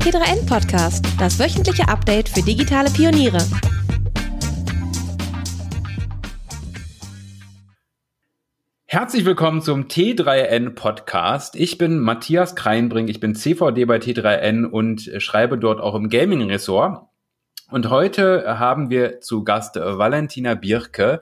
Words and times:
T3N 0.00 0.46
Podcast, 0.46 1.04
das 1.18 1.38
wöchentliche 1.38 1.86
Update 1.86 2.30
für 2.30 2.40
digitale 2.40 2.88
Pioniere. 2.88 3.36
Herzlich 8.86 9.26
willkommen 9.26 9.60
zum 9.60 9.88
T3N 9.88 10.70
Podcast. 10.70 11.54
Ich 11.54 11.76
bin 11.76 11.98
Matthias 11.98 12.56
Kreinbrink, 12.56 13.10
ich 13.10 13.20
bin 13.20 13.34
CVD 13.34 13.84
bei 13.84 13.98
T3N 13.98 14.64
und 14.64 15.10
schreibe 15.18 15.58
dort 15.58 15.80
auch 15.80 15.94
im 15.94 16.08
Gaming-Ressort. 16.08 17.09
Und 17.70 17.88
heute 17.88 18.58
haben 18.58 18.90
wir 18.90 19.20
zu 19.20 19.44
Gast 19.44 19.76
Valentina 19.76 20.54
Birke 20.54 21.20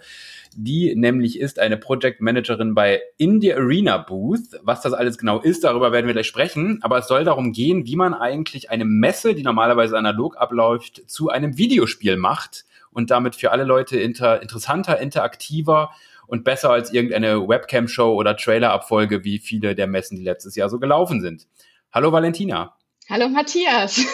die 0.61 0.97
nämlich 0.97 1.39
ist 1.39 1.61
eine 1.61 1.77
Project 1.77 2.21
Managerin 2.21 2.75
bei 2.75 3.01
Indie 3.17 3.55
Arena 3.55 3.97
Booth. 3.97 4.59
Was 4.63 4.81
das 4.81 4.93
alles 4.93 5.17
genau 5.17 5.39
ist, 5.39 5.63
darüber 5.63 5.93
werden 5.93 6.07
wir 6.07 6.15
gleich 6.15 6.27
sprechen. 6.27 6.81
Aber 6.83 6.99
es 6.99 7.07
soll 7.07 7.23
darum 7.23 7.53
gehen, 7.53 7.87
wie 7.87 7.95
man 7.95 8.13
eigentlich 8.13 8.69
eine 8.69 8.85
Messe, 8.85 9.37
die 9.37 9.45
normalerweise 9.45 9.97
analog 9.97 10.37
abläuft, 10.37 11.09
zu 11.09 11.29
einem 11.29 11.59
Videospiel 11.59 12.17
macht 12.17 12.65
und 12.91 13.13
damit 13.13 13.37
für 13.37 13.53
alle 13.53 13.63
Leute 13.63 13.99
inter 13.99 14.43
interessanter, 14.43 14.99
interaktiver 14.99 15.91
und 16.27 16.43
besser 16.43 16.71
als 16.71 16.93
irgendeine 16.93 17.49
Webcam-Show 17.49 18.13
oder 18.15 18.37
Trailer-Abfolge, 18.37 19.23
wie 19.23 19.39
viele 19.39 19.77
der 19.77 19.87
Messen, 19.87 20.17
die 20.17 20.25
letztes 20.25 20.57
Jahr 20.57 20.69
so 20.69 20.81
gelaufen 20.81 21.21
sind. 21.21 21.47
Hallo 21.93 22.11
Valentina. 22.11 22.75
Hallo 23.09 23.29
Matthias. 23.29 24.05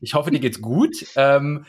Ich 0.00 0.14
hoffe, 0.14 0.30
dir 0.30 0.40
geht's 0.40 0.60
gut. 0.60 1.06
Ähm, 1.16 1.64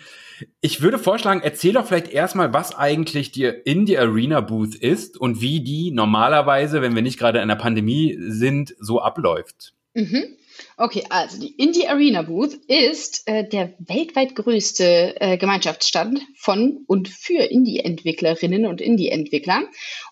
ich 0.59 0.81
würde 0.81 0.97
vorschlagen, 0.97 1.41
erzähl 1.43 1.73
doch 1.73 1.85
vielleicht 1.85 2.09
erstmal, 2.09 2.53
was 2.53 2.75
eigentlich 2.75 3.31
die 3.31 3.45
Indie 3.45 3.97
Arena 3.97 4.41
Booth 4.41 4.75
ist 4.75 5.17
und 5.17 5.41
wie 5.41 5.61
die 5.61 5.91
normalerweise, 5.91 6.81
wenn 6.81 6.95
wir 6.95 7.01
nicht 7.01 7.19
gerade 7.19 7.39
in 7.39 7.47
der 7.47 7.55
Pandemie 7.55 8.17
sind, 8.19 8.75
so 8.79 9.01
abläuft. 9.01 9.73
Mhm. 9.93 10.37
Okay, 10.77 11.03
also 11.09 11.39
die 11.39 11.55
Indie 11.55 11.87
Arena 11.87 12.21
Booth 12.21 12.53
ist 12.67 13.27
äh, 13.27 13.47
der 13.47 13.73
weltweit 13.79 14.35
größte 14.35 15.19
äh, 15.19 15.37
Gemeinschaftsstand 15.37 16.21
von 16.35 16.83
und 16.87 17.09
für 17.09 17.43
Indie-Entwicklerinnen 17.43 18.65
und 18.65 18.81
Indie-Entwickler. 18.81 19.63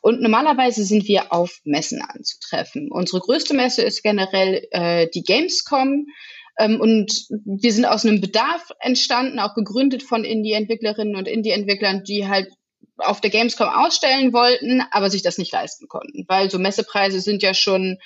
Und 0.01 0.21
normalerweise 0.21 0.83
sind 0.83 1.07
wir 1.07 1.33
auf 1.33 1.59
Messen 1.63 2.01
anzutreffen. 2.01 2.91
Unsere 2.91 3.21
größte 3.21 3.53
Messe 3.53 3.83
ist 3.83 4.03
generell 4.03 4.67
äh, 4.71 5.07
die 5.13 5.23
Gamescom. 5.23 6.07
Ähm, 6.59 6.79
und 6.79 7.25
wir 7.29 7.71
sind 7.71 7.85
aus 7.85 8.05
einem 8.05 8.21
Bedarf 8.21 8.69
entstanden, 8.79 9.39
auch 9.39 9.55
gegründet 9.55 10.03
von 10.03 10.23
Indie-Entwicklerinnen 10.23 11.15
und 11.15 11.27
Indie-Entwicklern, 11.27 12.03
die 12.03 12.27
halt 12.27 12.49
auf 12.97 13.21
der 13.21 13.29
Gamescom 13.29 13.69
ausstellen 13.69 14.33
wollten, 14.33 14.83
aber 14.91 15.09
sich 15.09 15.23
das 15.23 15.37
nicht 15.37 15.53
leisten 15.53 15.87
konnten, 15.87 16.25
weil 16.27 16.51
so 16.51 16.59
Messepreise 16.59 17.21
sind 17.21 17.41
ja 17.41 17.53
schon 17.53 17.97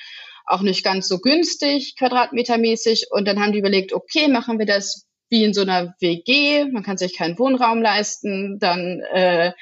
auch 0.46 0.62
nicht 0.62 0.84
ganz 0.84 1.08
so 1.08 1.20
günstig, 1.20 1.96
quadratmetermäßig. 1.98 3.08
Und 3.12 3.28
dann 3.28 3.40
haben 3.40 3.54
die 3.54 3.60
überlegt, 3.60 3.94
okay, 3.94 4.28
machen 4.28 4.60
wir 4.60 4.66
das 4.66 5.08
wie 5.30 5.44
in 5.44 5.54
so 5.54 5.62
einer 5.62 5.96
WG, 6.00 6.66
man 6.66 6.84
kann 6.84 6.98
sich 6.98 7.18
keinen 7.18 7.40
Wohnraum 7.40 7.82
leisten, 7.82 8.60
dann 8.60 9.00
äh, 9.14 9.54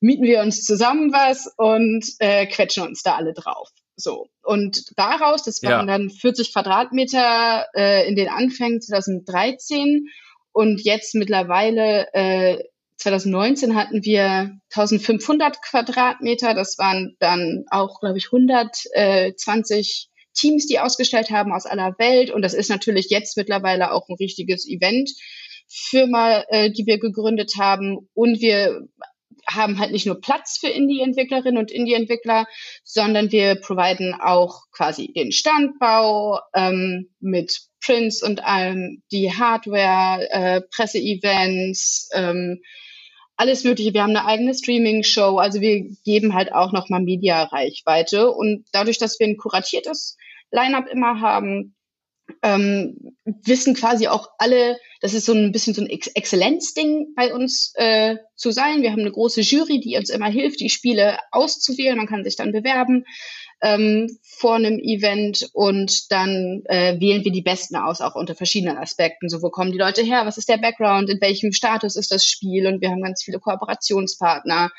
mieten 0.00 0.24
wir 0.24 0.42
uns 0.42 0.64
zusammen 0.64 1.12
was 1.12 1.50
und 1.56 2.04
äh, 2.18 2.46
quetschen 2.46 2.82
uns 2.82 3.02
da 3.02 3.16
alle 3.16 3.32
drauf. 3.32 3.70
So. 3.98 4.28
Und 4.42 4.96
daraus, 4.96 5.42
das 5.42 5.62
waren 5.62 5.88
ja. 5.88 5.98
dann 5.98 6.08
40 6.08 6.52
Quadratmeter 6.52 7.66
äh, 7.74 8.08
in 8.08 8.14
den 8.14 8.28
Anfängen 8.28 8.80
2013 8.80 10.06
und 10.52 10.80
jetzt 10.82 11.14
mittlerweile 11.14 12.06
äh, 12.14 12.62
2019 12.96 13.74
hatten 13.74 14.04
wir 14.04 14.58
1500 14.74 15.62
Quadratmeter. 15.62 16.54
Das 16.54 16.78
waren 16.78 17.16
dann 17.20 17.64
auch, 17.70 18.00
glaube 18.00 18.18
ich, 18.18 18.26
120 18.26 20.08
Teams, 20.34 20.66
die 20.66 20.78
ausgestellt 20.78 21.30
haben 21.30 21.52
aus 21.52 21.66
aller 21.66 21.94
Welt. 21.98 22.30
Und 22.30 22.42
das 22.42 22.54
ist 22.54 22.70
natürlich 22.70 23.08
jetzt 23.10 23.36
mittlerweile 23.36 23.92
auch 23.92 24.08
ein 24.08 24.16
richtiges 24.16 24.66
Event. 24.68 25.10
Firma, 25.68 26.44
äh, 26.48 26.70
die 26.70 26.86
wir 26.86 26.98
gegründet 26.98 27.54
haben. 27.58 28.08
Und 28.14 28.40
wir 28.40 28.88
haben 29.48 29.78
halt 29.78 29.92
nicht 29.92 30.06
nur 30.06 30.20
Platz 30.20 30.58
für 30.58 30.68
Indie-Entwicklerinnen 30.68 31.58
und 31.58 31.70
Indie-Entwickler, 31.70 32.46
sondern 32.84 33.32
wir 33.32 33.56
providen 33.56 34.14
auch 34.14 34.62
quasi 34.72 35.12
den 35.12 35.32
Standbau 35.32 36.40
ähm, 36.54 37.10
mit 37.20 37.60
Prints 37.84 38.22
und 38.22 38.44
allem, 38.44 39.02
die 39.12 39.32
Hardware, 39.32 40.28
äh, 40.30 40.60
Presseevents, 40.74 42.10
ähm, 42.14 42.60
alles 43.36 43.62
Mögliche. 43.64 43.94
Wir 43.94 44.02
haben 44.02 44.16
eine 44.16 44.26
eigene 44.26 44.52
Streaming-Show, 44.52 45.38
also 45.38 45.60
wir 45.60 45.86
geben 46.04 46.34
halt 46.34 46.52
auch 46.52 46.72
nochmal 46.72 47.00
Media-Reichweite. 47.00 48.32
Und 48.32 48.66
dadurch, 48.72 48.98
dass 48.98 49.18
wir 49.20 49.28
ein 49.28 49.36
kuratiertes 49.36 50.16
Line-up 50.50 50.86
immer 50.88 51.20
haben, 51.20 51.74
ähm, 52.42 53.14
wissen 53.24 53.74
quasi 53.74 54.08
auch 54.08 54.28
alle, 54.38 54.78
das 55.00 55.14
ist 55.14 55.26
so 55.26 55.32
ein 55.32 55.52
bisschen 55.52 55.74
so 55.74 55.82
ein 55.82 55.88
Ex 55.88 56.08
Exzellenzding 56.08 57.14
bei 57.16 57.34
uns 57.34 57.72
äh, 57.76 58.16
zu 58.36 58.50
sein. 58.50 58.82
Wir 58.82 58.92
haben 58.92 59.00
eine 59.00 59.12
große 59.12 59.40
Jury, 59.40 59.80
die 59.80 59.96
uns 59.96 60.10
immer 60.10 60.28
hilft, 60.28 60.60
die 60.60 60.70
Spiele 60.70 61.18
auszuwählen. 61.30 61.96
Man 61.96 62.06
kann 62.06 62.24
sich 62.24 62.36
dann 62.36 62.52
bewerben 62.52 63.04
ähm, 63.60 64.18
vor 64.22 64.54
einem 64.54 64.78
Event 64.78 65.48
und 65.52 66.10
dann 66.12 66.62
äh, 66.66 67.00
wählen 67.00 67.24
wir 67.24 67.32
die 67.32 67.42
Besten 67.42 67.76
aus, 67.76 68.00
auch 68.00 68.14
unter 68.14 68.34
verschiedenen 68.34 68.78
Aspekten. 68.78 69.28
So, 69.28 69.42
wo 69.42 69.50
kommen 69.50 69.72
die 69.72 69.78
Leute 69.78 70.02
her? 70.02 70.26
Was 70.26 70.38
ist 70.38 70.48
der 70.48 70.58
Background? 70.58 71.10
In 71.10 71.20
welchem 71.20 71.52
Status 71.52 71.96
ist 71.96 72.12
das 72.12 72.24
Spiel? 72.24 72.66
Und 72.66 72.80
wir 72.80 72.90
haben 72.90 73.02
ganz 73.02 73.22
viele 73.22 73.40
Kooperationspartner. 73.40 74.70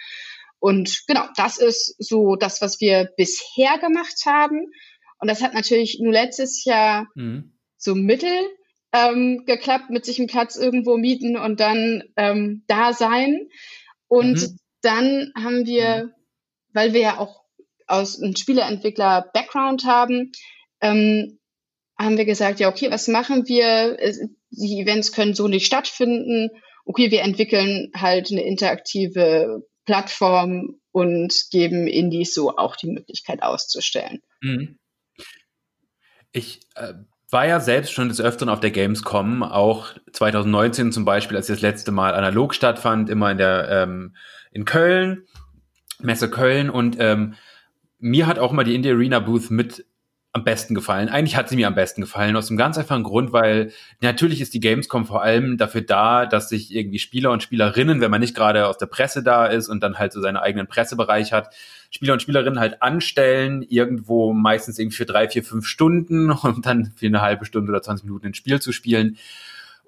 Und 0.60 1.04
genau, 1.08 1.24
das 1.36 1.58
ist 1.58 1.96
so 2.00 2.36
das, 2.36 2.62
was 2.62 2.80
wir 2.80 3.10
bisher 3.18 3.78
gemacht 3.80 4.26
haben. 4.26 4.72
Und 5.20 5.30
das 5.30 5.42
hat 5.42 5.54
natürlich 5.54 6.00
nur 6.00 6.14
letztes 6.14 6.64
Jahr 6.66 7.08
mhm. 7.16 7.54
so 7.78 7.96
mittel 7.96 8.32
ähm, 8.94 9.44
geklappt, 9.46 9.90
mit 9.90 10.06
sich 10.06 10.20
einen 10.20 10.28
Platz 10.28 10.56
irgendwo 10.56 10.98
mieten 10.98 11.38
und 11.38 11.60
dann 11.60 12.04
ähm, 12.16 12.64
da 12.68 12.94
sein. 12.94 13.48
Und 14.08 14.42
mhm. 14.42 14.60
dann 14.82 15.32
haben 15.36 15.66
wir, 15.66 16.06
mhm. 16.06 16.12
weil 16.74 16.94
wir 16.94 17.02
ja 17.02 17.18
auch 17.20 17.44
aus 17.88 18.22
einem 18.22 18.36
Spieleentwickler-Background 18.36 19.86
haben, 19.86 20.32
ähm, 20.82 21.40
haben 21.98 22.18
wir 22.18 22.26
gesagt, 22.26 22.60
ja, 22.60 22.70
okay, 22.70 22.90
was 22.90 23.08
machen 23.08 23.48
wir? 23.48 23.98
Die 24.52 24.80
Events 24.80 25.12
können 25.12 25.34
so 25.34 25.48
nicht 25.48 25.66
stattfinden. 25.66 26.50
Okay, 26.86 27.12
wir 27.12 27.22
entwickeln 27.24 27.92
halt 27.96 28.32
eine 28.32 28.44
interaktive 28.44 29.68
Plattform 29.86 30.80
und 30.92 31.34
geben 31.52 31.88
Indies 31.88 32.34
so 32.34 32.56
auch 32.56 32.76
die 32.76 32.88
Möglichkeit 32.88 33.44
auszustellen. 33.44 34.22
Mhm. 34.42 34.80
Ich 36.32 36.62
äh, 36.76 36.94
war 37.32 37.46
ja 37.46 37.60
selbst 37.60 37.94
schon 37.94 38.10
des 38.10 38.22
Öfteren 38.22 38.50
auf 38.50 38.60
der 38.60 38.72
Gamescom, 38.72 39.44
auch 39.44 39.90
2019 40.14 40.92
zum 40.92 41.06
Beispiel, 41.06 41.38
als 41.38 41.48
das 41.48 41.62
letzte 41.62 41.92
Mal 41.92 42.14
analog 42.16 42.56
stattfand, 42.56 43.10
immer 43.10 43.32
in 43.32 43.38
der 43.38 43.70
ähm, 43.70 44.16
in 44.52 44.66
Köln, 44.66 45.26
Messe 46.00 46.30
Köln 46.30 46.70
und 46.70 46.98
ähm, 47.00 47.36
mir 48.00 48.26
hat 48.26 48.40
auch 48.40 48.52
immer 48.52 48.64
die 48.64 48.74
Indie 48.74 48.92
Arena 48.92 49.20
Booth 49.20 49.52
mit 49.52 49.86
am 50.32 50.44
besten 50.44 50.76
gefallen. 50.76 51.10
Eigentlich 51.10 51.36
hat 51.36 51.50
sie 51.50 51.56
mir 51.56 51.68
am 51.68 51.76
besten 51.76 52.02
gefallen, 52.02 52.36
aus 52.36 52.48
dem 52.48 52.58
ganz 52.58 52.78
einfachen 52.78 53.04
Grund, 53.04 53.34
weil 53.34 53.72
natürlich 54.00 54.42
ist 54.42 54.54
die 54.54 54.60
Gamescom 54.60 55.06
vor 55.06 55.24
allem 55.24 55.58
dafür 55.58 55.82
da, 55.82 56.26
dass 56.26 56.50
sich 56.50 56.74
irgendwie 56.74 57.00
Spieler 57.00 57.32
und 57.32 57.42
Spielerinnen, 57.42 58.00
wenn 58.00 58.12
man 58.12 58.22
nicht 58.22 58.36
gerade 58.36 58.68
aus 58.68 58.78
der 58.78 58.86
Presse 58.86 59.24
da 59.24 59.48
ist 59.48 59.70
und 59.70 59.82
dann 59.82 59.98
halt 59.98 60.14
so 60.14 60.22
seinen 60.22 60.38
eigenen 60.38 60.68
Pressebereich 60.68 61.34
hat, 61.34 61.54
Spieler 61.90 62.14
und 62.14 62.22
Spielerinnen 62.22 62.60
halt 62.60 62.82
anstellen, 62.82 63.64
irgendwo 63.64 64.34
meistens 64.34 64.78
irgendwie 64.78 64.98
für 64.98 65.06
drei, 65.06 65.28
vier, 65.28 65.44
fünf 65.44 65.66
Stunden 65.68 66.32
und 66.32 66.66
dann 66.66 66.94
für 66.96 67.08
eine 67.08 67.22
halbe 67.22 67.46
Stunde 67.46 67.72
oder 67.72 67.82
20 67.82 68.06
Minuten 68.06 68.28
ein 68.28 68.34
Spiel 68.34 68.62
zu 68.62 68.72
spielen 68.72 69.18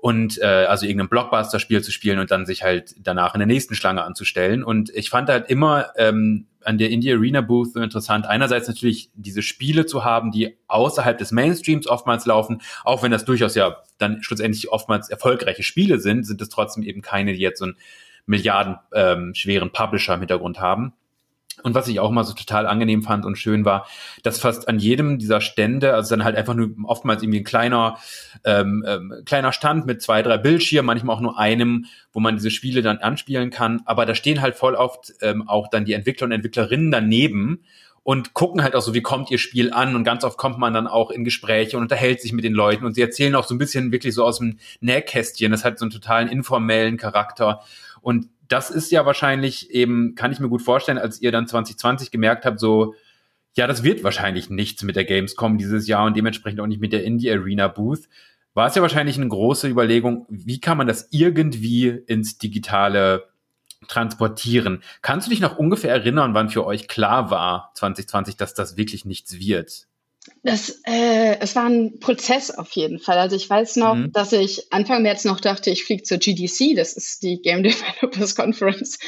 und 0.02 0.40
äh, 0.42 0.46
also 0.46 0.88
irgendein 0.88 1.10
Blockbuster-Spiel 1.10 1.84
zu 1.84 1.92
spielen 1.92 2.18
und 2.18 2.32
dann 2.32 2.48
sich 2.48 2.64
halt 2.64 2.96
danach 2.98 3.36
in 3.36 3.40
der 3.40 3.48
nächsten 3.48 3.76
Schlange 3.76 4.04
anzustellen. 4.04 4.64
Und 4.64 4.90
ich 4.96 5.12
fand 5.12 5.30
halt 5.30 5.48
immer 5.50 5.92
ähm, 5.96 6.48
an 6.64 6.80
der 6.80 6.90
Indie 6.90 7.14
Arena 7.14 7.42
Booth 7.42 7.74
so 7.74 7.80
interessant, 7.80 8.26
einerseits 8.26 8.68
natürlich 8.68 9.12
diese 9.14 9.44
Spiele 9.44 9.86
zu 9.86 10.04
haben, 10.04 10.32
die 10.32 10.58
außerhalb 10.68 11.20
des 11.20 11.32
Mainstreams 11.32 11.88
oftmals 11.88 12.26
laufen, 12.26 12.62
auch 12.84 13.04
wenn 13.04 13.12
das 13.12 13.26
durchaus 13.26 13.54
ja 13.54 13.78
dann 14.00 14.24
schlussendlich 14.24 14.70
oftmals 14.70 15.10
erfolgreiche 15.10 15.64
Spiele 15.64 16.00
sind, 16.00 16.26
sind 16.26 16.42
es 16.42 16.50
trotzdem 16.50 16.82
eben 16.82 17.04
keine, 17.04 17.34
die 17.34 17.40
jetzt 17.40 17.60
so 17.60 17.66
einen 17.66 17.78
Milliarden 18.26 18.78
ähm, 18.94 19.36
schweren 19.36 19.72
Publisher 19.72 20.16
im 20.16 20.22
Hintergrund 20.22 20.60
haben. 20.60 20.94
Und 21.64 21.76
was 21.76 21.88
ich 21.88 22.00
auch 22.00 22.12
mal 22.12 22.24
so 22.24 22.34
total 22.34 22.66
angenehm 22.66 23.04
fand 23.04 23.26
und 23.26 23.38
schön 23.38 23.66
war, 23.66 23.88
dass 24.24 24.40
fast 24.40 24.68
an 24.68 24.80
jedem 24.80 25.20
dieser 25.20 25.42
Stände, 25.42 25.94
also 25.94 26.16
dann 26.16 26.24
halt 26.24 26.36
einfach 26.36 26.54
nur 26.54 26.72
oftmals 26.86 27.22
irgendwie 27.22 27.42
ein 27.42 27.46
kleiner, 27.46 27.98
ähm, 28.44 28.84
ähm, 28.88 29.14
kleiner 29.26 29.54
Stand 29.54 29.86
mit 29.86 30.02
zwei, 30.02 30.22
drei 30.22 30.38
Bildschirmen, 30.38 30.88
manchmal 30.88 31.16
auch 31.16 31.22
nur 31.22 31.38
einem, 31.38 31.86
wo 32.12 32.20
man 32.20 32.36
diese 32.36 32.52
Spiele 32.52 32.82
dann 32.82 32.98
anspielen 32.98 33.50
kann. 33.50 33.82
Aber 33.86 34.06
da 34.06 34.16
stehen 34.16 34.42
halt 34.42 34.56
voll 34.56 34.76
oft 34.76 35.14
ähm, 35.22 35.48
auch 35.48 35.68
dann 35.70 35.86
die 35.86 35.94
Entwickler 35.94 36.26
und 36.26 36.32
Entwicklerinnen 36.32 36.92
daneben 36.92 37.64
und 38.04 38.34
gucken 38.34 38.64
halt 38.64 38.76
auch 38.76 38.82
so, 38.82 38.94
wie 38.94 39.02
kommt 39.02 39.30
ihr 39.30 39.38
Spiel 39.38 39.72
an 39.72 39.96
und 39.96 40.04
ganz 40.04 40.24
oft 40.24 40.38
kommt 40.38 40.58
man 40.58 40.74
dann 40.74 40.88
auch 40.88 41.12
in 41.12 41.24
Gespräche 41.24 41.78
und 41.78 41.84
unterhält 41.84 42.22
sich 42.22 42.34
mit 42.34 42.44
den 42.44 42.54
Leuten 42.54 42.86
und 42.86 42.96
sie 42.96 43.02
erzählen 43.02 43.36
auch 43.36 43.46
so 43.46 43.54
ein 43.54 43.60
bisschen 43.60 43.92
wirklich 43.92 44.16
so 44.16 44.26
aus 44.26 44.40
dem 44.40 44.58
Nähkästchen. 44.80 45.52
Das 45.52 45.64
hat 45.64 45.78
so 45.78 45.86
einen 45.86 45.92
totalen 45.92 46.28
informellen 46.28 46.98
Charakter 46.98 47.62
und 48.02 48.28
das 48.52 48.70
ist 48.70 48.92
ja 48.92 49.06
wahrscheinlich 49.06 49.72
eben, 49.72 50.16
kann 50.16 50.32
ich 50.32 50.40
mir 50.40 50.50
gut 50.50 50.62
vorstellen, 50.62 50.98
als 50.98 51.22
ihr 51.22 51.32
dann 51.32 51.48
2020 51.48 52.12
gemerkt 52.12 52.46
habt, 52.46 52.60
so, 52.60 52.96
ja, 53.54 53.66
das 53.66 53.84
wird 53.84 54.04
wahrscheinlich 54.04 54.50
nichts 54.50 54.84
mit 54.84 54.96
der 54.96 55.06
Gamescom 55.06 55.58
dieses 55.58 55.88
Jahr 55.88 56.06
und 56.06 56.18
dementsprechend 56.18 56.60
auch 56.60 56.68
nicht 56.68 56.82
mit 56.82 56.92
der 56.94 57.04
Indie 57.04 57.32
Arena 57.32 57.68
Booth. 57.70 58.10
war 58.54 58.68
es 58.68 58.76
ja 58.76 58.82
wahrscheinlich 58.82 59.18
eine 59.18 59.28
große 59.28 59.70
Überlegung, 59.70 60.26
wie 60.30 60.60
kann 60.60 60.78
man 60.78 60.88
das 60.88 61.08
irgendwie 61.12 61.88
ins 61.88 62.38
Digitale 62.38 63.30
transportieren. 63.88 64.84
Kannst 65.02 65.28
du 65.28 65.32
dich 65.32 65.40
noch 65.40 65.58
ungefähr 65.58 65.92
erinnern, 65.92 66.34
wann 66.34 66.50
für 66.50 66.66
euch 66.66 66.88
klar 66.88 67.32
war, 67.32 67.72
2020, 67.76 68.36
dass 68.36 68.54
das 68.54 68.76
wirklich 68.78 69.06
nichts 69.06 69.40
wird? 69.40 69.88
Das, 70.44 70.82
äh, 70.86 71.38
es 71.40 71.56
war 71.56 71.66
ein 71.66 72.00
Prozess 72.00 72.52
auf 72.52 72.72
jeden 72.72 73.00
Fall. 73.00 73.18
Also 73.18 73.36
ich 73.36 73.50
weiß 73.50 73.76
noch, 73.78 73.96
mhm. 73.96 74.12
dass 74.12 74.32
ich 74.34 74.72
Anfang 74.72 75.02
März 75.02 75.26
noch 75.26 75.40
dachte, 75.40 75.72
ich 75.72 75.84
fliege 75.84 76.04
zur 76.04 76.18
GDC, 76.18 76.76
das 76.76 76.94
ist 76.94 77.24
die 77.24 77.42
Game 77.42 77.64
Developers 77.64 78.36
Conference 78.36 79.00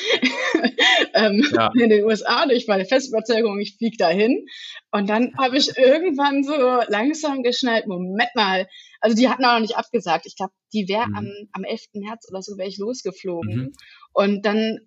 ähm, 1.13 1.47
ja. 1.51 1.71
in 1.75 1.89
den 1.89 2.03
USA. 2.05 2.43
Und 2.43 2.51
ich 2.51 2.67
war 2.67 2.77
der 2.77 2.87
festen 2.87 3.13
Überzeugung, 3.13 3.59
ich 3.59 3.77
fliege 3.77 3.97
dahin. 3.97 4.45
Und 4.91 5.09
dann 5.09 5.33
habe 5.37 5.57
ich 5.57 5.77
irgendwann 5.77 6.43
so 6.43 6.81
langsam 6.87 7.43
geschnallt, 7.43 7.87
Moment 7.87 8.29
mal, 8.35 8.67
also 8.99 9.15
die 9.15 9.29
hatten 9.29 9.45
auch 9.45 9.53
noch 9.53 9.59
nicht 9.59 9.77
abgesagt. 9.77 10.25
Ich 10.25 10.35
glaube, 10.35 10.53
die 10.71 10.87
wäre 10.87 11.07
mhm. 11.07 11.15
am, 11.15 11.27
am 11.51 11.63
11. 11.63 11.81
März 11.93 12.27
oder 12.29 12.41
so 12.41 12.57
wäre 12.57 12.69
ich 12.69 12.77
losgeflogen. 12.79 13.55
Mhm. 13.55 13.73
Und 14.13 14.45
dann 14.45 14.79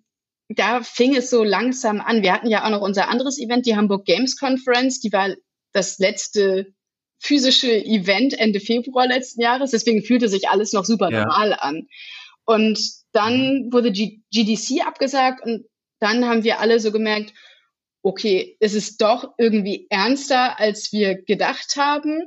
da 0.49 0.81
fing 0.81 1.13
es 1.15 1.29
so 1.29 1.43
langsam 1.43 1.99
an. 1.99 2.21
Wir 2.21 2.33
hatten 2.33 2.47
ja 2.47 2.65
auch 2.65 2.69
noch 2.69 2.81
unser 2.81 3.09
anderes 3.09 3.37
Event, 3.37 3.65
die 3.65 3.75
Hamburg 3.75 4.05
Games 4.05 4.37
Conference, 4.37 5.01
die 5.01 5.11
war 5.11 5.29
das 5.77 5.99
letzte 5.99 6.73
physische 7.19 7.71
Event 7.71 8.37
Ende 8.37 8.59
Februar 8.59 9.07
letzten 9.07 9.41
Jahres. 9.41 9.71
Deswegen 9.71 10.03
fühlte 10.03 10.27
sich 10.27 10.49
alles 10.49 10.73
noch 10.73 10.85
super 10.85 11.09
ja. 11.11 11.21
normal 11.21 11.53
an. 11.53 11.87
Und 12.45 12.79
dann 13.11 13.65
mhm. 13.65 13.73
wurde 13.73 13.91
G 13.91 14.19
GDC 14.31 14.85
abgesagt 14.85 15.43
und 15.45 15.65
dann 15.99 16.25
haben 16.25 16.43
wir 16.43 16.59
alle 16.59 16.79
so 16.79 16.91
gemerkt, 16.91 17.33
okay, 18.03 18.55
es 18.59 18.73
ist 18.73 19.01
doch 19.01 19.33
irgendwie 19.37 19.87
ernster, 19.89 20.59
als 20.59 20.91
wir 20.91 21.15
gedacht 21.15 21.75
haben. 21.75 22.21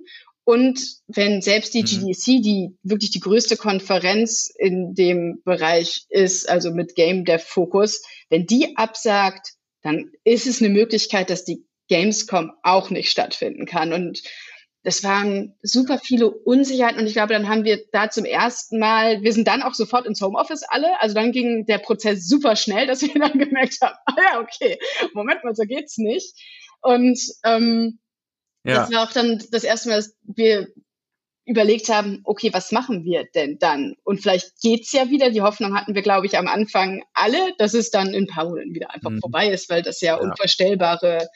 Und 0.45 0.81
wenn 1.07 1.41
selbst 1.41 1.75
die 1.75 1.83
mhm. 1.83 1.87
GDC, 1.87 2.25
die 2.43 2.77
wirklich 2.83 3.11
die 3.11 3.21
größte 3.21 3.57
Konferenz 3.57 4.53
in 4.59 4.95
dem 4.95 5.41
Bereich 5.45 6.07
ist, 6.09 6.49
also 6.49 6.73
mit 6.73 6.97
Game 6.97 7.25
Dev 7.25 7.45
Fokus, 7.45 8.03
wenn 8.29 8.47
die 8.47 8.77
absagt, 8.77 9.55
dann 9.83 10.11
ist 10.25 10.47
es 10.47 10.61
eine 10.61 10.71
Möglichkeit, 10.71 11.31
dass 11.31 11.45
die 11.45 11.65
Gamescom 11.91 12.53
auch 12.63 12.89
nicht 12.89 13.11
stattfinden 13.11 13.67
kann. 13.67 13.93
Und 13.93 14.23
das 14.83 15.05
waren 15.05 15.55
super 15.63 15.99
viele 15.99 16.31
Unsicherheiten 16.31 17.01
und 17.01 17.07
ich 17.07 17.13
glaube, 17.13 17.35
dann 17.35 17.49
haben 17.49 17.65
wir 17.65 17.85
da 17.93 18.09
zum 18.09 18.25
ersten 18.25 18.79
Mal, 18.79 19.21
wir 19.23 19.35
sind 19.35 19.47
dann 19.47 19.63
auch 19.63 19.75
sofort 19.75 20.07
ins 20.07 20.23
Homeoffice 20.23 20.63
alle, 20.67 20.99
also 21.03 21.15
dann 21.15 21.33
ging 21.33 21.67
der 21.67 21.79
Prozess 21.79 22.27
super 22.27 22.57
schnell, 22.57 22.87
dass 22.87 23.03
wir 23.03 23.13
dann 23.15 23.39
gemerkt 23.39 23.77
haben, 23.83 23.95
ah 24.07 24.15
ja, 24.17 24.41
okay, 24.41 24.79
Moment 25.13 25.45
mal, 25.45 25.55
so 25.55 25.65
geht's 25.65 25.99
nicht. 25.99 26.35
Und 26.81 27.21
ähm, 27.45 27.99
ja. 28.65 28.77
das 28.77 28.93
war 28.93 29.03
auch 29.03 29.13
dann 29.13 29.43
das 29.51 29.65
erste 29.65 29.91
Mal, 29.91 29.97
dass 29.97 30.17
wir 30.23 30.69
überlegt 31.45 31.89
haben, 31.89 32.21
okay, 32.25 32.51
was 32.53 32.73
machen 32.73 33.05
wir 33.05 33.25
denn 33.35 33.59
dann? 33.59 33.97
Und 34.05 34.23
vielleicht 34.23 34.61
geht's 34.63 34.93
ja 34.93 35.11
wieder. 35.11 35.31
Die 35.31 35.43
Hoffnung 35.43 35.75
hatten 35.75 35.95
wir, 35.95 36.03
glaube 36.03 36.27
ich, 36.27 36.39
am 36.39 36.47
Anfang 36.47 37.03
alle, 37.13 37.55
dass 37.59 37.75
es 37.75 37.91
dann 37.91 38.15
in 38.15 38.25
ein 38.25 38.27
paar 38.29 38.49
Monaten 38.49 38.73
wieder 38.73 38.95
einfach 38.95 39.11
mhm. 39.11 39.21
vorbei 39.21 39.49
ist, 39.49 39.69
weil 39.69 39.83
das 39.83 40.01
ja, 40.01 40.15
ja. 40.15 40.21
unvorstellbare 40.21 41.29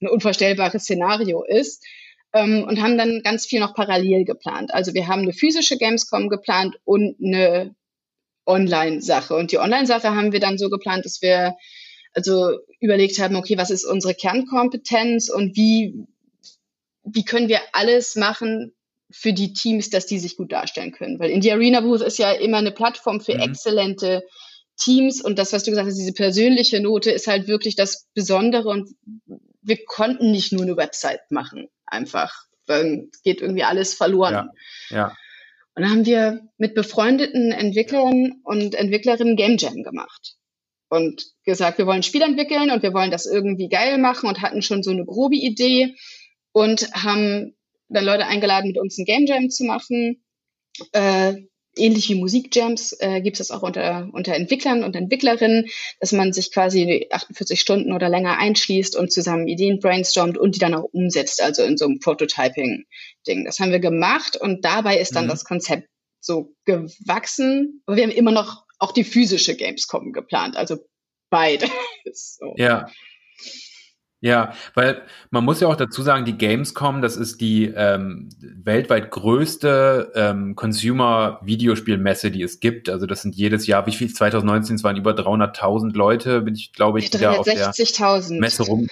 ein 0.00 0.08
unvorstellbares 0.08 0.82
Szenario 0.82 1.44
ist. 1.44 1.84
Ähm, 2.32 2.64
und 2.64 2.82
haben 2.82 2.98
dann 2.98 3.22
ganz 3.22 3.46
viel 3.46 3.60
noch 3.60 3.74
parallel 3.74 4.24
geplant. 4.24 4.74
Also 4.74 4.92
wir 4.92 5.06
haben 5.06 5.22
eine 5.22 5.32
physische 5.32 5.76
Gamescom 5.78 6.28
geplant 6.28 6.76
und 6.84 7.16
eine 7.22 7.74
Online-Sache. 8.46 9.34
Und 9.36 9.52
die 9.52 9.58
Online-Sache 9.58 10.14
haben 10.14 10.32
wir 10.32 10.40
dann 10.40 10.58
so 10.58 10.68
geplant, 10.68 11.04
dass 11.04 11.22
wir 11.22 11.54
also 12.12 12.58
überlegt 12.80 13.18
haben, 13.18 13.36
okay, 13.36 13.58
was 13.58 13.70
ist 13.70 13.84
unsere 13.84 14.14
Kernkompetenz 14.14 15.28
und 15.28 15.56
wie, 15.56 16.06
wie 17.04 17.24
können 17.24 17.48
wir 17.48 17.60
alles 17.72 18.16
machen 18.16 18.72
für 19.10 19.32
die 19.32 19.52
Teams, 19.52 19.90
dass 19.90 20.06
die 20.06 20.18
sich 20.18 20.36
gut 20.36 20.52
darstellen 20.52 20.92
können. 20.92 21.18
Weil 21.18 21.30
in 21.30 21.40
die 21.40 21.52
Arena 21.52 21.80
Booth 21.80 22.02
ist 22.02 22.18
ja 22.18 22.32
immer 22.32 22.58
eine 22.58 22.72
Plattform 22.72 23.20
für 23.20 23.34
mhm. 23.34 23.40
exzellente 23.40 24.24
Teams 24.76 25.22
und 25.22 25.38
das, 25.38 25.52
was 25.52 25.62
du 25.62 25.70
gesagt 25.70 25.88
hast, 25.88 25.98
diese 25.98 26.12
persönliche 26.12 26.80
Note 26.80 27.10
ist 27.10 27.28
halt 27.28 27.46
wirklich 27.46 27.76
das 27.76 28.08
Besondere 28.14 28.68
und 28.68 28.90
wir 29.64 29.84
konnten 29.84 30.30
nicht 30.30 30.52
nur 30.52 30.62
eine 30.62 30.76
Website 30.76 31.30
machen, 31.30 31.68
einfach. 31.86 32.32
Weil 32.66 33.08
geht 33.22 33.40
irgendwie 33.40 33.64
alles 33.64 33.94
verloren. 33.94 34.50
Ja, 34.90 34.96
ja. 34.96 35.16
Und 35.74 35.82
dann 35.82 35.90
haben 35.90 36.06
wir 36.06 36.48
mit 36.56 36.74
befreundeten 36.74 37.50
Entwicklern 37.50 38.40
und 38.44 38.74
Entwicklerinnen 38.74 39.36
Game 39.36 39.56
Jam 39.58 39.82
gemacht. 39.82 40.36
Und 40.88 41.24
gesagt, 41.44 41.78
wir 41.78 41.86
wollen 41.86 41.98
ein 41.98 42.02
Spiel 42.04 42.22
entwickeln 42.22 42.70
und 42.70 42.82
wir 42.82 42.94
wollen 42.94 43.10
das 43.10 43.26
irgendwie 43.26 43.68
geil 43.68 43.98
machen 43.98 44.28
und 44.28 44.40
hatten 44.40 44.62
schon 44.62 44.82
so 44.82 44.92
eine 44.92 45.04
grobe 45.04 45.34
Idee 45.34 45.96
und 46.52 46.92
haben 46.92 47.56
dann 47.88 48.04
Leute 48.04 48.26
eingeladen, 48.26 48.68
mit 48.68 48.78
uns 48.78 48.96
ein 48.98 49.04
Game 49.04 49.26
Jam 49.26 49.50
zu 49.50 49.64
machen. 49.64 50.24
Äh, 50.92 51.34
ähnlich 51.76 52.08
wie 52.08 52.14
Musikjams 52.14 52.96
äh, 53.00 53.20
gibt 53.20 53.40
es 53.40 53.48
das 53.48 53.56
auch 53.56 53.62
unter, 53.62 54.08
unter 54.12 54.34
Entwicklern 54.34 54.84
und 54.84 54.96
Entwicklerinnen, 54.96 55.66
dass 56.00 56.12
man 56.12 56.32
sich 56.32 56.52
quasi 56.52 57.06
48 57.10 57.60
Stunden 57.60 57.92
oder 57.92 58.08
länger 58.08 58.38
einschließt 58.38 58.96
und 58.96 59.12
zusammen 59.12 59.48
Ideen 59.48 59.80
brainstormt 59.80 60.38
und 60.38 60.54
die 60.54 60.58
dann 60.60 60.74
auch 60.74 60.84
umsetzt, 60.92 61.42
also 61.42 61.62
in 61.62 61.76
so 61.76 61.86
einem 61.86 61.98
Prototyping-Ding. 62.00 63.44
Das 63.44 63.58
haben 63.58 63.72
wir 63.72 63.80
gemacht 63.80 64.36
und 64.36 64.64
dabei 64.64 64.98
ist 64.98 65.14
dann 65.14 65.24
mhm. 65.24 65.30
das 65.30 65.44
Konzept 65.44 65.88
so 66.20 66.54
gewachsen. 66.64 67.82
Aber 67.86 67.96
wir 67.96 68.04
haben 68.04 68.10
immer 68.10 68.32
noch 68.32 68.64
auch 68.78 68.92
die 68.92 69.04
physische 69.04 69.56
Gamescom 69.56 70.12
geplant, 70.12 70.56
also 70.56 70.78
beide. 71.30 71.66
so. 72.12 72.54
Ja. 72.56 72.88
Ja, 74.24 74.54
weil 74.72 75.02
man 75.30 75.44
muss 75.44 75.60
ja 75.60 75.68
auch 75.68 75.76
dazu 75.76 76.00
sagen, 76.00 76.24
die 76.24 76.38
Gamescom, 76.38 77.02
das 77.02 77.18
ist 77.18 77.42
die 77.42 77.66
ähm, 77.66 78.30
weltweit 78.40 79.10
größte 79.10 80.12
ähm, 80.14 80.56
Consumer-Videospielmesse, 80.56 82.30
die 82.30 82.40
es 82.40 82.58
gibt. 82.58 82.88
Also 82.88 83.04
das 83.04 83.20
sind 83.20 83.34
jedes 83.34 83.66
Jahr, 83.66 83.86
wie 83.86 83.92
viel? 83.92 84.10
2019 84.10 84.76
es 84.76 84.82
waren 84.82 84.96
über 84.96 85.10
300.000 85.10 85.94
Leute, 85.94 86.40
bin 86.40 86.54
ich, 86.54 86.72
glaube 86.72 87.00
ich, 87.00 87.10
da 87.10 87.32
auf 87.32 87.44
der 87.44 87.70
Messe 88.40 88.62
rum. 88.62 88.88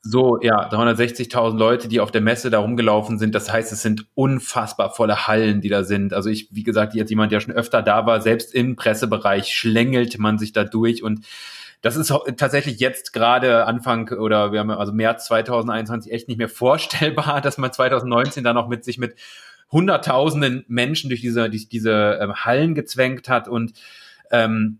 So, 0.00 0.38
ja, 0.40 0.66
360.000 0.66 1.58
Leute, 1.58 1.88
die 1.88 2.00
auf 2.00 2.10
der 2.10 2.22
Messe 2.22 2.48
da 2.48 2.60
rumgelaufen 2.60 3.18
sind. 3.18 3.34
Das 3.34 3.52
heißt, 3.52 3.70
es 3.70 3.82
sind 3.82 4.06
unfassbar 4.14 4.94
volle 4.94 5.26
Hallen, 5.26 5.60
die 5.60 5.68
da 5.68 5.84
sind. 5.84 6.14
Also 6.14 6.30
ich, 6.30 6.48
wie 6.52 6.62
gesagt, 6.62 6.94
jetzt 6.94 7.10
jemand, 7.10 7.32
der 7.32 7.40
schon 7.40 7.52
öfter 7.52 7.82
da 7.82 8.06
war, 8.06 8.22
selbst 8.22 8.54
im 8.54 8.76
Pressebereich 8.76 9.52
schlängelt 9.54 10.18
man 10.18 10.38
sich 10.38 10.54
da 10.54 10.64
durch 10.64 11.02
und 11.02 11.26
das 11.82 11.96
ist 11.96 12.14
tatsächlich 12.36 12.78
jetzt 12.78 13.12
gerade 13.12 13.66
Anfang 13.66 14.08
oder 14.10 14.52
wir 14.52 14.60
haben 14.60 14.70
also 14.70 14.92
März 14.92 15.26
2021 15.26 16.12
echt 16.12 16.28
nicht 16.28 16.38
mehr 16.38 16.48
vorstellbar, 16.48 17.40
dass 17.40 17.58
man 17.58 17.72
2019 17.72 18.42
dann 18.44 18.54
noch 18.54 18.68
mit 18.68 18.84
sich 18.84 18.98
mit 18.98 19.16
hunderttausenden 19.70 20.64
Menschen 20.68 21.10
durch 21.10 21.20
diese, 21.22 21.50
durch 21.50 21.68
diese 21.68 22.18
ähm, 22.20 22.34
Hallen 22.34 22.74
gezwängt 22.74 23.28
hat. 23.28 23.48
Und 23.48 23.72
ähm, 24.30 24.78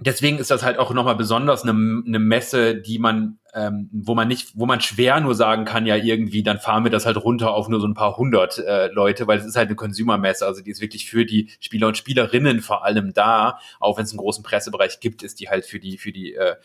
deswegen 0.00 0.38
ist 0.38 0.50
das 0.50 0.62
halt 0.62 0.78
auch 0.78 0.92
nochmal 0.92 1.16
besonders 1.16 1.62
eine, 1.62 1.72
eine 1.72 2.18
Messe, 2.18 2.76
die 2.76 2.98
man, 2.98 3.38
ähm, 3.54 3.88
wo 3.92 4.14
man 4.14 4.28
nicht, 4.28 4.52
wo 4.54 4.66
man 4.66 4.80
schwer 4.80 5.20
nur 5.20 5.34
sagen 5.34 5.64
kann, 5.64 5.86
ja 5.86 5.96
irgendwie, 5.96 6.42
dann 6.42 6.58
fahren 6.58 6.84
wir 6.84 6.90
das 6.90 7.06
halt 7.06 7.16
runter 7.16 7.52
auf 7.52 7.68
nur 7.68 7.80
so 7.80 7.86
ein 7.86 7.94
paar 7.94 8.16
hundert 8.16 8.58
äh, 8.58 8.88
Leute, 8.88 9.26
weil 9.26 9.38
es 9.38 9.46
ist 9.46 9.56
halt 9.56 9.68
eine 9.68 9.76
Consumer-Messe, 9.76 10.46
also 10.46 10.62
die 10.62 10.70
ist 10.70 10.80
wirklich 10.80 11.10
für 11.10 11.24
die 11.24 11.50
Spieler 11.60 11.88
und 11.88 11.96
Spielerinnen 11.96 12.60
vor 12.60 12.84
allem 12.84 13.12
da, 13.12 13.58
auch 13.80 13.98
wenn 13.98 14.04
es 14.04 14.12
einen 14.12 14.18
großen 14.18 14.44
Pressebereich 14.44 15.00
gibt, 15.00 15.22
ist 15.22 15.40
die 15.40 15.48
halt 15.48 15.66
für 15.66 15.80
die, 15.80 15.98
für 15.98 16.12
die 16.12 16.34
äh, 16.34 16.56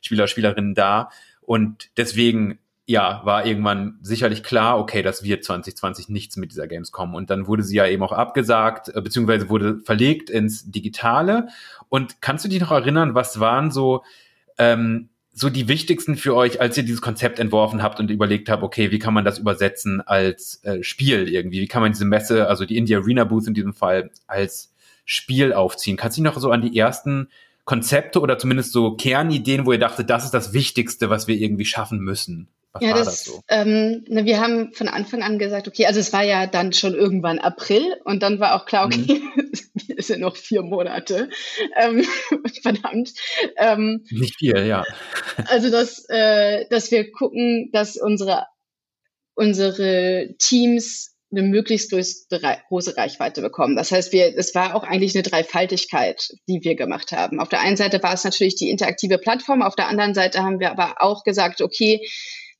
Spieler, 0.00 0.28
Spielerinnen 0.28 0.74
da. 0.74 1.10
Und 1.40 1.90
deswegen 1.96 2.58
ja, 2.88 3.20
war 3.24 3.44
irgendwann 3.44 3.98
sicherlich 4.00 4.44
klar, 4.44 4.78
okay, 4.78 5.02
das 5.02 5.24
wird 5.24 5.44
2020 5.44 6.08
nichts 6.08 6.36
mit 6.36 6.52
dieser 6.52 6.68
Gamescom. 6.68 7.14
Und 7.16 7.30
dann 7.30 7.48
wurde 7.48 7.64
sie 7.64 7.76
ja 7.76 7.86
eben 7.86 8.04
auch 8.04 8.12
abgesagt, 8.12 8.88
äh, 8.94 9.00
beziehungsweise 9.00 9.48
wurde 9.48 9.80
verlegt 9.80 10.30
ins 10.30 10.70
Digitale. 10.70 11.48
Und 11.88 12.22
kannst 12.22 12.44
du 12.44 12.48
dich 12.48 12.60
noch 12.60 12.70
erinnern, 12.70 13.16
was 13.16 13.40
waren 13.40 13.72
so, 13.72 14.04
ähm, 14.56 15.08
so 15.32 15.50
die 15.50 15.66
wichtigsten 15.66 16.16
für 16.16 16.36
euch, 16.36 16.60
als 16.60 16.76
ihr 16.76 16.84
dieses 16.84 17.02
Konzept 17.02 17.40
entworfen 17.40 17.82
habt 17.82 17.98
und 17.98 18.08
überlegt 18.08 18.48
habt, 18.48 18.62
okay, 18.62 18.92
wie 18.92 19.00
kann 19.00 19.12
man 19.12 19.24
das 19.24 19.38
übersetzen 19.38 20.00
als 20.00 20.62
äh, 20.64 20.84
Spiel 20.84 21.28
irgendwie? 21.28 21.60
Wie 21.60 21.68
kann 21.68 21.82
man 21.82 21.92
diese 21.92 22.04
Messe, 22.04 22.46
also 22.48 22.64
die 22.64 22.76
Indie 22.76 22.94
Arena 22.94 23.24
Booth 23.24 23.48
in 23.48 23.54
diesem 23.54 23.74
Fall, 23.74 24.10
als 24.28 24.72
Spiel 25.04 25.52
aufziehen? 25.52 25.96
Kannst 25.96 26.16
du 26.16 26.22
dich 26.22 26.32
noch 26.32 26.40
so 26.40 26.52
an 26.52 26.62
die 26.62 26.78
ersten 26.78 27.28
Konzepte 27.64 28.20
oder 28.20 28.38
zumindest 28.38 28.72
so 28.72 28.94
Kernideen, 28.94 29.66
wo 29.66 29.72
ihr 29.72 29.80
dachtet, 29.80 30.08
das 30.08 30.24
ist 30.24 30.34
das 30.34 30.52
Wichtigste, 30.52 31.10
was 31.10 31.26
wir 31.26 31.34
irgendwie 31.34 31.64
schaffen 31.64 31.98
müssen? 31.98 32.48
Was 32.76 32.88
ja, 32.88 32.94
das, 32.94 33.06
das 33.06 33.24
so? 33.24 33.40
ähm, 33.48 34.04
ne, 34.08 34.24
wir 34.24 34.40
haben 34.40 34.72
von 34.72 34.88
Anfang 34.88 35.22
an 35.22 35.38
gesagt, 35.38 35.68
okay, 35.68 35.86
also 35.86 36.00
es 36.00 36.12
war 36.12 36.22
ja 36.22 36.46
dann 36.46 36.72
schon 36.72 36.94
irgendwann 36.94 37.38
April 37.38 37.96
und 38.04 38.22
dann 38.22 38.40
war 38.40 38.54
auch 38.54 38.66
klar, 38.66 38.86
okay, 38.86 39.20
mhm. 39.20 39.50
es 39.96 40.08
sind 40.08 40.20
noch 40.20 40.36
vier 40.36 40.62
Monate. 40.62 41.28
Ähm, 41.76 42.04
verdammt. 42.62 43.12
Ähm, 43.56 44.04
Nicht 44.10 44.36
viel, 44.36 44.66
ja. 44.66 44.84
Also, 45.46 45.70
dass, 45.70 46.04
äh, 46.08 46.66
dass 46.70 46.90
wir 46.90 47.10
gucken, 47.10 47.70
dass 47.72 47.96
unsere, 47.96 48.46
unsere 49.34 50.34
Teams 50.38 51.16
eine 51.32 51.42
möglichst 51.42 51.90
große 51.90 52.96
Reichweite 52.96 53.42
bekommen. 53.42 53.76
Das 53.76 53.90
heißt, 53.90 54.12
wir, 54.12 54.36
es 54.36 54.54
war 54.54 54.74
auch 54.74 54.84
eigentlich 54.84 55.14
eine 55.14 55.22
Dreifaltigkeit, 55.22 56.28
die 56.48 56.62
wir 56.62 56.76
gemacht 56.76 57.12
haben. 57.12 57.40
Auf 57.40 57.48
der 57.48 57.60
einen 57.60 57.76
Seite 57.76 58.02
war 58.02 58.14
es 58.14 58.24
natürlich 58.24 58.54
die 58.54 58.70
interaktive 58.70 59.18
Plattform, 59.18 59.62
auf 59.62 59.76
der 59.76 59.88
anderen 59.88 60.14
Seite 60.14 60.42
haben 60.42 60.60
wir 60.60 60.70
aber 60.70 60.94
auch 61.00 61.24
gesagt, 61.24 61.60
okay, 61.62 62.06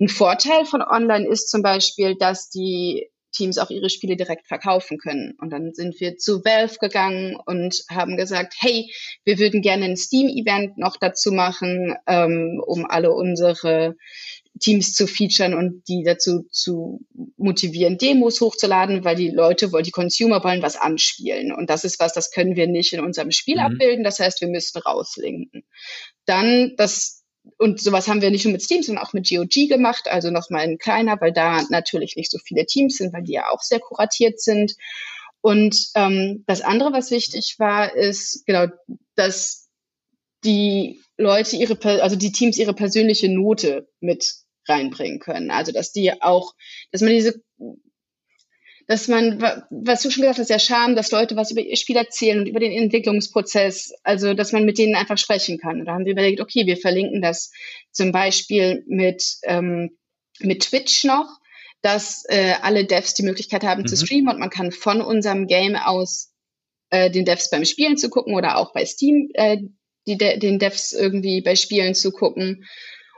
ein 0.00 0.08
Vorteil 0.08 0.64
von 0.64 0.82
Online 0.82 1.26
ist 1.26 1.48
zum 1.48 1.62
Beispiel, 1.62 2.16
dass 2.16 2.50
die 2.50 3.08
Teams 3.36 3.58
auch 3.58 3.70
ihre 3.70 3.90
Spiele 3.90 4.16
direkt 4.16 4.46
verkaufen 4.46 4.98
können. 4.98 5.34
Und 5.38 5.50
dann 5.50 5.74
sind 5.74 6.00
wir 6.00 6.16
zu 6.16 6.44
Valve 6.44 6.76
gegangen 6.80 7.36
und 7.44 7.82
haben 7.90 8.16
gesagt, 8.16 8.54
hey, 8.58 8.90
wir 9.24 9.38
würden 9.38 9.60
gerne 9.60 9.84
ein 9.84 9.96
Steam-Event 9.96 10.78
noch 10.78 10.96
dazu 10.96 11.32
machen, 11.32 11.94
ähm, 12.06 12.62
um 12.66 12.86
alle 12.86 13.12
unsere 13.12 13.96
Teams 14.58 14.94
zu 14.94 15.06
featuren 15.06 15.52
und 15.52 15.82
die 15.86 16.02
dazu 16.02 16.46
zu 16.50 17.00
motivieren, 17.36 17.98
Demos 17.98 18.40
hochzuladen, 18.40 19.04
weil 19.04 19.16
die 19.16 19.28
Leute, 19.30 19.70
weil 19.72 19.82
die 19.82 19.90
Consumer 19.90 20.42
wollen 20.42 20.62
was 20.62 20.76
anspielen. 20.76 21.52
Und 21.52 21.68
das 21.68 21.84
ist 21.84 22.00
was, 22.00 22.14
das 22.14 22.30
können 22.30 22.56
wir 22.56 22.66
nicht 22.66 22.94
in 22.94 23.00
unserem 23.00 23.32
Spiel 23.32 23.56
mhm. 23.56 23.62
abbilden. 23.62 24.04
Das 24.04 24.18
heißt, 24.18 24.40
wir 24.40 24.48
müssten 24.48 24.78
rauslinken. 24.78 25.64
Dann 26.24 26.72
das 26.78 27.15
und 27.58 27.80
sowas 27.80 28.08
haben 28.08 28.22
wir 28.22 28.30
nicht 28.30 28.44
nur 28.44 28.52
mit 28.52 28.62
Steam, 28.62 28.82
sondern 28.82 29.04
auch 29.04 29.12
mit 29.12 29.28
GOG 29.28 29.68
gemacht, 29.68 30.08
also 30.08 30.30
nochmal 30.30 30.62
ein 30.62 30.78
kleiner, 30.78 31.20
weil 31.20 31.32
da 31.32 31.62
natürlich 31.70 32.16
nicht 32.16 32.30
so 32.30 32.38
viele 32.38 32.66
Teams 32.66 32.96
sind, 32.96 33.12
weil 33.12 33.22
die 33.22 33.32
ja 33.32 33.50
auch 33.50 33.62
sehr 33.62 33.80
kuratiert 33.80 34.40
sind. 34.40 34.74
Und 35.40 35.90
ähm, 35.94 36.44
das 36.46 36.60
andere, 36.60 36.92
was 36.92 37.10
wichtig 37.10 37.56
war, 37.58 37.94
ist 37.94 38.44
genau, 38.46 38.66
dass 39.14 39.68
die 40.44 41.00
Leute 41.16 41.56
ihre, 41.56 41.78
also 42.02 42.16
die 42.16 42.32
Teams 42.32 42.58
ihre 42.58 42.74
persönliche 42.74 43.28
Note 43.28 43.88
mit 44.00 44.34
reinbringen 44.68 45.20
können. 45.20 45.50
Also 45.50 45.72
dass 45.72 45.92
die 45.92 46.20
auch, 46.20 46.54
dass 46.92 47.00
man 47.00 47.10
diese 47.10 47.40
dass 48.86 49.08
man, 49.08 49.42
was 49.70 50.02
du 50.02 50.10
schon 50.10 50.22
gesagt 50.22 50.38
hast, 50.38 50.50
der 50.50 50.60
Charme, 50.60 50.94
dass 50.94 51.10
Leute 51.10 51.34
was 51.34 51.50
über 51.50 51.60
ihr 51.60 51.76
Spiel 51.76 51.96
erzählen 51.96 52.38
und 52.38 52.46
über 52.46 52.60
den 52.60 52.72
Entwicklungsprozess, 52.72 53.92
also 54.04 54.32
dass 54.32 54.52
man 54.52 54.64
mit 54.64 54.78
denen 54.78 54.94
einfach 54.94 55.18
sprechen 55.18 55.58
kann. 55.58 55.80
Und 55.80 55.86
da 55.86 55.94
haben 55.94 56.04
wir 56.04 56.12
überlegt, 56.12 56.40
okay, 56.40 56.66
wir 56.66 56.76
verlinken 56.76 57.20
das 57.20 57.50
zum 57.90 58.12
Beispiel 58.12 58.84
mit, 58.86 59.24
ähm, 59.42 59.96
mit 60.38 60.62
Twitch 60.62 61.02
noch, 61.02 61.28
dass 61.82 62.24
äh, 62.28 62.54
alle 62.62 62.84
Devs 62.84 63.14
die 63.14 63.24
Möglichkeit 63.24 63.64
haben 63.64 63.82
mhm. 63.82 63.86
zu 63.88 63.96
streamen 63.96 64.34
und 64.34 64.38
man 64.38 64.50
kann 64.50 64.70
von 64.70 65.00
unserem 65.00 65.48
Game 65.48 65.74
aus 65.74 66.32
äh, 66.90 67.10
den 67.10 67.24
Devs 67.24 67.50
beim 67.50 67.64
Spielen 67.64 67.96
zu 67.96 68.08
gucken 68.08 68.34
oder 68.34 68.56
auch 68.56 68.72
bei 68.72 68.84
Steam 68.84 69.30
äh, 69.34 69.58
die, 70.06 70.16
den 70.16 70.60
Devs 70.60 70.92
irgendwie 70.92 71.40
bei 71.40 71.56
Spielen 71.56 71.96
zu 71.96 72.12
gucken. 72.12 72.64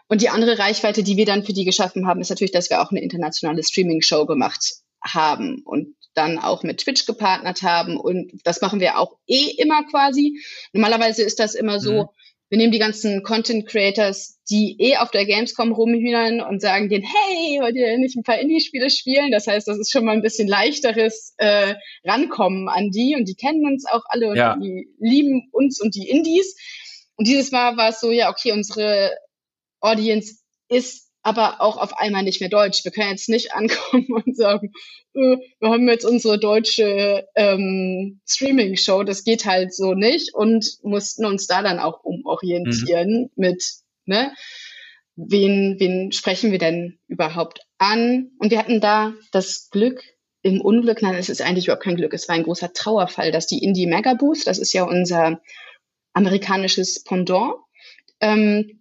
Und 0.08 0.22
die 0.22 0.30
andere 0.30 0.58
Reichweite, 0.58 1.02
die 1.02 1.18
wir 1.18 1.26
dann 1.26 1.44
für 1.44 1.52
die 1.52 1.66
geschaffen 1.66 2.06
haben, 2.06 2.22
ist 2.22 2.30
natürlich, 2.30 2.52
dass 2.52 2.70
wir 2.70 2.80
auch 2.80 2.90
eine 2.90 3.02
internationale 3.02 3.62
Streaming-Show 3.62 4.24
gemacht 4.24 4.78
haben 5.02 5.62
und 5.64 5.94
dann 6.14 6.38
auch 6.38 6.62
mit 6.62 6.78
Twitch 6.78 7.06
gepartnert 7.06 7.62
haben. 7.62 7.96
Und 7.96 8.32
das 8.44 8.60
machen 8.60 8.80
wir 8.80 8.98
auch 8.98 9.16
eh 9.26 9.50
immer 9.56 9.84
quasi. 9.84 10.40
Normalerweise 10.72 11.22
ist 11.22 11.38
das 11.38 11.54
immer 11.54 11.78
so, 11.80 11.92
mhm. 11.92 12.08
wir 12.48 12.58
nehmen 12.58 12.72
die 12.72 12.80
ganzen 12.80 13.22
Content 13.22 13.66
Creators, 13.68 14.38
die 14.50 14.76
eh 14.80 14.96
auf 14.96 15.10
der 15.10 15.26
Gamescom 15.26 15.72
rumhühnern 15.72 16.40
und 16.40 16.60
sagen 16.60 16.88
denen, 16.88 17.04
hey, 17.04 17.60
wollt 17.60 17.76
ihr 17.76 17.96
nicht 17.98 18.16
ein 18.16 18.24
paar 18.24 18.38
Indie-Spiele 18.38 18.90
spielen? 18.90 19.30
Das 19.30 19.46
heißt, 19.46 19.68
das 19.68 19.78
ist 19.78 19.92
schon 19.92 20.04
mal 20.04 20.12
ein 20.12 20.22
bisschen 20.22 20.48
leichteres 20.48 21.34
äh, 21.36 21.74
Rankommen 22.04 22.68
an 22.68 22.90
die 22.90 23.14
und 23.14 23.28
die 23.28 23.36
kennen 23.36 23.64
uns 23.64 23.86
auch 23.86 24.02
alle 24.08 24.30
und 24.30 24.36
ja. 24.36 24.56
die 24.56 24.88
lieben 24.98 25.48
uns 25.52 25.80
und 25.80 25.94
die 25.94 26.08
Indies. 26.08 26.56
Und 27.16 27.28
dieses 27.28 27.52
Mal 27.52 27.76
war 27.76 27.90
es 27.90 28.00
so, 28.00 28.10
ja, 28.10 28.30
okay, 28.30 28.52
unsere 28.52 29.12
Audience 29.80 30.38
ist 30.68 31.07
aber 31.28 31.60
auch 31.60 31.76
auf 31.76 31.98
einmal 31.98 32.22
nicht 32.22 32.40
mehr 32.40 32.48
Deutsch. 32.48 32.84
Wir 32.84 32.90
können 32.90 33.10
jetzt 33.10 33.28
nicht 33.28 33.52
ankommen 33.54 34.06
und 34.08 34.34
sagen, 34.34 34.72
äh, 35.14 35.36
wir 35.60 35.68
haben 35.68 35.86
jetzt 35.86 36.06
unsere 36.06 36.38
deutsche 36.38 37.26
ähm, 37.34 38.20
Streaming-Show, 38.26 39.04
das 39.04 39.24
geht 39.24 39.44
halt 39.44 39.74
so 39.74 39.92
nicht 39.92 40.34
und 40.34 40.78
mussten 40.82 41.26
uns 41.26 41.46
da 41.46 41.62
dann 41.62 41.78
auch 41.78 42.02
umorientieren 42.02 43.22
mhm. 43.22 43.30
mit, 43.36 43.62
ne, 44.06 44.32
wen, 45.16 45.76
wen 45.78 46.12
sprechen 46.12 46.50
wir 46.50 46.58
denn 46.58 46.98
überhaupt 47.08 47.60
an? 47.76 48.30
Und 48.38 48.50
wir 48.50 48.58
hatten 48.58 48.80
da 48.80 49.12
das 49.30 49.68
Glück, 49.70 50.02
im 50.42 50.60
Unglück, 50.62 51.02
nein, 51.02 51.16
es 51.16 51.28
ist 51.28 51.42
eigentlich 51.42 51.66
überhaupt 51.66 51.82
kein 51.82 51.96
Glück, 51.96 52.14
es 52.14 52.28
war 52.28 52.36
ein 52.36 52.44
großer 52.44 52.72
Trauerfall, 52.72 53.32
dass 53.32 53.48
die 53.48 53.62
Indie 53.62 53.86
Mega 53.86 54.14
Booth, 54.14 54.46
das 54.46 54.58
ist 54.58 54.72
ja 54.72 54.84
unser 54.84 55.42
amerikanisches 56.14 57.02
Pendant, 57.02 57.54
ähm, 58.20 58.80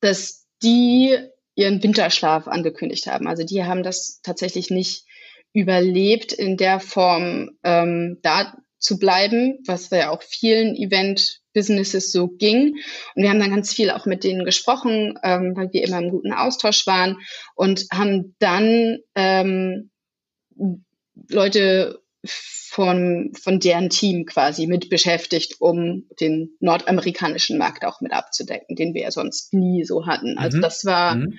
dass 0.00 0.46
die 0.62 1.18
ihren 1.54 1.82
Winterschlaf 1.82 2.48
angekündigt 2.48 3.06
haben. 3.06 3.26
Also 3.26 3.44
die 3.44 3.64
haben 3.64 3.82
das 3.82 4.20
tatsächlich 4.22 4.70
nicht 4.70 5.04
überlebt, 5.52 6.32
in 6.32 6.56
der 6.56 6.80
Form 6.80 7.50
ähm, 7.62 8.18
da 8.22 8.56
zu 8.78 8.98
bleiben, 8.98 9.58
was 9.66 9.90
ja 9.90 10.10
auch 10.10 10.22
vielen 10.22 10.74
Event-Businesses 10.74 12.10
so 12.10 12.28
ging. 12.28 12.74
Und 13.14 13.22
wir 13.22 13.30
haben 13.30 13.38
dann 13.38 13.50
ganz 13.50 13.72
viel 13.72 13.90
auch 13.90 14.06
mit 14.06 14.24
denen 14.24 14.44
gesprochen, 14.44 15.18
ähm, 15.22 15.52
weil 15.54 15.72
wir 15.72 15.84
immer 15.84 15.98
im 15.98 16.10
guten 16.10 16.32
Austausch 16.32 16.86
waren 16.86 17.18
und 17.54 17.86
haben 17.92 18.34
dann 18.38 18.98
ähm, 19.14 19.90
Leute 21.28 22.01
von, 22.24 23.32
von 23.40 23.60
deren 23.60 23.90
Team 23.90 24.24
quasi 24.24 24.66
mit 24.66 24.88
beschäftigt, 24.88 25.56
um 25.60 26.08
den 26.20 26.56
nordamerikanischen 26.60 27.58
Markt 27.58 27.84
auch 27.84 28.00
mit 28.00 28.12
abzudecken, 28.12 28.76
den 28.76 28.94
wir 28.94 29.02
ja 29.02 29.10
sonst 29.10 29.52
nie 29.52 29.84
so 29.84 30.06
hatten. 30.06 30.38
Also 30.38 30.58
mhm. 30.58 30.62
das 30.62 30.84
war, 30.84 31.16
mhm. 31.16 31.38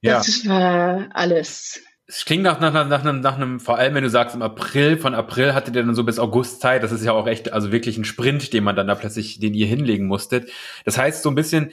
ja. 0.00 0.18
das 0.18 0.46
war 0.48 1.08
alles. 1.12 1.82
Es 2.06 2.24
klingt 2.24 2.44
nach, 2.44 2.60
nach, 2.60 2.72
nach, 2.72 2.88
nach, 2.88 3.00
einem, 3.00 3.20
nach 3.20 3.34
einem, 3.34 3.60
vor 3.60 3.78
allem 3.78 3.94
wenn 3.94 4.04
du 4.04 4.10
sagst, 4.10 4.36
im 4.36 4.42
April, 4.42 4.96
von 4.96 5.14
April 5.14 5.54
hattet 5.54 5.74
ihr 5.74 5.82
dann 5.84 5.94
so 5.94 6.04
bis 6.04 6.20
August 6.20 6.60
Zeit. 6.60 6.82
Das 6.82 6.92
ist 6.92 7.04
ja 7.04 7.12
auch 7.12 7.26
echt, 7.26 7.52
also 7.52 7.72
wirklich 7.72 7.98
ein 7.98 8.04
Sprint, 8.04 8.52
den 8.52 8.64
man 8.64 8.76
dann 8.76 8.86
da 8.86 8.94
plötzlich, 8.94 9.40
den 9.40 9.54
ihr 9.54 9.66
hinlegen 9.66 10.06
musstet. 10.06 10.50
Das 10.84 10.96
heißt, 10.96 11.22
so 11.22 11.28
ein 11.30 11.34
bisschen, 11.34 11.72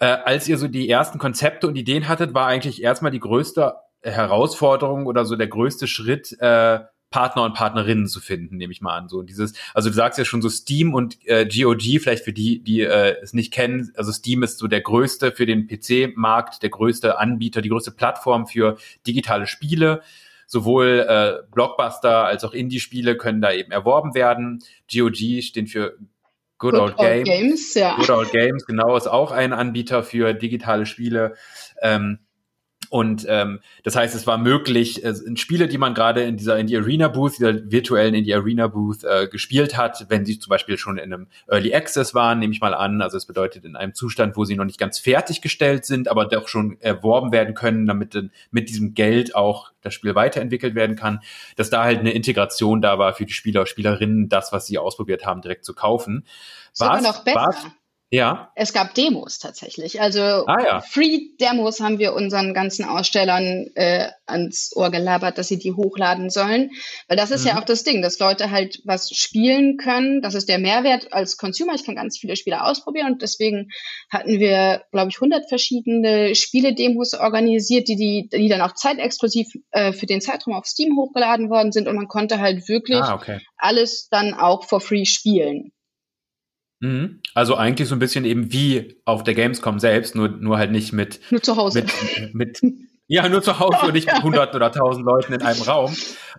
äh, 0.00 0.04
als 0.04 0.46
ihr 0.48 0.58
so 0.58 0.68
die 0.68 0.88
ersten 0.88 1.18
Konzepte 1.18 1.66
und 1.66 1.76
Ideen 1.76 2.08
hattet, 2.08 2.34
war 2.34 2.46
eigentlich 2.46 2.82
erstmal 2.82 3.10
die 3.10 3.20
größte 3.20 3.74
Herausforderung 4.02 5.06
oder 5.06 5.24
so 5.24 5.34
der 5.34 5.48
größte 5.48 5.86
Schritt, 5.86 6.36
äh, 6.40 6.80
Partner 7.14 7.44
und 7.44 7.54
Partnerinnen 7.54 8.08
zu 8.08 8.18
finden, 8.18 8.56
nehme 8.56 8.72
ich 8.72 8.80
mal 8.80 8.96
an. 8.96 9.08
So 9.08 9.22
dieses, 9.22 9.52
also 9.72 9.88
du 9.88 9.94
sagst 9.94 10.18
ja 10.18 10.24
schon 10.24 10.42
so 10.42 10.48
Steam 10.48 10.94
und 10.94 11.16
äh, 11.28 11.46
GOG, 11.46 12.00
vielleicht 12.00 12.24
für 12.24 12.32
die, 12.32 12.58
die 12.58 12.80
äh, 12.80 13.14
es 13.22 13.32
nicht 13.34 13.52
kennen, 13.52 13.92
also 13.96 14.10
Steam 14.10 14.42
ist 14.42 14.58
so 14.58 14.66
der 14.66 14.80
größte 14.80 15.30
für 15.30 15.46
den 15.46 15.68
PC-Markt, 15.68 16.64
der 16.64 16.70
größte 16.70 17.20
Anbieter, 17.20 17.62
die 17.62 17.68
größte 17.68 17.92
Plattform 17.92 18.48
für 18.48 18.78
digitale 19.06 19.46
Spiele. 19.46 20.02
Sowohl 20.48 21.06
äh, 21.08 21.46
Blockbuster 21.52 22.24
als 22.24 22.42
auch 22.42 22.52
Indie-Spiele 22.52 23.16
können 23.16 23.40
da 23.40 23.52
eben 23.52 23.70
erworben 23.70 24.16
werden. 24.16 24.64
GOG 24.92 25.40
stehen 25.40 25.68
für 25.68 25.96
Good, 26.58 26.72
Good 26.72 26.80
Old, 26.80 26.96
Games. 26.96 27.28
Games 27.28 27.74
ja. 27.74 27.94
Good 27.94 28.10
Old 28.10 28.32
Games, 28.32 28.66
genau, 28.66 28.96
ist 28.96 29.06
auch 29.06 29.30
ein 29.30 29.52
Anbieter 29.52 30.02
für 30.02 30.34
digitale 30.34 30.84
Spiele. 30.84 31.36
Ähm, 31.80 32.18
und 32.94 33.26
ähm, 33.28 33.58
das 33.82 33.96
heißt, 33.96 34.14
es 34.14 34.24
war 34.28 34.38
möglich, 34.38 35.04
äh, 35.04 35.14
Spiele, 35.34 35.66
die 35.66 35.78
man 35.78 35.94
gerade 35.94 36.22
in 36.22 36.36
dieser 36.36 36.56
Indie 36.60 36.76
Arena 36.76 37.08
Booth, 37.08 37.32
dieser 37.40 37.68
virtuellen 37.68 38.14
Indie 38.14 38.32
Arena 38.32 38.68
Booth 38.68 39.02
äh, 39.02 39.26
gespielt 39.26 39.76
hat, 39.76 40.06
wenn 40.10 40.24
sie 40.24 40.38
zum 40.38 40.48
Beispiel 40.48 40.78
schon 40.78 40.98
in 40.98 41.12
einem 41.12 41.26
Early 41.48 41.74
Access 41.74 42.14
waren, 42.14 42.38
nehme 42.38 42.52
ich 42.52 42.60
mal 42.60 42.72
an. 42.72 43.02
Also 43.02 43.16
es 43.16 43.26
bedeutet 43.26 43.64
in 43.64 43.74
einem 43.74 43.94
Zustand, 43.94 44.36
wo 44.36 44.44
sie 44.44 44.54
noch 44.54 44.64
nicht 44.64 44.78
ganz 44.78 45.00
fertiggestellt 45.00 45.84
sind, 45.84 46.06
aber 46.06 46.26
doch 46.26 46.46
schon 46.46 46.80
erworben 46.80 47.32
werden 47.32 47.56
können, 47.56 47.86
damit 47.86 48.14
dann 48.14 48.30
mit 48.52 48.68
diesem 48.68 48.94
Geld 48.94 49.34
auch 49.34 49.72
das 49.82 49.92
Spiel 49.92 50.14
weiterentwickelt 50.14 50.76
werden 50.76 50.94
kann, 50.94 51.18
dass 51.56 51.70
da 51.70 51.82
halt 51.82 51.98
eine 51.98 52.12
Integration 52.12 52.80
da 52.80 52.96
war 52.96 53.12
für 53.14 53.26
die 53.26 53.32
Spieler, 53.32 53.66
Spielerinnen, 53.66 54.28
das, 54.28 54.52
was 54.52 54.68
sie 54.68 54.78
ausprobiert 54.78 55.26
haben, 55.26 55.42
direkt 55.42 55.64
zu 55.64 55.74
kaufen. 55.74 56.24
Sogar 56.72 57.02
noch 57.02 57.24
besser. 57.24 57.72
Ja. 58.14 58.52
Es 58.54 58.72
gab 58.72 58.94
Demos 58.94 59.38
tatsächlich. 59.38 60.00
Also 60.00 60.20
ah, 60.20 60.62
ja. 60.64 60.80
Free-Demos 60.80 61.80
haben 61.80 61.98
wir 61.98 62.14
unseren 62.14 62.54
ganzen 62.54 62.84
Ausstellern 62.84 63.66
äh, 63.74 64.08
ans 64.26 64.70
Ohr 64.76 64.90
gelabert, 64.90 65.36
dass 65.36 65.48
sie 65.48 65.58
die 65.58 65.72
hochladen 65.72 66.30
sollen. 66.30 66.70
Weil 67.08 67.16
das 67.16 67.30
ist 67.30 67.42
mhm. 67.42 67.48
ja 67.48 67.60
auch 67.60 67.64
das 67.64 67.82
Ding, 67.82 68.02
dass 68.02 68.20
Leute 68.20 68.50
halt 68.50 68.80
was 68.84 69.10
spielen 69.10 69.76
können. 69.76 70.22
Das 70.22 70.34
ist 70.34 70.48
der 70.48 70.58
Mehrwert 70.58 71.12
als 71.12 71.36
Consumer. 71.36 71.74
Ich 71.74 71.84
kann 71.84 71.96
ganz 71.96 72.16
viele 72.16 72.36
Spiele 72.36 72.64
ausprobieren 72.64 73.14
und 73.14 73.22
deswegen 73.22 73.70
hatten 74.10 74.38
wir, 74.38 74.84
glaube 74.92 75.10
ich, 75.10 75.16
100 75.16 75.48
verschiedene 75.48 76.34
Spiele-Demos 76.34 77.14
organisiert, 77.14 77.88
die, 77.88 77.96
die, 77.96 78.28
die 78.32 78.48
dann 78.48 78.60
auch 78.60 78.74
zeitexklusiv 78.74 79.48
äh, 79.72 79.92
für 79.92 80.06
den 80.06 80.20
Zeitraum 80.20 80.54
auf 80.54 80.66
Steam 80.66 80.96
hochgeladen 80.96 81.50
worden 81.50 81.72
sind 81.72 81.88
und 81.88 81.96
man 81.96 82.08
konnte 82.08 82.38
halt 82.38 82.68
wirklich 82.68 83.02
ah, 83.02 83.14
okay. 83.14 83.40
alles 83.56 84.08
dann 84.08 84.34
auch 84.34 84.64
for 84.64 84.80
free 84.80 85.04
spielen. 85.04 85.72
Mhm. 86.84 87.20
Also 87.32 87.56
eigentlich 87.56 87.88
so 87.88 87.94
ein 87.94 87.98
bisschen 87.98 88.24
eben 88.26 88.52
wie 88.52 89.00
auf 89.06 89.24
der 89.24 89.34
Gamescom 89.34 89.78
selbst, 89.78 90.14
nur, 90.14 90.28
nur 90.28 90.58
halt 90.58 90.70
nicht 90.70 90.92
mit. 90.92 91.20
Nur 91.30 91.42
zu 91.42 91.56
Hause. 91.56 91.84
Mit, 92.34 92.34
mit, 92.34 92.60
ja, 93.06 93.26
nur 93.28 93.42
zu 93.42 93.58
Hause 93.58 93.86
und 93.86 93.94
nicht 93.94 94.06
mit 94.06 94.22
hunderten 94.22 94.56
oder 94.56 94.70
tausend 94.70 95.06
Leuten 95.06 95.32
in 95.32 95.42
einem 95.42 95.62
Raum. 95.62 95.96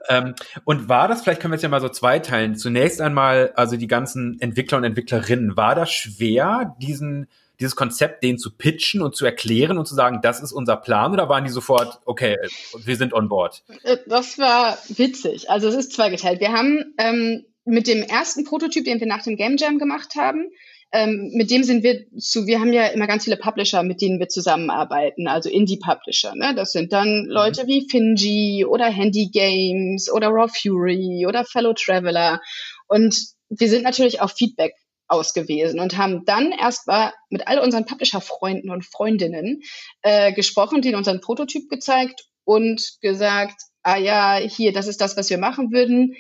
Ähm, 0.08 0.36
und 0.64 0.88
war 0.88 1.08
das, 1.08 1.24
vielleicht 1.24 1.42
können 1.42 1.52
wir 1.52 1.56
es 1.56 1.64
ja 1.64 1.70
mal 1.70 1.82
so 1.82 1.90
zweiteilen. 1.90 2.56
Zunächst 2.56 3.02
einmal, 3.02 3.54
also 3.56 3.76
die 3.76 3.88
ganzen 3.88 4.40
Entwickler 4.40 4.78
und 4.78 4.84
Entwicklerinnen, 4.84 5.58
war 5.58 5.74
das 5.74 5.92
schwer, 5.92 6.76
diesen, 6.80 7.28
dieses 7.60 7.76
Konzept 7.76 8.24
denen 8.24 8.38
zu 8.38 8.56
pitchen 8.56 9.02
und 9.02 9.16
zu 9.16 9.26
erklären 9.26 9.80
und 9.80 9.88
zu 9.88 9.96
sagen, 9.96 10.20
das 10.22 10.42
ist 10.42 10.52
unser 10.52 10.78
Plan 10.78 11.12
oder 11.12 11.28
waren 11.28 11.44
die 11.44 11.50
sofort, 11.50 12.02
okay, 12.06 12.38
wir 12.84 12.96
sind 12.98 13.14
on 13.14 13.30
board? 13.30 13.64
Äh, 13.84 13.98
das 14.06 14.38
war 14.38 14.78
witzig. 14.90 15.50
Also 15.50 15.68
es 15.70 15.76
ist 15.76 15.94
zweigeteilt. 15.94 16.40
Wir 16.40 16.52
haben 16.52 16.94
ähm, 17.00 17.46
mit 17.66 17.88
dem 17.88 18.04
ersten 18.04 18.46
Prototyp, 18.46 18.86
den 18.86 19.00
wir 19.00 19.08
nach 19.08 19.24
dem 19.24 19.36
Game 19.36 19.58
Jam 19.58 19.80
gemacht 19.80 20.16
haben, 20.16 20.52
ähm, 20.92 21.32
mit 21.34 21.52
dem 21.52 21.64
sind 21.64 21.84
wir 21.84 22.06
zu, 22.18 22.48
wir 22.48 22.60
haben 22.60 22.72
ja 22.72 22.88
immer 22.88 23.08
ganz 23.08 23.26
viele 23.26 23.38
Publisher, 23.38 23.84
mit 23.84 24.02
denen 24.02 24.20
wir 24.20 24.30
zusammenarbeiten, 24.30 25.28
also 25.28 25.50
Indie-Publisher. 25.50 26.34
Ne? 26.36 26.54
Das 26.56 26.72
sind 26.72 26.94
dann 26.94 27.24
mhm. 27.24 27.30
Leute 27.30 27.68
wie 27.68 27.88
Finji 27.90 28.66
oder 28.66 28.86
Handy 28.86 29.30
Games 29.32 30.12
oder 30.12 30.28
Raw 30.30 30.48
Fury 30.48 31.26
oder 31.28 31.44
Fellow 31.44 31.74
Traveler. 31.74 32.40
Und 32.88 33.18
wir 33.50 33.68
sind 33.68 33.84
natürlich 33.84 34.22
auf 34.22 34.34
Feedback 34.34 34.74
ausgewiesen 35.08 35.80
und 35.80 35.98
haben 35.98 36.24
dann 36.26 36.52
erstmal 36.52 37.14
mit 37.30 37.48
all 37.48 37.60
unseren 37.60 37.86
Publisher-Freunden 37.86 38.70
und 38.70 38.86
Freundinnen 38.86 39.62
äh, 40.02 40.34
gesprochen, 40.34 40.82
denen 40.82 40.96
unseren 40.96 41.22
Prototyp 41.22 41.70
gezeigt 41.70 42.26
und 42.44 42.98
gesagt, 43.02 43.62
ah 43.84 43.98
ja, 43.98 44.38
hier, 44.38 44.72
das 44.72 44.88
ist 44.88 45.02
das, 45.02 45.18
was 45.18 45.30
wir 45.30 45.38
machen 45.38 45.72
würden. 45.72 46.16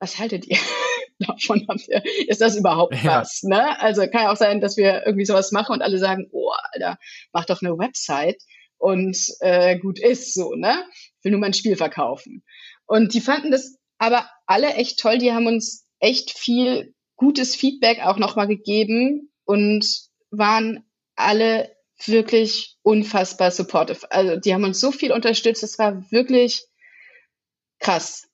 Was 0.00 0.18
haltet 0.18 0.46
ihr 0.46 0.58
davon? 1.18 1.66
Ist 2.26 2.40
das 2.40 2.56
überhaupt 2.56 2.94
ja. 3.02 3.20
was? 3.20 3.42
Ne? 3.42 3.80
Also 3.80 4.02
kann 4.02 4.22
ja 4.22 4.32
auch 4.32 4.36
sein, 4.36 4.60
dass 4.60 4.76
wir 4.76 5.04
irgendwie 5.06 5.24
sowas 5.24 5.52
machen 5.52 5.72
und 5.72 5.82
alle 5.82 5.98
sagen, 5.98 6.28
oh, 6.32 6.52
Alter, 6.72 6.98
mach 7.32 7.44
doch 7.44 7.62
eine 7.62 7.76
Website 7.78 8.42
und 8.78 9.16
äh, 9.40 9.78
gut 9.78 9.98
ist 9.98 10.34
so, 10.34 10.54
ne? 10.54 10.84
Ich 11.18 11.24
will 11.24 11.32
nur 11.32 11.40
mein 11.40 11.54
Spiel 11.54 11.76
verkaufen. 11.76 12.44
Und 12.86 13.14
die 13.14 13.20
fanden 13.20 13.50
das 13.50 13.76
aber 13.98 14.28
alle 14.46 14.74
echt 14.74 15.00
toll. 15.00 15.18
Die 15.18 15.32
haben 15.32 15.46
uns 15.46 15.86
echt 15.98 16.38
viel 16.38 16.94
gutes 17.16 17.56
Feedback 17.56 18.00
auch 18.00 18.16
nochmal 18.16 18.46
gegeben 18.46 19.32
und 19.44 19.84
waren 20.30 20.84
alle 21.16 21.76
wirklich 22.04 22.76
unfassbar 22.82 23.50
supportive. 23.50 24.10
Also 24.12 24.36
die 24.36 24.54
haben 24.54 24.64
uns 24.64 24.78
so 24.80 24.92
viel 24.92 25.12
unterstützt. 25.12 25.64
Es 25.64 25.78
war 25.78 26.10
wirklich 26.12 26.64
krass. 27.80 28.27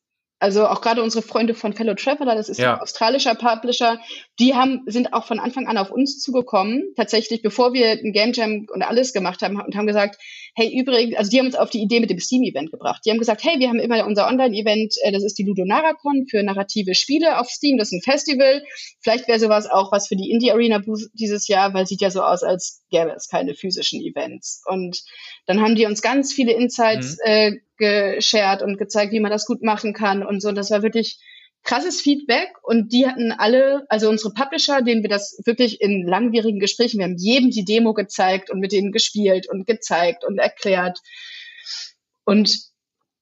Also 0.44 0.66
auch 0.66 0.82
gerade 0.82 1.02
unsere 1.02 1.22
Freunde 1.22 1.54
von 1.54 1.72
Fellow 1.72 1.94
Traveler, 1.94 2.34
das 2.34 2.50
ist 2.50 2.60
ja. 2.60 2.74
ein 2.74 2.80
australischer 2.82 3.34
Publisher, 3.34 3.98
die 4.38 4.54
haben, 4.54 4.82
sind 4.84 5.14
auch 5.14 5.24
von 5.24 5.40
Anfang 5.40 5.66
an 5.66 5.78
auf 5.78 5.90
uns 5.90 6.20
zugekommen, 6.20 6.92
tatsächlich, 6.96 7.40
bevor 7.40 7.72
wir 7.72 7.92
ein 7.92 8.12
Game 8.12 8.34
Jam 8.34 8.66
und 8.70 8.82
alles 8.82 9.14
gemacht 9.14 9.40
haben 9.40 9.58
und 9.58 9.74
haben 9.74 9.86
gesagt, 9.86 10.20
hey, 10.54 10.78
übrigens, 10.78 11.16
also 11.16 11.30
die 11.30 11.38
haben 11.38 11.46
uns 11.46 11.54
auf 11.54 11.70
die 11.70 11.80
Idee 11.80 11.98
mit 11.98 12.10
dem 12.10 12.18
Steam-Event 12.18 12.70
gebracht. 12.70 13.00
Die 13.06 13.10
haben 13.10 13.18
gesagt, 13.18 13.42
hey, 13.42 13.58
wir 13.58 13.70
haben 13.70 13.78
immer 13.78 14.04
unser 14.04 14.28
Online-Event, 14.28 14.96
äh, 15.02 15.12
das 15.12 15.24
ist 15.24 15.38
die 15.38 15.44
Ludonaracon 15.44 16.26
für 16.28 16.42
narrative 16.42 16.94
Spiele 16.94 17.38
auf 17.38 17.48
Steam, 17.48 17.78
das 17.78 17.88
ist 17.88 17.94
ein 17.94 18.02
Festival. 18.02 18.62
Vielleicht 19.00 19.26
wäre 19.26 19.38
sowas 19.38 19.66
auch 19.66 19.92
was 19.92 20.08
für 20.08 20.16
die 20.16 20.30
Indie 20.30 20.52
Arena 20.52 20.82
dieses 21.14 21.48
Jahr, 21.48 21.72
weil 21.72 21.86
sieht 21.86 22.02
ja 22.02 22.10
so 22.10 22.20
aus, 22.20 22.42
als 22.42 22.82
gäbe 22.90 23.12
es 23.16 23.28
keine 23.28 23.54
physischen 23.54 24.02
Events. 24.02 24.62
Und 24.66 25.04
dann 25.46 25.62
haben 25.62 25.74
die 25.74 25.86
uns 25.86 26.02
ganz 26.02 26.34
viele 26.34 26.52
Insights 26.52 27.16
mhm. 27.24 27.30
äh, 27.30 27.52
geshared 27.76 28.62
und 28.62 28.78
gezeigt, 28.78 29.12
wie 29.12 29.20
man 29.20 29.30
das 29.30 29.46
gut 29.46 29.62
machen 29.62 29.92
kann 29.92 30.24
und 30.24 30.40
so. 30.40 30.48
Und 30.48 30.56
das 30.56 30.70
war 30.70 30.82
wirklich 30.82 31.18
krasses 31.64 32.00
Feedback 32.00 32.50
und 32.62 32.92
die 32.92 33.06
hatten 33.06 33.32
alle, 33.32 33.86
also 33.88 34.08
unsere 34.08 34.34
Publisher, 34.34 34.82
denen 34.82 35.02
wir 35.02 35.08
das 35.08 35.40
wirklich 35.46 35.80
in 35.80 36.06
langwierigen 36.06 36.60
Gesprächen, 36.60 36.98
wir 36.98 37.06
haben 37.06 37.16
jedem 37.16 37.50
die 37.50 37.64
Demo 37.64 37.94
gezeigt 37.94 38.50
und 38.50 38.60
mit 38.60 38.72
denen 38.72 38.92
gespielt 38.92 39.48
und 39.50 39.66
gezeigt 39.66 40.24
und 40.24 40.38
erklärt. 40.38 41.00
Und 42.24 42.58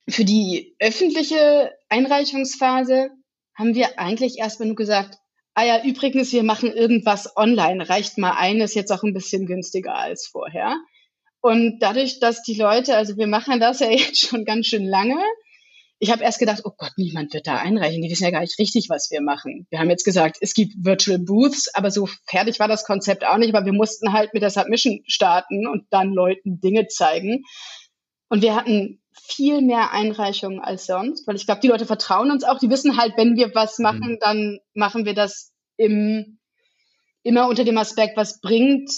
für 0.08 0.24
die 0.24 0.74
öffentliche 0.80 1.72
Einreichungsphase 1.88 3.10
haben 3.54 3.74
wir 3.74 3.98
eigentlich 3.98 4.38
erstmal 4.38 4.66
nur 4.66 4.76
gesagt, 4.76 5.18
ah 5.54 5.64
ja, 5.64 5.84
übrigens, 5.84 6.32
wir 6.32 6.42
machen 6.42 6.72
irgendwas 6.72 7.36
online, 7.36 7.88
reicht 7.88 8.18
mal 8.18 8.32
ein, 8.32 8.60
ist 8.60 8.74
jetzt 8.74 8.90
auch 8.90 9.04
ein 9.04 9.14
bisschen 9.14 9.46
günstiger 9.46 9.94
als 9.94 10.26
vorher. 10.26 10.76
Und 11.42 11.80
dadurch, 11.80 12.20
dass 12.20 12.42
die 12.42 12.54
Leute, 12.54 12.96
also 12.96 13.16
wir 13.16 13.26
machen 13.26 13.60
das 13.60 13.80
ja 13.80 13.90
jetzt 13.90 14.20
schon 14.20 14.44
ganz 14.46 14.66
schön 14.68 14.86
lange, 14.86 15.18
ich 15.98 16.10
habe 16.10 16.24
erst 16.24 16.40
gedacht, 16.40 16.62
oh 16.64 16.72
Gott, 16.76 16.90
niemand 16.96 17.32
wird 17.32 17.46
da 17.46 17.58
einreichen. 17.58 18.02
Die 18.02 18.10
wissen 18.10 18.24
ja 18.24 18.32
gar 18.32 18.40
nicht 18.40 18.58
richtig, 18.58 18.88
was 18.88 19.12
wir 19.12 19.20
machen. 19.20 19.68
Wir 19.70 19.78
haben 19.78 19.88
jetzt 19.88 20.04
gesagt, 20.04 20.36
es 20.40 20.52
gibt 20.52 20.72
Virtual 20.84 21.20
Booths, 21.20 21.72
aber 21.74 21.92
so 21.92 22.08
fertig 22.26 22.58
war 22.58 22.66
das 22.66 22.84
Konzept 22.84 23.24
auch 23.24 23.36
nicht, 23.36 23.54
aber 23.54 23.64
wir 23.64 23.72
mussten 23.72 24.12
halt 24.12 24.34
mit 24.34 24.42
der 24.42 24.50
Submission 24.50 25.04
starten 25.06 25.68
und 25.68 25.84
dann 25.90 26.12
Leuten 26.12 26.60
Dinge 26.60 26.88
zeigen. 26.88 27.44
Und 28.28 28.42
wir 28.42 28.56
hatten 28.56 29.00
viel 29.12 29.60
mehr 29.60 29.92
Einreichungen 29.92 30.58
als 30.58 30.86
sonst, 30.86 31.24
weil 31.28 31.36
ich 31.36 31.46
glaube, 31.46 31.60
die 31.60 31.68
Leute 31.68 31.86
vertrauen 31.86 32.32
uns 32.32 32.42
auch. 32.42 32.58
Die 32.58 32.70
wissen 32.70 32.96
halt, 32.96 33.12
wenn 33.16 33.36
wir 33.36 33.54
was 33.54 33.78
mhm. 33.78 33.84
machen, 33.84 34.18
dann 34.20 34.58
machen 34.74 35.04
wir 35.04 35.14
das 35.14 35.52
im, 35.76 36.40
immer 37.22 37.46
unter 37.46 37.62
dem 37.62 37.78
Aspekt, 37.78 38.16
was 38.16 38.40
bringt 38.40 38.90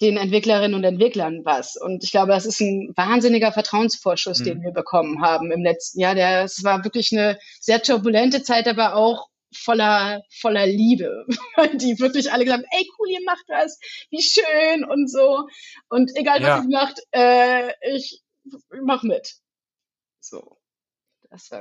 den 0.00 0.16
Entwicklerinnen 0.16 0.74
und 0.74 0.84
Entwicklern 0.84 1.42
was. 1.44 1.76
Und 1.76 2.04
ich 2.04 2.10
glaube, 2.10 2.32
das 2.32 2.46
ist 2.46 2.60
ein 2.60 2.92
wahnsinniger 2.96 3.52
Vertrauensvorschuss, 3.52 4.40
mhm. 4.40 4.44
den 4.44 4.62
wir 4.62 4.72
bekommen 4.72 5.22
haben 5.22 5.50
im 5.52 5.62
letzten 5.62 6.00
Jahr. 6.00 6.14
Der, 6.14 6.44
es 6.44 6.64
war 6.64 6.84
wirklich 6.84 7.12
eine 7.12 7.38
sehr 7.60 7.82
turbulente 7.82 8.42
Zeit, 8.42 8.66
aber 8.66 8.94
auch 8.96 9.28
voller, 9.54 10.22
voller 10.30 10.66
Liebe. 10.66 11.26
Die 11.74 11.98
wirklich 11.98 12.32
alle 12.32 12.44
gesagt 12.44 12.62
haben, 12.62 12.78
ey 12.78 12.88
cool, 12.98 13.10
ihr 13.10 13.24
macht 13.26 13.44
das, 13.48 13.78
wie 14.10 14.22
schön 14.22 14.84
und 14.84 15.10
so. 15.10 15.46
Und 15.88 16.10
egal 16.16 16.40
was 16.40 16.48
ja. 16.48 16.62
ihr 16.62 16.70
macht, 16.70 17.00
äh, 17.12 17.72
ich 17.94 18.22
mach 18.82 19.02
mit. 19.02 19.34
So. 20.20 20.56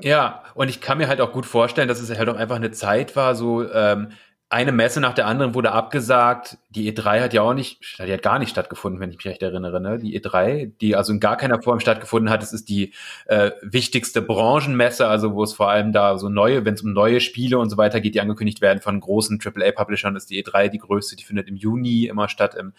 Ja, 0.02 0.46
und 0.56 0.68
ich 0.70 0.82
kann 0.82 0.98
mir 0.98 1.08
halt 1.08 1.22
auch 1.22 1.32
gut 1.32 1.46
vorstellen, 1.46 1.88
dass 1.88 2.00
es 2.00 2.10
halt 2.18 2.28
auch 2.28 2.36
einfach 2.36 2.56
eine 2.56 2.72
Zeit 2.72 3.16
war, 3.16 3.36
so 3.36 3.72
ähm, 3.72 4.14
eine 4.52 4.72
Messe 4.72 5.00
nach 5.00 5.14
der 5.14 5.28
anderen 5.28 5.54
wurde 5.54 5.72
abgesagt. 5.72 6.58
Die 6.72 6.92
E3 6.92 7.22
hat 7.22 7.34
ja 7.36 7.44
auch 7.44 7.54
nicht, 7.54 7.80
die 8.00 8.12
hat 8.12 8.24
gar 8.24 8.40
nicht 8.40 8.50
stattgefunden, 8.50 9.00
wenn 9.00 9.12
ich 9.12 9.18
mich 9.18 9.28
recht 9.28 9.44
erinnere. 9.44 9.80
Ne? 9.80 10.00
Die 10.00 10.20
E3, 10.20 10.72
die 10.82 10.96
also 10.96 11.14
in 11.14 11.20
gar 11.20 11.38
keiner 11.38 11.62
Form 11.62 11.80
stattgefunden 11.80 12.32
hat, 12.32 12.42
das 12.42 12.52
ist 12.52 12.68
die 12.68 12.94
äh, 13.28 13.52
wichtigste 13.62 14.24
Branchenmesse, 14.24 15.08
also 15.08 15.36
wo 15.36 15.44
es 15.44 15.54
vor 15.54 15.70
allem 15.70 15.94
da 15.94 16.18
so 16.18 16.30
neue, 16.30 16.66
wenn 16.66 16.74
es 16.74 16.82
um 16.82 16.94
neue 16.94 17.22
Spiele 17.22 17.60
und 17.60 17.70
so 17.70 17.78
weiter 17.78 18.02
geht, 18.02 18.16
die 18.16 18.22
angekündigt 18.22 18.60
werden 18.60 18.82
von 18.82 19.00
großen 19.00 19.40
AAA-Publishern, 19.40 20.16
ist 20.16 20.32
die 20.32 20.44
E3 20.44 20.70
die 20.70 20.80
größte, 20.80 21.16
die 21.16 21.24
findet 21.24 21.48
im 21.48 21.56
Juni 21.56 22.06
immer 22.06 22.28
statt 22.28 22.56
im, 22.56 22.74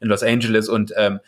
in 0.00 0.08
Los 0.08 0.22
Angeles 0.22 0.68
und 0.68 0.92
ähm, 0.98 1.20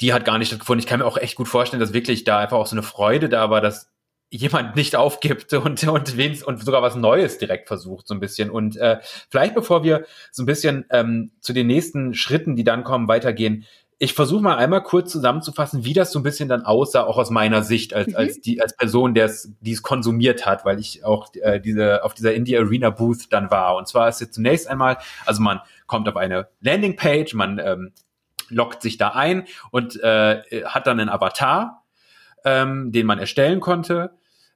die 0.00 0.12
hat 0.12 0.24
gar 0.24 0.38
nicht 0.38 0.48
stattgefunden. 0.48 0.80
Ich 0.80 0.86
kann 0.86 1.00
mir 1.00 1.06
auch 1.06 1.18
echt 1.18 1.34
gut 1.34 1.48
vorstellen, 1.48 1.80
dass 1.80 1.92
wirklich 1.92 2.22
da 2.22 2.38
einfach 2.38 2.56
auch 2.56 2.66
so 2.68 2.76
eine 2.76 2.84
Freude 2.84 3.28
da 3.28 3.50
war, 3.50 3.60
dass 3.60 3.90
jemand 4.36 4.74
nicht 4.76 4.96
aufgibt 4.96 5.52
und, 5.52 5.86
und, 5.86 6.16
wen, 6.16 6.42
und 6.42 6.64
sogar 6.64 6.82
was 6.82 6.96
Neues 6.96 7.38
direkt 7.38 7.68
versucht, 7.68 8.08
so 8.08 8.14
ein 8.14 8.20
bisschen. 8.20 8.50
Und 8.50 8.76
äh, 8.76 8.98
vielleicht 9.30 9.54
bevor 9.54 9.84
wir 9.84 10.06
so 10.32 10.42
ein 10.42 10.46
bisschen 10.46 10.84
ähm, 10.90 11.30
zu 11.40 11.52
den 11.52 11.66
nächsten 11.66 12.14
Schritten, 12.14 12.56
die 12.56 12.64
dann 12.64 12.84
kommen, 12.84 13.08
weitergehen, 13.08 13.64
ich 13.98 14.12
versuche 14.12 14.42
mal 14.42 14.56
einmal 14.56 14.82
kurz 14.82 15.12
zusammenzufassen, 15.12 15.84
wie 15.84 15.92
das 15.92 16.10
so 16.10 16.18
ein 16.18 16.24
bisschen 16.24 16.48
dann 16.48 16.62
aussah, 16.62 17.04
auch 17.04 17.16
aus 17.16 17.30
meiner 17.30 17.62
Sicht, 17.62 17.94
als, 17.94 18.08
mhm. 18.08 18.16
als, 18.16 18.40
die, 18.40 18.60
als 18.60 18.76
Person, 18.76 19.14
der 19.14 19.26
es, 19.26 19.52
die 19.60 19.72
es 19.72 19.82
konsumiert 19.82 20.44
hat, 20.46 20.64
weil 20.64 20.80
ich 20.80 21.04
auch 21.04 21.28
äh, 21.40 21.60
diese, 21.60 22.04
auf 22.04 22.12
dieser 22.12 22.34
Indie 22.34 22.58
Arena 22.58 22.90
Booth 22.90 23.32
dann 23.32 23.50
war. 23.52 23.76
Und 23.76 23.86
zwar 23.86 24.08
ist 24.08 24.20
jetzt 24.20 24.34
zunächst 24.34 24.68
einmal, 24.68 24.98
also 25.26 25.40
man 25.42 25.60
kommt 25.86 26.08
auf 26.08 26.16
eine 26.16 26.48
Landingpage, 26.60 27.34
man 27.34 27.60
ähm, 27.60 27.92
loggt 28.48 28.82
sich 28.82 28.98
da 28.98 29.10
ein 29.10 29.46
und 29.70 30.02
äh, 30.02 30.42
hat 30.64 30.88
dann 30.88 30.98
einen 30.98 31.08
Avatar, 31.08 31.84
ähm, 32.44 32.90
den 32.90 33.06
man 33.06 33.20
erstellen 33.20 33.60
konnte. 33.60 34.10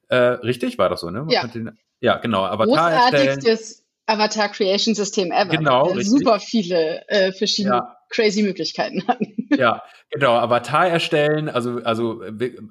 Äh, 0.09 0.17
richtig, 0.17 0.79
war 0.79 0.89
das 0.89 1.01
so, 1.01 1.11
ne? 1.11 1.27
Ja. 1.29 1.47
Den, 1.47 1.79
ja, 2.01 2.19
genau. 2.19 2.45
Avatar 2.45 2.67
Großartigstes 2.67 3.85
Avatar 4.07 4.49
Creation 4.49 4.95
System 4.95 5.31
ever. 5.31 5.51
Genau. 5.51 5.95
Super 6.01 6.41
viele 6.41 7.07
äh, 7.09 7.33
verschiedene 7.33 7.77
ja. 7.77 7.97
crazy 8.09 8.43
Möglichkeiten 8.43 9.07
hatten. 9.07 9.38
Ja, 9.57 9.83
genau. 10.11 10.35
Avatar 10.35 10.89
erstellen, 10.89 11.49
also, 11.49 11.81
also 11.85 12.23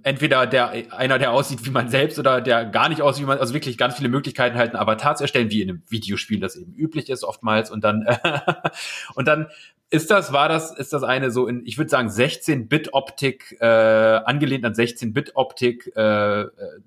entweder 0.03 0.45
der 0.45 0.93
einer, 0.93 1.19
der 1.19 1.31
aussieht 1.31 1.65
wie 1.65 1.69
man 1.69 1.89
selbst 1.89 2.19
oder 2.19 2.41
der 2.41 2.65
gar 2.65 2.89
nicht 2.89 3.01
aussieht 3.01 3.23
wie 3.23 3.27
man, 3.27 3.39
also 3.39 3.53
wirklich 3.53 3.77
ganz 3.77 3.95
viele 3.95 4.09
Möglichkeiten 4.09 4.57
halt 4.57 4.73
einen 4.73 4.81
Avatar 4.81 5.15
zu 5.15 5.23
erstellen, 5.23 5.49
wie 5.49 5.61
in 5.61 5.69
einem 5.69 5.83
Videospiel 5.89 6.39
das 6.39 6.55
eben 6.55 6.73
üblich 6.73 7.09
ist 7.09 7.23
oftmals. 7.23 7.71
Und 7.71 7.83
dann, 7.83 8.05
und 9.15 9.27
dann 9.27 9.47
ist 9.89 10.11
das, 10.11 10.33
war 10.33 10.49
das, 10.49 10.77
ist 10.77 10.91
das 10.91 11.03
eine 11.03 11.31
so 11.31 11.47
in, 11.47 11.65
ich 11.65 11.77
würde 11.77 11.89
sagen, 11.89 12.09
16-Bit-Optik, 12.09 13.57
äh, 13.61 13.65
angelehnt 13.65 14.65
an 14.65 14.73
16-Bit-Optik 14.73 15.95
äh, 15.95 16.45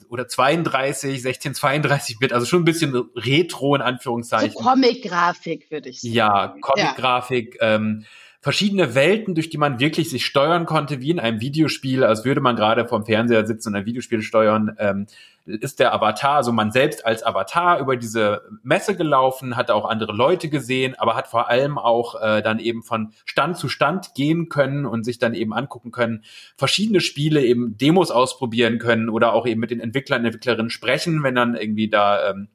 oder 0.08 0.28
32, 0.28 1.22
16, 1.22 1.54
32-Bit, 1.54 2.32
also 2.34 2.44
schon 2.44 2.62
ein 2.62 2.66
bisschen 2.66 2.94
retro 3.16 3.74
in 3.74 3.80
Anführungszeichen. 3.80 4.52
So 4.52 4.58
Comic-Grafik, 4.58 5.70
würde 5.70 5.88
ich 5.88 6.02
sagen. 6.02 6.14
Ja, 6.14 6.54
Comic-Grafik, 6.60 7.56
ja. 7.60 7.76
ähm, 7.76 8.04
verschiedene 8.40 8.94
Welten, 8.94 9.34
durch 9.34 9.50
die 9.50 9.58
man 9.58 9.80
wirklich 9.80 10.08
sich 10.08 10.24
steuern 10.24 10.64
konnte, 10.64 11.00
wie 11.00 11.10
in 11.10 11.20
einem 11.20 11.40
Videospiel, 11.40 12.04
als 12.04 12.24
würde 12.24 12.40
man 12.40 12.56
gerade 12.56 12.88
vorm 12.88 13.04
Fernseher 13.04 13.46
sitzen 13.46 13.68
und 13.68 13.76
ein 13.76 13.86
Videospiel 13.86 14.22
steuern. 14.22 14.74
Ähm, 14.78 15.06
ist 15.44 15.80
der 15.80 15.92
Avatar, 15.92 16.36
also 16.36 16.52
man 16.52 16.70
selbst 16.70 17.04
als 17.04 17.22
Avatar 17.24 17.80
über 17.80 17.96
diese 17.96 18.42
Messe 18.62 18.94
gelaufen, 18.96 19.56
hat 19.56 19.70
auch 19.70 19.88
andere 19.88 20.12
Leute 20.12 20.48
gesehen, 20.48 20.94
aber 20.98 21.16
hat 21.16 21.28
vor 21.28 21.48
allem 21.48 21.76
auch 21.76 22.20
äh, 22.20 22.40
dann 22.42 22.58
eben 22.58 22.82
von 22.82 23.12
Stand 23.24 23.56
zu 23.56 23.68
Stand 23.68 24.14
gehen 24.14 24.48
können 24.48 24.86
und 24.86 25.04
sich 25.04 25.18
dann 25.18 25.34
eben 25.34 25.52
angucken 25.52 25.90
können, 25.90 26.24
verschiedene 26.56 27.00
Spiele 27.00 27.44
eben 27.44 27.76
Demos 27.76 28.10
ausprobieren 28.10 28.78
können 28.78 29.08
oder 29.08 29.32
auch 29.32 29.46
eben 29.46 29.60
mit 29.60 29.70
den 29.70 29.80
Entwicklern, 29.80 30.24
Entwicklerinnen 30.24 30.70
sprechen, 30.70 31.22
wenn 31.22 31.34
dann 31.34 31.56
irgendwie 31.56 31.88
da 31.88 32.30
ähm, 32.30 32.48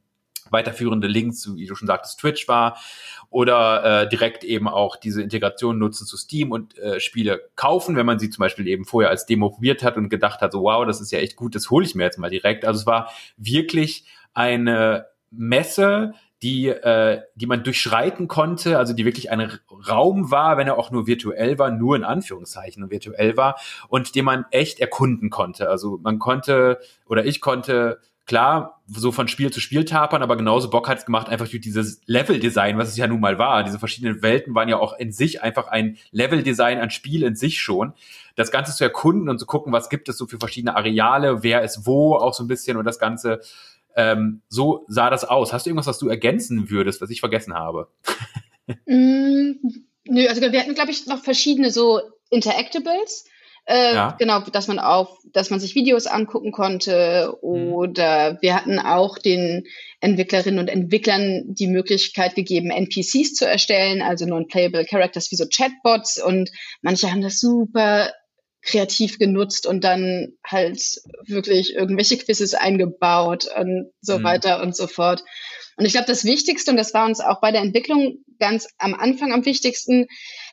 weiterführende 0.51 1.07
Links, 1.07 1.49
wie 1.55 1.65
du 1.65 1.75
schon 1.75 1.87
sagtest, 1.87 2.19
Twitch 2.19 2.47
war 2.47 2.77
oder 3.29 4.03
äh, 4.03 4.09
direkt 4.09 4.43
eben 4.43 4.67
auch 4.67 4.95
diese 4.95 5.21
Integration 5.21 5.77
nutzen 5.77 6.05
zu 6.05 6.17
Steam 6.17 6.51
und 6.51 6.77
äh, 6.77 6.99
Spiele 6.99 7.49
kaufen, 7.55 7.95
wenn 7.95 8.05
man 8.05 8.19
sie 8.19 8.29
zum 8.29 8.41
Beispiel 8.41 8.67
eben 8.67 8.85
vorher 8.85 9.09
als 9.09 9.25
Demo 9.25 9.49
probiert 9.49 9.83
hat 9.83 9.97
und 9.97 10.09
gedacht 10.09 10.41
hat, 10.41 10.51
so 10.51 10.63
wow, 10.63 10.85
das 10.85 11.01
ist 11.01 11.11
ja 11.11 11.19
echt 11.19 11.35
gut, 11.35 11.55
das 11.55 11.69
hole 11.69 11.85
ich 11.85 11.95
mir 11.95 12.03
jetzt 12.03 12.19
mal 12.19 12.29
direkt. 12.29 12.65
Also 12.65 12.81
es 12.81 12.85
war 12.85 13.11
wirklich 13.37 14.05
eine 14.33 15.07
Messe, 15.31 16.13
die, 16.41 16.67
äh, 16.67 17.21
die 17.35 17.47
man 17.47 17.63
durchschreiten 17.63 18.27
konnte, 18.27 18.77
also 18.77 18.93
die 18.93 19.05
wirklich 19.05 19.31
ein 19.31 19.51
Raum 19.89 20.31
war, 20.31 20.57
wenn 20.57 20.67
er 20.67 20.77
auch 20.77 20.91
nur 20.91 21.07
virtuell 21.07 21.57
war, 21.57 21.71
nur 21.71 21.95
in 21.95 22.03
Anführungszeichen 22.03 22.91
virtuell 22.91 23.35
war 23.35 23.59
und 23.87 24.15
den 24.15 24.25
man 24.25 24.45
echt 24.51 24.79
erkunden 24.79 25.29
konnte. 25.29 25.69
Also 25.69 25.99
man 26.03 26.19
konnte 26.19 26.79
oder 27.07 27.25
ich 27.25 27.41
konnte 27.41 27.99
klar, 28.25 28.81
so 28.87 29.11
von 29.11 29.27
Spiel 29.27 29.51
zu 29.51 29.59
Spiel 29.59 29.85
tapern, 29.85 30.21
aber 30.21 30.35
genauso 30.35 30.69
Bock 30.69 30.87
hat 30.87 30.99
es 30.99 31.05
gemacht, 31.05 31.29
einfach 31.29 31.47
durch 31.47 31.61
dieses 31.61 32.01
Level-Design, 32.05 32.77
was 32.77 32.89
es 32.89 32.97
ja 32.97 33.07
nun 33.07 33.19
mal 33.19 33.37
war. 33.37 33.63
Diese 33.63 33.79
verschiedenen 33.79 34.21
Welten 34.21 34.53
waren 34.55 34.69
ja 34.69 34.77
auch 34.77 34.97
in 34.97 35.11
sich 35.11 35.41
einfach 35.41 35.67
ein 35.67 35.97
Level-Design 36.11 36.79
an 36.79 36.89
Spiel 36.89 37.23
in 37.23 37.35
sich 37.35 37.59
schon. 37.59 37.93
Das 38.35 38.51
Ganze 38.51 38.75
zu 38.75 38.83
erkunden 38.83 39.29
und 39.29 39.39
zu 39.39 39.45
gucken, 39.45 39.73
was 39.73 39.89
gibt 39.89 40.09
es 40.09 40.17
so 40.17 40.27
für 40.27 40.37
verschiedene 40.37 40.75
Areale, 40.75 41.43
wer 41.43 41.63
ist 41.63 41.85
wo, 41.85 42.15
auch 42.15 42.33
so 42.33 42.43
ein 42.43 42.47
bisschen 42.47 42.77
und 42.77 42.85
das 42.85 42.99
Ganze. 42.99 43.41
Ähm, 43.95 44.41
so 44.49 44.85
sah 44.87 45.09
das 45.09 45.23
aus. 45.23 45.53
Hast 45.53 45.65
du 45.65 45.69
irgendwas, 45.69 45.87
was 45.87 45.99
du 45.99 46.09
ergänzen 46.09 46.69
würdest, 46.69 47.01
was 47.01 47.09
ich 47.09 47.21
vergessen 47.21 47.53
habe? 47.53 47.87
mm, 48.85 49.51
nö, 50.05 50.27
also 50.27 50.41
wir 50.41 50.59
hatten, 50.59 50.75
glaube 50.75 50.91
ich, 50.91 51.07
noch 51.07 51.23
verschiedene 51.23 51.71
so 51.71 52.01
Interactables. 52.29 53.25
Äh, 53.67 53.95
ja. 53.95 54.15
Genau, 54.19 54.41
dass 54.41 54.67
man 54.67 54.77
auf, 54.77 55.17
dass 55.33 55.49
man 55.49 55.59
sich 55.59 55.73
Videos 55.73 56.05
angucken 56.05 56.51
konnte 56.51 57.33
mhm. 57.41 57.73
oder 57.73 58.33
mhm. 58.33 58.37
wir 58.41 58.55
hatten 58.55 58.79
auch 58.79 59.17
den 59.17 59.63
Entwicklerinnen 60.01 60.59
und 60.59 60.67
Entwicklern 60.67 61.43
die 61.47 61.67
Möglichkeit 61.67 62.35
gegeben, 62.35 62.69
NPCs 62.69 63.33
zu 63.33 63.47
erstellen, 63.47 64.03
also 64.03 64.25
non-playable 64.25 64.85
Characters 64.85 65.31
wie 65.31 65.35
so 65.35 65.45
Chatbots 65.47 66.21
und 66.23 66.51
manche 66.81 67.09
haben 67.09 67.21
das 67.21 67.39
super 67.39 68.11
kreativ 68.61 69.17
genutzt 69.19 69.65
und 69.67 69.83
dann 69.83 70.33
halt 70.45 70.81
wirklich 71.25 71.75
irgendwelche 71.75 72.17
Quizzes 72.17 72.53
eingebaut 72.53 73.47
und 73.55 73.91
so 74.01 74.19
mhm. 74.19 74.23
weiter 74.23 74.61
und 74.61 74.75
so 74.75 74.87
fort. 74.87 75.23
Und 75.77 75.85
ich 75.85 75.93
glaube, 75.93 76.07
das 76.07 76.23
Wichtigste, 76.23 76.71
und 76.71 76.77
das 76.77 76.93
war 76.93 77.05
uns 77.05 77.19
auch 77.19 77.41
bei 77.41 77.51
der 77.51 77.61
Entwicklung 77.61 78.23
ganz 78.39 78.67
am 78.77 78.93
Anfang 78.93 79.33
am 79.33 79.45
wichtigsten, 79.45 80.07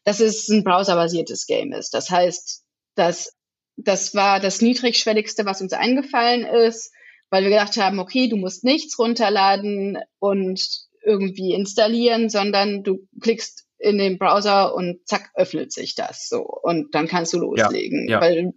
dass 0.04 0.20
es 0.20 0.48
ein 0.48 0.64
browserbasiertes 0.64 1.46
Game 1.46 1.72
ist. 1.72 1.94
Das 1.94 2.10
heißt, 2.10 2.61
das, 2.94 3.34
das 3.76 4.14
war 4.14 4.40
das 4.40 4.60
niedrigschwelligste, 4.60 5.44
was 5.44 5.60
uns 5.60 5.72
eingefallen 5.72 6.44
ist, 6.44 6.92
weil 7.30 7.42
wir 7.42 7.50
gedacht 7.50 7.76
haben, 7.76 7.98
okay, 7.98 8.28
du 8.28 8.36
musst 8.36 8.64
nichts 8.64 8.98
runterladen 8.98 9.98
und 10.18 10.62
irgendwie 11.04 11.52
installieren, 11.52 12.28
sondern 12.28 12.82
du 12.82 13.08
klickst 13.20 13.66
in 13.78 13.98
den 13.98 14.18
Browser 14.18 14.74
und 14.74 15.06
zack, 15.08 15.30
öffnet 15.34 15.72
sich 15.72 15.94
das 15.94 16.28
so. 16.28 16.42
Und 16.42 16.94
dann 16.94 17.08
kannst 17.08 17.32
du 17.32 17.38
loslegen. 17.38 18.08
Ja, 18.08 18.16
ja. 18.16 18.20
Weil 18.20 18.52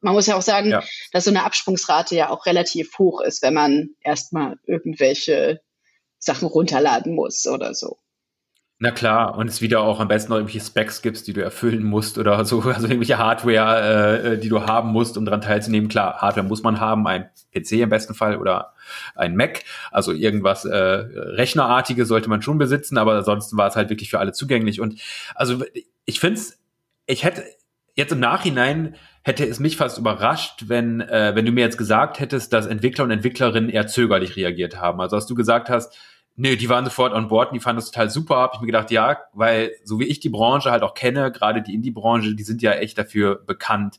man 0.00 0.14
muss 0.14 0.26
ja 0.26 0.36
auch 0.36 0.42
sagen, 0.42 0.70
ja. 0.70 0.82
dass 1.12 1.24
so 1.24 1.30
eine 1.30 1.44
Absprungsrate 1.44 2.14
ja 2.14 2.30
auch 2.30 2.46
relativ 2.46 2.96
hoch 2.98 3.20
ist, 3.20 3.42
wenn 3.42 3.54
man 3.54 3.90
erstmal 4.00 4.56
irgendwelche 4.66 5.60
Sachen 6.18 6.48
runterladen 6.48 7.14
muss 7.14 7.46
oder 7.46 7.74
so. 7.74 7.98
Na 8.82 8.92
klar, 8.92 9.36
und 9.36 9.46
es 9.46 9.60
wieder 9.60 9.82
auch 9.82 10.00
am 10.00 10.08
besten 10.08 10.30
noch 10.30 10.38
irgendwelche 10.38 10.64
Specs 10.64 11.02
gibt, 11.02 11.26
die 11.26 11.34
du 11.34 11.42
erfüllen 11.42 11.82
musst 11.82 12.16
oder 12.16 12.42
so, 12.46 12.60
also 12.62 12.86
irgendwelche 12.86 13.18
Hardware, 13.18 14.22
äh, 14.22 14.38
die 14.38 14.48
du 14.48 14.62
haben 14.62 14.90
musst, 14.90 15.18
um 15.18 15.26
daran 15.26 15.42
teilzunehmen. 15.42 15.90
Klar, 15.90 16.22
Hardware 16.22 16.46
muss 16.46 16.62
man 16.62 16.80
haben, 16.80 17.06
ein 17.06 17.28
PC 17.54 17.72
im 17.72 17.90
besten 17.90 18.14
Fall 18.14 18.38
oder 18.38 18.72
ein 19.14 19.36
Mac, 19.36 19.64
also 19.90 20.12
irgendwas 20.12 20.64
äh, 20.64 20.74
Rechnerartiges 20.74 22.08
sollte 22.08 22.30
man 22.30 22.40
schon 22.40 22.56
besitzen, 22.56 22.96
aber 22.96 23.16
ansonsten 23.16 23.58
war 23.58 23.68
es 23.68 23.76
halt 23.76 23.90
wirklich 23.90 24.08
für 24.08 24.18
alle 24.18 24.32
zugänglich. 24.32 24.80
Und 24.80 24.98
also 25.34 25.62
ich 26.06 26.18
finde 26.18 26.40
es, 26.40 26.58
ich 27.04 27.22
hätte 27.22 27.44
jetzt 27.96 28.12
im 28.12 28.20
Nachhinein 28.20 28.94
hätte 29.22 29.46
es 29.46 29.60
mich 29.60 29.76
fast 29.76 29.98
überrascht, 29.98 30.64
wenn, 30.68 31.02
äh, 31.02 31.32
wenn 31.34 31.44
du 31.44 31.52
mir 31.52 31.60
jetzt 31.60 31.76
gesagt 31.76 32.18
hättest, 32.18 32.54
dass 32.54 32.64
Entwickler 32.64 33.04
und 33.04 33.10
Entwicklerinnen 33.10 33.68
eher 33.68 33.86
zögerlich 33.86 34.36
reagiert 34.36 34.80
haben. 34.80 35.02
Also 35.02 35.16
als 35.16 35.26
du 35.26 35.34
gesagt 35.34 35.68
hast, 35.68 35.94
Nee, 36.42 36.56
die 36.56 36.70
waren 36.70 36.86
sofort 36.86 37.12
on 37.12 37.28
board 37.28 37.50
und 37.50 37.56
die 37.56 37.60
fanden 37.60 37.82
das 37.82 37.90
total 37.90 38.08
super. 38.08 38.36
Hab 38.36 38.54
ich 38.54 38.60
mir 38.60 38.66
gedacht, 38.66 38.90
ja, 38.90 39.18
weil 39.34 39.72
so 39.84 40.00
wie 40.00 40.06
ich 40.06 40.20
die 40.20 40.30
Branche 40.30 40.70
halt 40.70 40.82
auch 40.82 40.94
kenne, 40.94 41.30
gerade 41.30 41.60
die 41.60 41.74
Indie-Branche, 41.74 42.34
die 42.34 42.42
sind 42.42 42.62
ja 42.62 42.72
echt 42.72 42.96
dafür 42.96 43.34
bekannt, 43.44 43.98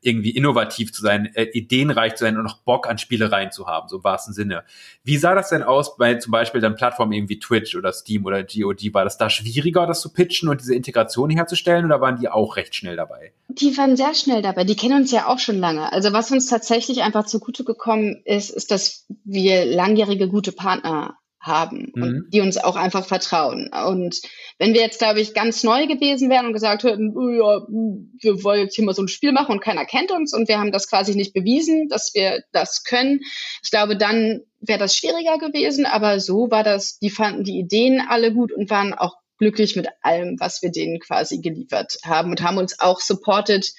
irgendwie 0.00 0.30
innovativ 0.30 0.92
zu 0.92 1.00
sein, 1.00 1.32
äh, 1.36 1.44
ideenreich 1.44 2.16
zu 2.16 2.24
sein 2.24 2.36
und 2.36 2.42
noch 2.42 2.58
Bock 2.62 2.88
an 2.88 2.98
Spielereien 2.98 3.52
zu 3.52 3.68
haben, 3.68 3.88
so 3.88 3.98
im 3.98 4.04
wahrsten 4.04 4.34
Sinne. 4.34 4.64
Wie 5.04 5.16
sah 5.16 5.36
das 5.36 5.50
denn 5.50 5.62
aus 5.62 5.96
bei 5.96 6.16
zum 6.16 6.32
Beispiel 6.32 6.60
dann 6.60 6.74
Plattformen 6.74 7.12
irgendwie 7.12 7.38
Twitch 7.38 7.76
oder 7.76 7.92
Steam 7.92 8.24
oder 8.24 8.42
GOG? 8.42 8.92
War 8.92 9.04
das 9.04 9.16
da 9.16 9.30
schwieriger, 9.30 9.86
das 9.86 10.00
zu 10.00 10.12
pitchen 10.12 10.48
und 10.48 10.60
diese 10.60 10.74
Integration 10.74 11.30
herzustellen 11.30 11.84
oder 11.84 12.00
waren 12.00 12.18
die 12.18 12.28
auch 12.28 12.56
recht 12.56 12.74
schnell 12.74 12.96
dabei? 12.96 13.32
Die 13.46 13.78
waren 13.78 13.96
sehr 13.96 14.14
schnell 14.14 14.42
dabei. 14.42 14.64
Die 14.64 14.74
kennen 14.74 15.02
uns 15.02 15.12
ja 15.12 15.28
auch 15.28 15.38
schon 15.38 15.60
lange. 15.60 15.92
Also 15.92 16.12
was 16.12 16.32
uns 16.32 16.46
tatsächlich 16.46 17.02
einfach 17.02 17.26
zugute 17.26 17.62
gekommen 17.62 18.22
ist, 18.24 18.50
ist, 18.50 18.72
dass 18.72 19.06
wir 19.24 19.64
langjährige 19.64 20.26
gute 20.26 20.50
Partner 20.50 21.16
haben 21.46 21.92
mhm. 21.94 22.02
und 22.02 22.30
die 22.32 22.40
uns 22.40 22.58
auch 22.58 22.76
einfach 22.76 23.06
vertrauen. 23.06 23.70
Und 23.72 24.20
wenn 24.58 24.74
wir 24.74 24.80
jetzt, 24.80 24.98
glaube 24.98 25.20
ich, 25.20 25.34
ganz 25.34 25.62
neu 25.62 25.86
gewesen 25.86 26.28
wären 26.30 26.46
und 26.46 26.52
gesagt 26.52 26.84
hätten, 26.84 27.16
oh 27.16 27.28
ja, 27.28 27.66
wir 27.68 28.44
wollen 28.44 28.62
jetzt 28.62 28.74
hier 28.74 28.84
mal 28.84 28.94
so 28.94 29.02
ein 29.02 29.08
Spiel 29.08 29.32
machen 29.32 29.52
und 29.52 29.60
keiner 29.60 29.84
kennt 29.84 30.10
uns 30.10 30.34
und 30.34 30.48
wir 30.48 30.58
haben 30.58 30.72
das 30.72 30.88
quasi 30.88 31.14
nicht 31.14 31.32
bewiesen, 31.32 31.88
dass 31.88 32.12
wir 32.14 32.42
das 32.52 32.84
können, 32.84 33.20
ich 33.62 33.70
glaube, 33.70 33.96
dann 33.96 34.42
wäre 34.60 34.78
das 34.78 34.96
schwieriger 34.96 35.38
gewesen. 35.38 35.86
Aber 35.86 36.20
so 36.20 36.50
war 36.50 36.64
das, 36.64 36.98
die 36.98 37.10
fanden 37.10 37.44
die 37.44 37.58
Ideen 37.58 38.02
alle 38.06 38.32
gut 38.32 38.52
und 38.52 38.70
waren 38.70 38.94
auch 38.94 39.16
glücklich 39.38 39.76
mit 39.76 39.88
allem, 40.02 40.36
was 40.40 40.62
wir 40.62 40.70
denen 40.70 40.98
quasi 40.98 41.40
geliefert 41.40 41.98
haben 42.04 42.30
und 42.30 42.42
haben 42.42 42.58
uns 42.58 42.80
auch 42.80 43.00
supported, 43.00 43.72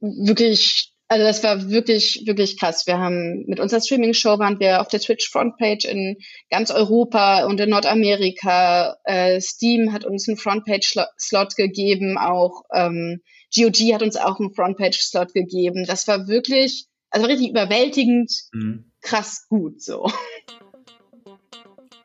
wirklich 0.00 0.92
also 1.08 1.24
das 1.24 1.42
war 1.42 1.70
wirklich, 1.70 2.22
wirklich 2.26 2.58
krass. 2.60 2.86
Wir 2.86 2.98
haben 2.98 3.44
mit 3.46 3.60
unserer 3.60 3.80
Streaming-Show 3.80 4.38
waren 4.38 4.60
wir 4.60 4.82
auf 4.82 4.88
der 4.88 5.00
Twitch-Frontpage 5.00 5.86
in 5.86 6.18
ganz 6.50 6.70
Europa 6.70 7.46
und 7.46 7.58
in 7.60 7.70
Nordamerika. 7.70 8.96
Äh, 9.04 9.40
Steam 9.40 9.92
hat 9.92 10.04
uns 10.04 10.28
einen 10.28 10.36
Frontpage-Slot 10.36 11.56
gegeben, 11.56 12.18
auch 12.18 12.62
ähm, 12.74 13.22
GOG 13.54 13.94
hat 13.94 14.02
uns 14.02 14.16
auch 14.16 14.38
einen 14.38 14.52
Frontpage-Slot 14.54 15.32
gegeben. 15.32 15.86
Das 15.86 16.06
war 16.06 16.28
wirklich, 16.28 16.86
also 17.08 17.26
richtig 17.26 17.48
überwältigend, 17.48 18.30
mhm. 18.52 18.92
krass 19.00 19.46
gut 19.48 19.82
so. 19.82 20.10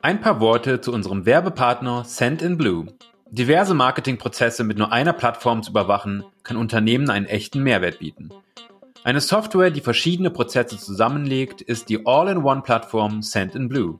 Ein 0.00 0.22
paar 0.22 0.40
Worte 0.40 0.80
zu 0.80 0.92
unserem 0.92 1.26
Werbepartner 1.26 2.04
Send 2.04 2.40
in 2.40 2.56
Blue. 2.56 2.86
Diverse 3.30 3.74
Marketingprozesse 3.74 4.64
mit 4.64 4.78
nur 4.78 4.92
einer 4.92 5.12
Plattform 5.12 5.62
zu 5.62 5.72
überwachen, 5.72 6.24
kann 6.42 6.56
Unternehmen 6.56 7.10
einen 7.10 7.26
echten 7.26 7.62
Mehrwert 7.62 7.98
bieten. 7.98 8.30
Eine 9.06 9.20
Software, 9.20 9.70
die 9.70 9.82
verschiedene 9.82 10.30
Prozesse 10.30 10.78
zusammenlegt, 10.78 11.60
ist 11.60 11.90
die 11.90 12.06
All-in-One-Plattform 12.06 13.20
Send-in-Blue. 13.20 13.98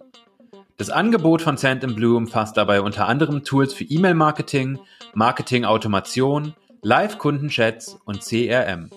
Das 0.78 0.88
Angebot 0.88 1.42
von 1.42 1.58
Send-in-Blue 1.58 2.16
umfasst 2.16 2.56
dabei 2.56 2.80
unter 2.80 3.06
anderem 3.06 3.44
Tools 3.44 3.74
für 3.74 3.84
E-Mail-Marketing, 3.84 4.78
Marketing-Automation, 5.12 6.54
Live-Kundenchats 6.80 7.98
und 8.06 8.22
CRM. 8.22 8.88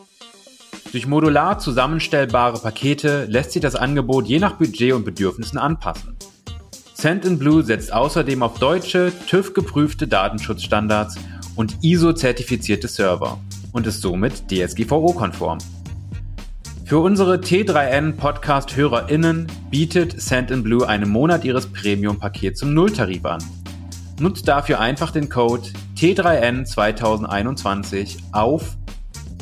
Durch 0.93 1.07
modular 1.07 1.59
zusammenstellbare 1.59 2.57
Pakete 2.59 3.25
lässt 3.25 3.51
sich 3.51 3.61
das 3.61 3.75
Angebot 3.75 4.27
je 4.27 4.39
nach 4.39 4.53
Budget 4.53 4.93
und 4.93 5.03
Bedürfnissen 5.03 5.57
anpassen. 5.57 6.15
Send-in-Blue 6.93 7.63
setzt 7.63 7.91
außerdem 7.91 8.43
auf 8.43 8.59
deutsche, 8.59 9.11
TÜV-geprüfte 9.27 10.07
Datenschutzstandards 10.07 11.17
und 11.57 11.83
ISO-zertifizierte 11.83 12.87
Server 12.87 13.41
und 13.73 13.85
ist 13.85 14.01
somit 14.01 14.49
DSGVO-konform. 14.49 15.57
Für 16.87 16.99
unsere 16.99 17.35
T3N 17.35 18.15
Podcast 18.15 18.77
HörerInnen 18.77 19.51
bietet 19.69 20.21
Send 20.21 20.51
einen 20.51 21.09
Monat 21.09 21.43
ihres 21.43 21.67
Premium-Pakets 21.67 22.61
zum 22.61 22.73
Nulltarif 22.73 23.25
an. 23.25 23.43
Nutzt 24.21 24.47
dafür 24.47 24.79
einfach 24.79 25.11
den 25.11 25.27
Code 25.27 25.67
T3N 25.97 26.63
2021 26.63 28.19
auf 28.31 28.77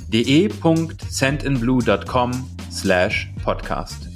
de.sendinblue.com 0.08 2.31
slash 2.71 3.31
podcast. 3.43 4.10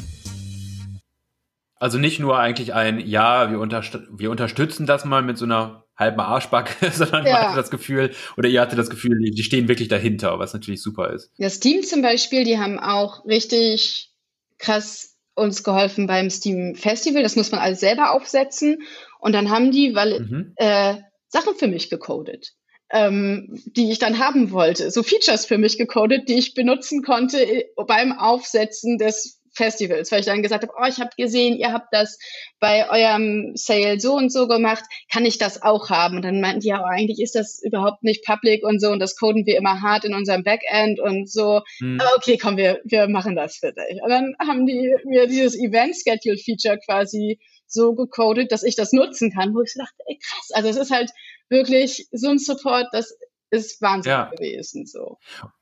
Also 1.76 2.00
nicht 2.00 2.20
nur 2.20 2.40
eigentlich 2.40 2.74
ein, 2.74 3.00
ja, 3.00 3.52
wir, 3.52 3.60
unterst 3.60 4.00
wir 4.10 4.32
unterstützen 4.32 4.88
das 4.88 5.06
mal 5.06 5.22
mit 5.22 5.38
so 5.38 5.46
einer 5.46 5.84
halben 6.00 6.20
Arschbacke, 6.22 6.92
sondern 6.92 7.26
ja. 7.26 7.34
man 7.34 7.42
hatte 7.44 7.58
das 7.58 7.70
Gefühl, 7.70 8.12
oder 8.38 8.48
ihr 8.48 8.62
hatte 8.62 8.76
das 8.76 8.90
Gefühl, 8.90 9.20
die 9.20 9.44
stehen 9.44 9.68
wirklich 9.68 9.90
dahinter, 9.90 10.40
was 10.40 10.54
natürlich 10.54 10.82
super 10.82 11.14
ist. 11.14 11.32
Das 11.38 11.60
Team 11.60 11.84
zum 11.84 12.02
Beispiel, 12.02 12.46
die 12.46 12.58
haben 12.58 12.80
auch 12.80 13.26
richtig 13.26 14.12
krass 14.58 15.18
uns 15.36 15.64
geholfen 15.64 16.08
beim 16.08 16.30
Steam 16.30 16.76
Festival. 16.76 17.24
Das 17.24 17.36
muss 17.36 17.52
man 17.52 17.62
alles 17.62 17.80
selber 17.80 18.12
aufsetzen. 18.12 18.84
Und 19.20 19.34
dann 19.34 19.50
haben 19.50 19.72
die 19.72 19.96
weil, 19.96 20.20
mhm. 20.20 20.54
äh, 20.56 20.96
Sachen 21.28 21.56
für 21.56 21.68
mich 21.68 21.90
gecodet. 21.90 22.54
Ähm, 22.92 23.62
die 23.68 23.92
ich 23.92 24.00
dann 24.00 24.18
haben 24.18 24.50
wollte, 24.50 24.90
so 24.90 25.04
Features 25.04 25.46
für 25.46 25.60
mich 25.60 25.78
gecodet, 25.78 26.28
die 26.28 26.40
ich 26.40 26.56
benutzen 26.56 27.04
konnte 27.04 27.40
äh, 27.40 27.66
beim 27.86 28.12
Aufsetzen 28.18 28.98
des 28.98 29.39
Festivals, 29.60 30.12
weil 30.12 30.22
ich 30.22 30.26
dann 30.26 30.42
gesagt 30.42 30.64
habe, 30.64 30.74
oh, 30.80 30.88
ich 30.88 31.00
habe 31.00 31.10
gesehen, 31.18 31.58
ihr 31.58 31.74
habt 31.74 31.90
das 31.92 32.18
bei 32.60 32.90
eurem 32.90 33.52
Sale 33.56 34.00
so 34.00 34.16
und 34.16 34.32
so 34.32 34.48
gemacht, 34.48 34.84
kann 35.12 35.26
ich 35.26 35.38
das 35.38 35.62
auch 35.62 35.90
haben? 35.90 36.16
Und 36.16 36.24
dann 36.24 36.40
meinten 36.40 36.62
die, 36.62 36.70
ja, 36.70 36.82
oh, 36.82 36.88
eigentlich 36.88 37.20
ist 37.20 37.36
das 37.36 37.62
überhaupt 37.62 38.04
nicht 38.04 38.26
public 38.26 38.64
und 38.64 38.80
so 38.80 38.90
und 38.90 39.00
das 39.00 39.18
coden 39.18 39.46
wir 39.46 39.58
immer 39.58 39.82
hart 39.82 40.06
in 40.06 40.16
unserem 40.16 40.44
Backend 40.44 41.00
und 41.00 41.30
so. 41.30 41.62
Hm. 41.80 42.00
Aber 42.00 42.16
okay, 42.16 42.38
komm, 42.38 42.56
wir, 42.56 42.80
wir 42.86 43.10
machen 43.10 43.36
das 43.36 43.58
für 43.58 43.74
dich. 43.74 44.02
Und 44.02 44.10
dann 44.10 44.36
haben 44.40 44.66
die 44.66 44.96
mir 45.04 45.28
dieses 45.28 45.56
Event 45.56 45.96
Schedule 45.96 46.38
Feature 46.38 46.80
quasi 46.80 47.40
so 47.68 47.94
gecodet, 47.94 48.52
dass 48.52 48.64
ich 48.64 48.76
das 48.76 48.94
nutzen 48.94 49.32
kann, 49.32 49.54
wo 49.54 49.62
ich 49.62 49.74
dachte, 49.76 49.96
ey, 50.08 50.18
krass, 50.18 50.52
also 50.54 50.70
es 50.70 50.78
ist 50.78 50.92
halt 50.92 51.12
wirklich 51.50 52.08
so 52.12 52.30
ein 52.30 52.40
Support, 52.40 52.88
das 52.94 53.16
ist 53.52 53.82
Wahnsinn 53.82 54.12
ja. 54.12 54.32
gewesen, 54.36 54.86
so. 54.86 55.18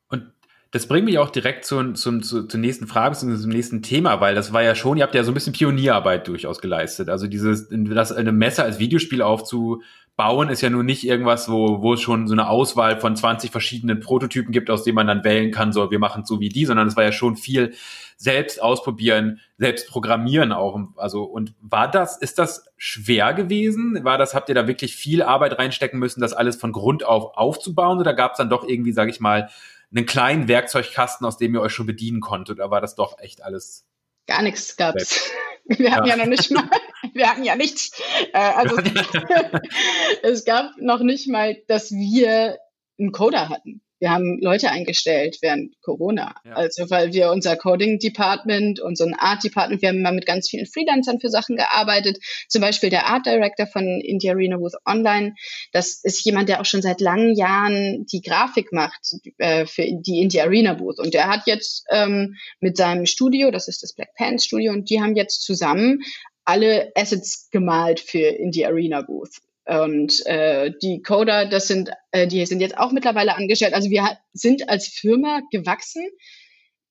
Und 0.10 0.32
das 0.78 0.88
bringt 0.88 1.06
mich 1.06 1.18
auch 1.18 1.32
direkt 1.32 1.66
zu, 1.66 1.94
zu, 1.94 2.20
zu, 2.20 2.44
zur 2.44 2.60
nächsten 2.60 2.86
Frage, 2.86 3.16
zum 3.16 3.34
nächsten 3.50 3.82
Thema, 3.82 4.22
weil 4.22 4.36
das 4.36 4.54
war 4.54 4.62
ja 4.62 4.76
schon, 4.76 4.98
ihr 4.98 5.04
habt 5.04 5.16
ja 5.16 5.24
so 5.24 5.32
ein 5.32 5.34
bisschen 5.34 5.54
Pionierarbeit 5.54 6.28
durchaus 6.28 6.60
geleistet. 6.62 7.10
Also 7.10 7.26
dieses, 7.26 7.68
das 7.72 8.12
eine 8.12 8.32
Messer 8.32 8.64
als 8.64 8.78
Videospiel 8.78 9.24
aufzubauen, 9.24 10.50
ist 10.50 10.62
ja 10.62 10.70
nun 10.70 10.86
nicht 10.86 11.04
irgendwas, 11.04 11.50
wo, 11.50 11.82
wo 11.82 11.94
es 11.94 12.02
schon 12.02 12.28
so 12.28 12.34
eine 12.34 12.48
Auswahl 12.48 13.00
von 13.00 13.16
20 13.16 13.50
verschiedenen 13.50 14.02
Prototypen 14.02 14.52
gibt, 14.52 14.70
aus 14.70 14.84
denen 14.84 14.94
man 14.94 15.08
dann 15.08 15.24
wählen 15.24 15.50
kann, 15.50 15.74
so 15.74 15.90
wir 15.90 15.98
machen 15.98 16.22
es 16.22 16.30
so 16.30 16.40
wie 16.40 16.50
die, 16.50 16.66
sondern 16.66 16.88
es 16.88 16.96
war 16.96 17.04
ja 17.04 17.12
schon 17.12 17.38
viel 17.38 17.74
selbst 18.16 18.62
ausprobieren, 18.62 19.40
selbst 19.58 19.90
programmieren 19.90 20.52
auch. 20.52 20.80
Also, 20.96 21.24
und 21.24 21.56
war 21.60 21.90
das, 21.90 22.20
ist 22.20 22.38
das 22.38 22.66
schwer 22.78 23.34
gewesen? 23.34 24.04
War 24.04 24.20
das, 24.20 24.36
habt 24.36 24.50
ihr 24.50 24.56
da 24.56 24.68
wirklich 24.68 24.96
viel 24.96 25.24
Arbeit 25.24 25.58
reinstecken 25.58 26.00
müssen, 26.00 26.22
das 26.22 26.34
alles 26.34 26.56
von 26.56 26.72
Grund 26.72 27.04
auf 27.04 27.36
aufzubauen? 27.36 27.98
Oder 27.98 28.14
gab 28.14 28.34
es 28.34 28.38
dann 28.38 28.52
doch 28.52 28.64
irgendwie, 28.68 28.92
sag 28.92 29.10
ich 29.10 29.20
mal, 29.20 29.50
einen 29.92 30.06
kleinen 30.06 30.48
Werkzeugkasten, 30.48 31.26
aus 31.26 31.38
dem 31.38 31.54
ihr 31.54 31.62
euch 31.62 31.74
schon 31.74 31.86
bedienen 31.86 32.20
konntet? 32.20 32.60
Oder 32.60 32.72
war 32.72 32.82
das 32.82 32.96
doch 32.96 33.20
echt 33.20 33.44
alles? 33.44 33.86
Gar 34.28 34.42
nichts 34.42 34.76
gab's. 34.76 35.32
Wir 35.70 35.92
hatten 35.92 36.08
ja. 36.08 36.16
ja 36.16 36.24
noch 36.24 36.30
nicht 36.30 36.50
mal, 36.50 36.70
wir 37.14 37.30
hatten 37.30 37.44
ja 37.44 37.58
nichts. 37.58 37.92
Äh, 38.32 38.38
also 38.38 38.78
es 40.24 40.46
gab 40.46 40.78
noch 40.78 41.02
nicht 41.02 41.28
mal, 41.28 41.58
dass 41.68 41.92
wir 41.92 42.58
einen 42.98 43.12
Coder 43.12 43.50
hatten 43.50 43.82
wir 44.00 44.12
haben 44.12 44.40
Leute 44.42 44.70
eingestellt 44.70 45.38
während 45.42 45.74
Corona. 45.82 46.36
Ja. 46.46 46.54
Also 46.54 46.90
weil 46.90 47.14
wir 47.14 47.32
unser 47.32 47.56
Coding 47.56 48.00
Department 48.00 48.80
und 48.80 48.98
so 48.98 49.06
ein 49.06 49.16
Art 49.16 49.44
Department, 49.44 49.82
wir 49.82 49.90
haben 49.90 50.02
mal 50.02 50.14
mit 50.14 50.26
ganz 50.26 50.50
vielen 50.50 50.66
Freelancern 50.66 51.20
für 51.20 51.30
Sachen 51.30 51.56
gearbeitet. 51.56 52.18
Zum 52.48 52.62
Beispiel 52.62 52.90
der 52.90 53.08
Art 53.08 53.26
Director 53.26 53.68
von 53.68 53.86
India 54.02 54.34
Arena 54.34 54.58
with 54.58 54.76
Online. 54.86 55.36
Das 55.72 56.00
ist 56.04 56.24
jemand, 56.26 56.50
der 56.50 56.62
auch 56.62 56.66
schon 56.66 56.82
seit 56.82 57.02
langen 57.02 57.36
Jahren 57.36 58.06
die 58.06 58.22
Grafik 58.22 58.72
macht 58.72 59.00
äh, 59.38 59.66
für 59.66 59.84
die 59.84 60.22
India 60.22 60.44
Arena 60.44 60.74
Booth. 60.74 61.00
Und 61.00 61.14
der 61.14 61.28
hat 61.28 61.48
jetzt 61.48 61.86
ähm, 61.92 62.36
mit 62.60 62.78
seinem 62.78 63.06
Studio, 63.06 63.52
das 63.52 63.68
ist 63.68 63.84
das 63.84 63.94
Black 63.94 64.14
Pants 64.16 64.46
Studio, 64.46 64.74
und 64.74 64.90
die 64.90 65.02
haben 65.02 65.16
jetzt 65.16 65.44
zusammen 65.44 66.02
alle 66.46 66.92
Assets 66.96 67.50
gemalt 67.52 68.00
für 68.00 68.20
Indie 68.20 68.66
Arena 68.66 69.02
Booth. 69.02 69.42
Und 69.68 70.26
äh, 70.26 70.72
die 70.82 71.02
Coder, 71.02 71.46
das 71.46 71.68
sind, 71.68 71.92
äh, 72.12 72.26
die 72.26 72.46
sind 72.46 72.62
jetzt 72.62 72.78
auch 72.78 72.94
mittlerweile 72.94 73.36
angestellt. 73.36 73.74
Also 73.74 73.90
wir 73.90 74.18
sind 74.32 74.70
als 74.70 74.88
Firma 74.88 75.42
gewachsen, 75.52 76.08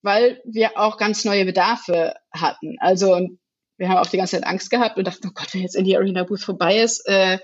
weil 0.02 0.42
wir 0.44 0.78
auch 0.78 0.98
ganz 0.98 1.24
neue 1.24 1.46
Bedarfe 1.46 2.14
hatten. 2.32 2.76
Also 2.80 3.28
wir 3.78 3.88
haben 3.88 3.96
auch 3.96 4.10
die 4.10 4.18
ganze 4.18 4.36
Zeit 4.36 4.46
Angst 4.46 4.70
gehabt 4.70 4.98
und 4.98 5.06
dachten, 5.06 5.28
oh 5.28 5.32
Gott, 5.34 5.54
wenn 5.54 5.62
jetzt 5.62 5.74
in 5.74 5.84
die 5.84 5.96
Arena 5.96 6.24
Booth 6.24 6.42
vorbei 6.42 6.78
ist, 6.78 7.06
äh, 7.08 7.38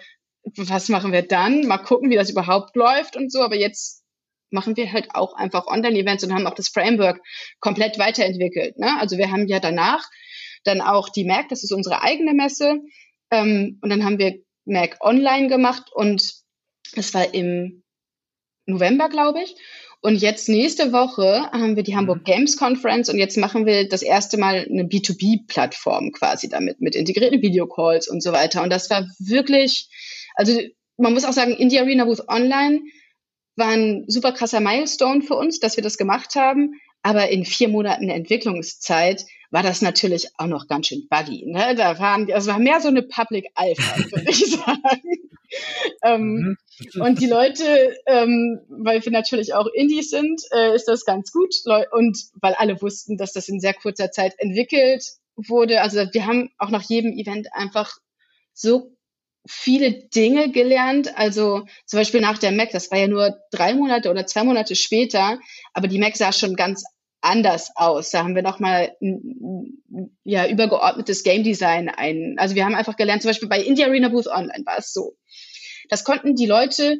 was 0.56 0.88
machen 0.90 1.12
wir 1.12 1.22
dann? 1.22 1.66
Mal 1.66 1.78
gucken, 1.78 2.10
wie 2.10 2.16
das 2.16 2.30
überhaupt 2.30 2.76
läuft 2.76 3.16
und 3.16 3.32
so. 3.32 3.42
Aber 3.42 3.56
jetzt 3.56 4.04
machen 4.50 4.76
wir 4.76 4.92
halt 4.92 5.14
auch 5.14 5.34
einfach 5.34 5.66
Online-Events 5.66 6.24
und 6.24 6.34
haben 6.34 6.46
auch 6.46 6.54
das 6.54 6.68
Framework 6.68 7.20
komplett 7.60 7.98
weiterentwickelt. 7.98 8.78
Ne? 8.78 8.98
Also 9.00 9.16
wir 9.16 9.30
haben 9.30 9.46
ja 9.46 9.60
danach 9.60 10.04
dann 10.64 10.82
auch 10.82 11.08
die 11.08 11.24
Merck, 11.24 11.48
das 11.48 11.64
ist 11.64 11.72
unsere 11.72 12.02
eigene 12.02 12.34
Messe. 12.34 12.80
Ähm, 13.30 13.78
und 13.80 13.88
dann 13.88 14.04
haben 14.04 14.18
wir 14.18 14.42
Mac 14.64 14.98
online 15.00 15.48
gemacht 15.48 15.90
und 15.92 16.34
es 16.94 17.14
war 17.14 17.34
im 17.34 17.82
November, 18.66 19.08
glaube 19.08 19.42
ich. 19.42 19.56
Und 20.04 20.16
jetzt 20.16 20.48
nächste 20.48 20.92
Woche 20.92 21.48
haben 21.52 21.76
wir 21.76 21.84
die 21.84 21.94
Hamburg 21.94 22.18
mhm. 22.18 22.24
Games 22.24 22.56
Conference 22.56 23.08
und 23.08 23.18
jetzt 23.18 23.36
machen 23.36 23.66
wir 23.66 23.88
das 23.88 24.02
erste 24.02 24.36
Mal 24.36 24.66
eine 24.68 24.84
B2B-Plattform 24.84 26.10
quasi 26.10 26.48
damit, 26.48 26.80
mit 26.80 26.96
integrierten 26.96 27.40
Videocalls 27.40 28.08
und 28.08 28.20
so 28.20 28.32
weiter. 28.32 28.62
Und 28.62 28.70
das 28.70 28.90
war 28.90 29.06
wirklich, 29.20 29.88
also 30.34 30.60
man 30.96 31.14
muss 31.14 31.24
auch 31.24 31.32
sagen, 31.32 31.52
Indie 31.52 31.78
Arena 31.78 32.04
Booth 32.04 32.28
Online 32.28 32.80
war 33.54 33.68
ein 33.68 34.04
super 34.08 34.32
krasser 34.32 34.60
Milestone 34.60 35.22
für 35.22 35.36
uns, 35.36 35.60
dass 35.60 35.76
wir 35.76 35.84
das 35.84 35.98
gemacht 35.98 36.34
haben. 36.34 36.80
Aber 37.02 37.28
in 37.28 37.44
vier 37.44 37.68
Monaten 37.68 38.08
Entwicklungszeit 38.08 39.24
war 39.52 39.62
das 39.62 39.82
natürlich 39.82 40.28
auch 40.38 40.46
noch 40.46 40.66
ganz 40.66 40.88
schön 40.88 41.06
buggy. 41.08 41.44
Ne? 41.46 41.74
Da 41.76 41.98
waren, 41.98 42.26
das 42.26 42.46
war 42.46 42.58
mehr 42.58 42.80
so 42.80 42.88
eine 42.88 43.02
Public 43.02 43.46
Alpha, 43.54 43.98
würde 44.10 44.30
ich 44.30 44.50
sagen. 44.50 45.02
ähm, 46.02 46.56
mhm. 46.94 47.02
und 47.02 47.20
die 47.20 47.26
Leute, 47.26 47.94
ähm, 48.06 48.60
weil 48.68 49.04
wir 49.04 49.12
natürlich 49.12 49.52
auch 49.54 49.66
Indies 49.66 50.08
sind, 50.08 50.40
äh, 50.52 50.74
ist 50.74 50.88
das 50.88 51.04
ganz 51.04 51.32
gut. 51.32 51.54
Und 51.90 52.18
weil 52.40 52.54
alle 52.54 52.80
wussten, 52.80 53.18
dass 53.18 53.32
das 53.32 53.48
in 53.48 53.60
sehr 53.60 53.74
kurzer 53.74 54.10
Zeit 54.10 54.34
entwickelt 54.38 55.04
wurde. 55.36 55.82
Also 55.82 56.06
wir 56.12 56.26
haben 56.26 56.50
auch 56.56 56.70
nach 56.70 56.82
jedem 56.82 57.12
Event 57.12 57.48
einfach 57.52 57.98
so 58.54 58.96
viele 59.46 59.92
Dinge 59.92 60.50
gelernt. 60.50 61.16
Also 61.18 61.66
zum 61.84 62.00
Beispiel 62.00 62.22
nach 62.22 62.38
der 62.38 62.52
Mac, 62.52 62.70
das 62.70 62.90
war 62.90 62.98
ja 62.98 63.08
nur 63.08 63.36
drei 63.50 63.74
Monate 63.74 64.10
oder 64.10 64.26
zwei 64.26 64.44
Monate 64.44 64.76
später, 64.76 65.38
aber 65.74 65.88
die 65.88 65.98
Mac 65.98 66.16
sah 66.16 66.32
schon 66.32 66.56
ganz 66.56 66.84
anders 67.22 67.70
aus. 67.74 68.10
Da 68.10 68.24
haben 68.24 68.34
wir 68.34 68.42
nochmal 68.42 68.96
ja, 70.24 70.48
übergeordnetes 70.48 71.22
Game 71.22 71.44
Design 71.44 71.88
ein. 71.88 72.34
Also 72.38 72.54
wir 72.54 72.64
haben 72.64 72.74
einfach 72.74 72.96
gelernt, 72.96 73.22
zum 73.22 73.30
Beispiel 73.30 73.48
bei 73.48 73.62
India 73.62 73.86
Arena 73.86 74.08
Booth 74.08 74.26
Online 74.26 74.64
war 74.66 74.78
es 74.78 74.92
so. 74.92 75.16
Das 75.88 76.04
konnten 76.04 76.34
die 76.34 76.46
Leute, 76.46 76.98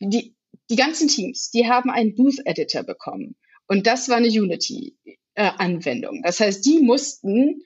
die, 0.00 0.34
die 0.70 0.76
ganzen 0.76 1.08
Teams, 1.08 1.50
die 1.50 1.68
haben 1.68 1.90
einen 1.90 2.14
Booth 2.14 2.40
Editor 2.44 2.82
bekommen. 2.82 3.36
Und 3.66 3.86
das 3.86 4.08
war 4.08 4.16
eine 4.16 4.28
Unity-Anwendung. 4.28 6.18
Äh, 6.18 6.22
das 6.22 6.40
heißt, 6.40 6.64
die 6.64 6.80
mussten 6.80 7.62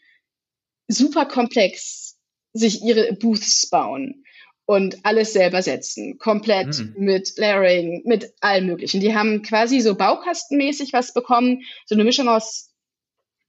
super 0.89 1.27
komplex 1.27 2.17
sich 2.53 2.83
ihre 2.83 3.13
Booths 3.15 3.69
bauen 3.69 4.25
und 4.69 4.99
alles 5.03 5.33
selber 5.33 5.63
setzen, 5.63 6.19
komplett 6.19 6.79
mhm. 6.79 6.95
mit 6.99 7.39
Layering, 7.39 8.03
mit 8.05 8.35
allem 8.43 8.67
Möglichen. 8.67 9.01
Die 9.01 9.15
haben 9.15 9.41
quasi 9.41 9.81
so 9.81 9.95
baukastenmäßig 9.95 10.93
was 10.93 11.15
bekommen, 11.15 11.63
so 11.87 11.95
eine 11.95 12.05
Mischung 12.05 12.29
aus 12.29 12.75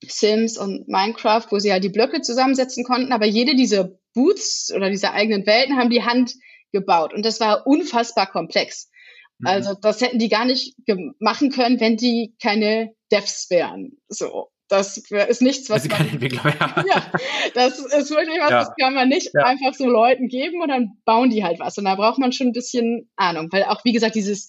Sims 0.02 0.58
und 0.58 0.88
Minecraft, 0.88 1.46
wo 1.50 1.60
sie 1.60 1.74
halt 1.74 1.84
die 1.84 1.90
Blöcke 1.90 2.22
zusammensetzen 2.22 2.86
konnten, 2.86 3.12
aber 3.12 3.26
jede 3.26 3.58
dieser 3.58 3.92
Booths 4.14 4.72
oder 4.74 4.90
dieser 4.90 5.12
eigenen 5.12 5.46
Welten 5.46 5.76
haben 5.76 5.90
die 5.90 6.04
Hand 6.04 6.36
gebaut 6.72 7.14
und 7.14 7.26
das 7.26 7.42
war 7.42 7.68
unfassbar 7.68 8.32
komplex. 8.32 8.90
Mhm. 9.40 9.48
Also 9.48 9.74
das 9.74 10.00
hätten 10.00 10.20
die 10.20 10.30
gar 10.30 10.46
nicht 10.46 10.78
machen 11.20 11.50
können, 11.50 11.82
wenn 11.82 11.98
die 11.98 12.34
keine 12.42 12.94
Devs 13.12 13.50
wären. 13.50 13.98
So. 14.08 14.52
Das 14.70 14.98
ist 14.98 15.42
nichts, 15.42 15.70
was 15.70 15.90
man, 15.90 16.20
ja, 16.22 17.12
das 17.56 17.80
ist 17.80 18.12
wirklich 18.12 18.40
was, 18.40 18.52
ja. 18.52 18.60
das 18.60 18.72
kann 18.80 18.94
man 18.94 19.10
nicht 19.10 19.32
ja. 19.34 19.44
einfach 19.44 19.74
so 19.74 19.88
Leuten 19.88 20.28
geben 20.28 20.62
und 20.62 20.70
dann 20.70 20.92
bauen 21.06 21.32
die 21.32 21.44
halt 21.44 21.60
was. 21.60 21.78
Und 21.80 21.86
da 21.86 21.96
braucht 21.96 22.20
man 22.20 22.32
schon 22.32 22.48
ein 22.48 22.54
bisschen 22.54 23.10
Ahnung, 23.16 23.48
weil 23.52 23.64
auch, 23.64 23.84
wie 23.84 23.94
gesagt, 23.94 24.14
dieses 24.14 24.48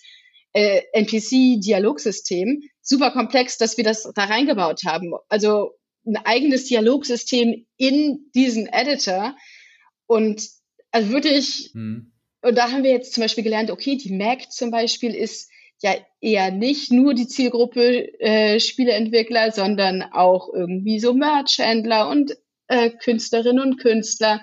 äh, 0.52 0.82
NPC-Dialogsystem, 0.92 2.60
super 2.82 3.12
komplex, 3.12 3.56
dass 3.56 3.78
wir 3.78 3.84
das 3.84 4.10
da 4.14 4.24
reingebaut 4.24 4.82
haben. 4.84 5.12
Also 5.28 5.72
ein 6.06 6.16
eigenes 6.24 6.66
Dialogsystem 6.66 7.66
in 7.76 8.30
diesen 8.34 8.66
Editor 8.66 9.34
und 10.06 10.46
also 10.90 11.10
wirklich, 11.10 11.70
hm. 11.72 12.12
und 12.42 12.58
da 12.58 12.72
haben 12.72 12.82
wir 12.82 12.90
jetzt 12.90 13.14
zum 13.14 13.22
Beispiel 13.22 13.44
gelernt, 13.44 13.70
okay, 13.70 13.96
die 13.96 14.12
Mac 14.12 14.50
zum 14.50 14.70
Beispiel 14.70 15.14
ist 15.14 15.50
ja 15.82 15.94
eher 16.20 16.50
nicht 16.50 16.92
nur 16.92 17.14
die 17.14 17.26
Zielgruppe 17.26 18.20
äh, 18.20 18.60
Spieleentwickler, 18.60 19.52
sondern 19.52 20.02
auch 20.02 20.52
irgendwie 20.52 21.00
so 21.00 21.14
Merchhändler 21.14 22.08
und 22.08 22.36
äh, 22.68 22.90
Künstlerinnen 22.90 23.62
und 23.62 23.80
Künstler 23.80 24.42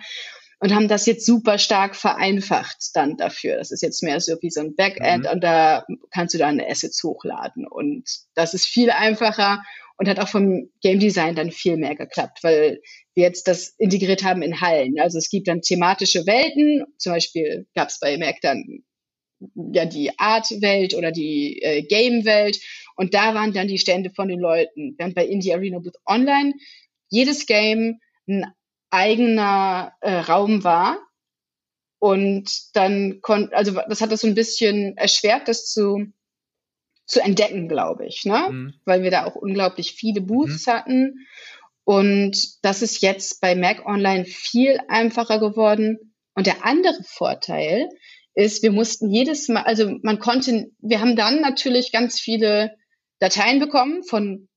und 0.60 0.74
haben 0.74 0.88
das 0.88 1.06
jetzt 1.06 1.26
super 1.26 1.60
stark 1.60 1.96
vereinfacht 1.96 2.78
dann 2.94 3.18
dafür. 3.18 3.58
Das 3.58 3.72
ist 3.72 3.82
jetzt 3.82 4.02
mehr 4.02 4.20
so 4.20 4.36
wie 4.42 4.50
so 4.50 4.62
ein 4.62 4.76
Backend 4.76 5.26
mhm. 5.26 5.32
und 5.32 5.44
da 5.44 5.86
kannst 6.12 6.34
du 6.34 6.40
dann 6.40 6.60
Assets 6.60 7.04
hochladen 7.04 7.68
und 7.68 8.10
das 8.34 8.54
ist 8.54 8.66
viel 8.66 8.90
einfacher 8.90 9.64
und 9.98 10.08
hat 10.08 10.20
auch 10.20 10.28
vom 10.28 10.70
Game 10.82 11.00
Design 11.00 11.36
dann 11.36 11.52
viel 11.52 11.78
mehr 11.78 11.96
geklappt, 11.96 12.40
weil 12.44 12.82
wir 13.14 13.24
jetzt 13.24 13.48
das 13.48 13.70
integriert 13.78 14.24
haben 14.24 14.42
in 14.42 14.62
Hallen. 14.62 15.00
Also 15.00 15.18
es 15.18 15.30
gibt 15.30 15.48
dann 15.48 15.62
thematische 15.62 16.26
Welten, 16.28 16.86
zum 16.98 17.14
Beispiel 17.14 17.68
gab 17.76 17.90
es 17.90 18.00
bei 18.00 18.18
Mac 18.18 18.38
dann 18.42 18.84
ja 19.56 19.86
die 19.86 20.18
Art-Welt 20.18 20.94
oder 20.96 21.12
die 21.12 21.62
äh, 21.62 21.84
Game-Welt. 21.84 22.60
Und 22.96 23.14
da 23.14 23.34
waren 23.36 23.54
dann 23.54 23.68
die 23.68 23.78
Stände 23.78 24.10
von 24.10 24.28
den 24.28 24.40
Leuten. 24.40 24.96
Während 24.98 25.16
bei 25.16 25.26
Indie 25.26 25.54
Arena 25.54 25.80
Booth 25.80 26.00
Online 26.06 26.54
jedes 27.10 27.46
Game 27.46 28.00
ein 28.28 28.46
eigener 28.90 29.94
äh, 30.02 30.14
Raum 30.14 30.64
war. 30.64 31.00
Und 32.00 32.76
dann 32.76 33.22
konnte, 33.22 33.56
also 33.56 33.80
das 33.88 34.02
hat 34.02 34.12
das 34.12 34.22
so 34.22 34.28
ein 34.28 34.36
bisschen 34.36 34.98
erschwert, 34.98 35.48
das 35.48 35.66
zu, 35.66 36.06
zu 37.06 37.22
entdecken, 37.22 37.68
glaube 37.68 38.06
ich, 38.06 38.24
ne? 38.26 38.50
Mhm. 38.52 38.74
Weil 38.86 39.02
wir 39.02 39.12
da 39.12 39.26
auch 39.26 39.36
unglaublich 39.36 39.94
viele 39.94 40.22
Booths 40.22 40.68
mhm. 40.68 40.72
hatten. 40.72 41.28
Und 41.84 42.64
das 42.66 42.82
ist 42.82 43.02
jetzt 43.02 43.42
bei 43.42 43.56
Mac 43.56 43.86
Online 43.86 44.26
viel 44.26 44.80
einfacher 44.90 45.40
geworden. 45.40 46.14
Und 46.36 46.46
der 46.46 46.66
andere 46.66 47.02
Vorteil 47.04 47.90
ist, 48.38 48.62
wir 48.62 48.72
mussten 48.72 49.10
jedes 49.10 49.50
Mal, 49.50 49.64
also 49.64 49.98
man 50.04 50.20
konnte, 50.20 50.70
wir 50.80 51.02
haben 51.02 51.16
dann 51.16 51.42
natürlich 51.42 51.92
ganz 51.92 52.20
viele 52.20 52.78
Dateien 53.20 53.60
bekommen 53.60 54.04
von 54.04 54.48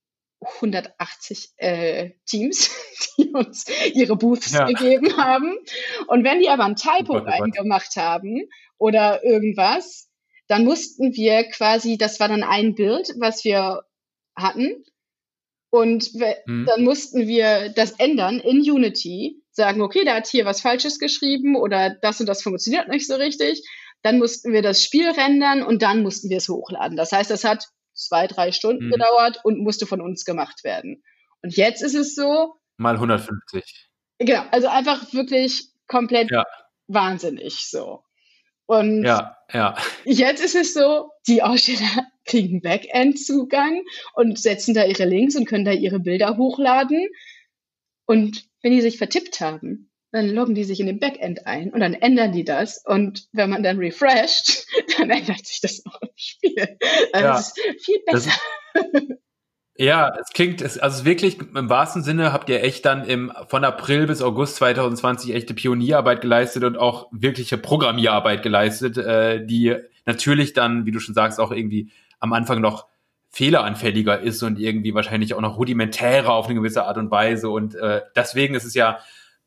180 0.40 1.54
äh, 1.56 2.10
Teams, 2.26 2.70
die 3.18 3.30
uns 3.30 3.64
ihre 3.94 4.16
Booths 4.16 4.52
ja. 4.52 4.66
gegeben 4.66 5.16
haben. 5.16 5.56
Und 6.08 6.24
wenn 6.24 6.40
die 6.40 6.50
aber 6.50 6.66
ein 6.66 6.76
Typo 6.76 7.14
oh 7.14 7.18
reingemacht 7.18 7.96
haben 7.96 8.42
oder 8.76 9.24
irgendwas, 9.24 10.10
dann 10.46 10.64
mussten 10.64 11.14
wir 11.14 11.44
quasi, 11.44 11.96
das 11.96 12.20
war 12.20 12.28
dann 12.28 12.42
ein 12.42 12.74
Bild, 12.74 13.14
was 13.18 13.44
wir 13.44 13.82
hatten. 14.36 14.84
Und 15.70 16.04
hm. 16.44 16.66
dann 16.66 16.84
mussten 16.84 17.28
wir 17.28 17.70
das 17.70 17.92
ändern 17.92 18.40
in 18.40 18.58
Unity, 18.58 19.39
sagen, 19.60 19.82
okay, 19.82 20.04
da 20.04 20.14
hat 20.14 20.26
hier 20.26 20.44
was 20.44 20.60
Falsches 20.60 20.98
geschrieben 20.98 21.56
oder 21.56 21.90
das 22.02 22.20
und 22.20 22.26
das 22.26 22.42
funktioniert 22.42 22.88
nicht 22.88 23.06
so 23.06 23.14
richtig. 23.14 23.62
Dann 24.02 24.18
mussten 24.18 24.52
wir 24.52 24.62
das 24.62 24.82
Spiel 24.82 25.08
rendern 25.10 25.62
und 25.62 25.82
dann 25.82 26.02
mussten 26.02 26.30
wir 26.30 26.38
es 26.38 26.48
hochladen. 26.48 26.96
Das 26.96 27.12
heißt, 27.12 27.30
das 27.30 27.44
hat 27.44 27.66
zwei, 27.94 28.26
drei 28.26 28.52
Stunden 28.52 28.86
mhm. 28.86 28.90
gedauert 28.90 29.40
und 29.44 29.60
musste 29.60 29.86
von 29.86 30.00
uns 30.00 30.24
gemacht 30.24 30.64
werden. 30.64 31.02
Und 31.42 31.56
jetzt 31.56 31.82
ist 31.82 31.94
es 31.94 32.14
so. 32.14 32.54
Mal 32.76 32.94
150. 32.94 33.88
Genau, 34.18 34.42
also 34.50 34.68
einfach 34.68 35.12
wirklich 35.12 35.68
komplett 35.86 36.30
ja. 36.30 36.44
wahnsinnig 36.88 37.68
so. 37.68 38.02
Und 38.66 39.04
ja, 39.04 39.36
ja. 39.52 39.74
jetzt 40.04 40.44
ist 40.44 40.54
es 40.54 40.74
so, 40.74 41.10
die 41.26 41.42
Aussteller 41.42 42.06
kriegen 42.24 42.60
Backend-Zugang 42.60 43.82
und 44.14 44.38
setzen 44.38 44.74
da 44.74 44.84
ihre 44.84 45.06
Links 45.06 45.34
und 45.34 45.46
können 45.46 45.64
da 45.64 45.72
ihre 45.72 45.98
Bilder 45.98 46.36
hochladen. 46.36 47.08
Und 48.06 48.44
wenn 48.62 48.72
die 48.72 48.80
sich 48.80 48.98
vertippt 48.98 49.40
haben, 49.40 49.90
dann 50.12 50.28
loggen 50.28 50.54
die 50.54 50.64
sich 50.64 50.80
in 50.80 50.86
den 50.86 50.98
Backend 50.98 51.46
ein 51.46 51.70
und 51.72 51.80
dann 51.80 51.94
ändern 51.94 52.32
die 52.32 52.44
das. 52.44 52.82
Und 52.84 53.28
wenn 53.32 53.50
man 53.50 53.62
dann 53.62 53.78
refresht, 53.78 54.66
dann 54.98 55.10
ändert 55.10 55.46
sich 55.46 55.60
das 55.60 55.82
auch 55.86 56.00
im 56.02 56.08
Spiel. 56.16 56.78
Also 57.12 57.26
ja, 57.26 57.38
es 57.38 57.46
ist 57.46 57.84
viel 57.84 57.98
besser. 58.06 58.30
Ist, 58.74 59.20
ja, 59.80 60.12
es 60.20 60.28
klingt, 60.34 60.60
es, 60.60 60.78
also 60.78 61.06
wirklich 61.06 61.38
im 61.38 61.70
wahrsten 61.70 62.02
Sinne 62.02 62.34
habt 62.34 62.50
ihr 62.50 62.62
echt 62.62 62.84
dann 62.84 63.04
im, 63.04 63.32
von 63.48 63.64
April 63.64 64.06
bis 64.06 64.20
August 64.20 64.56
2020 64.56 65.34
echte 65.34 65.54
Pionierarbeit 65.54 66.20
geleistet 66.20 66.64
und 66.64 66.76
auch 66.76 67.08
wirkliche 67.12 67.56
Programmierarbeit 67.56 68.42
geleistet, 68.42 68.98
äh, 68.98 69.46
die 69.46 69.76
natürlich 70.04 70.52
dann, 70.52 70.84
wie 70.84 70.90
du 70.90 71.00
schon 71.00 71.14
sagst, 71.14 71.40
auch 71.40 71.50
irgendwie 71.50 71.90
am 72.18 72.34
Anfang 72.34 72.60
noch 72.60 72.89
fehleranfälliger 73.30 74.20
ist 74.20 74.42
und 74.42 74.58
irgendwie 74.58 74.94
wahrscheinlich 74.94 75.34
auch 75.34 75.40
noch 75.40 75.56
rudimentärer 75.56 76.32
auf 76.32 76.46
eine 76.46 76.56
gewisse 76.56 76.84
Art 76.84 76.98
und 76.98 77.10
Weise. 77.10 77.48
Und 77.48 77.74
äh, 77.76 78.02
deswegen 78.16 78.54
ist 78.54 78.64
es 78.64 78.74
ja 78.74 78.98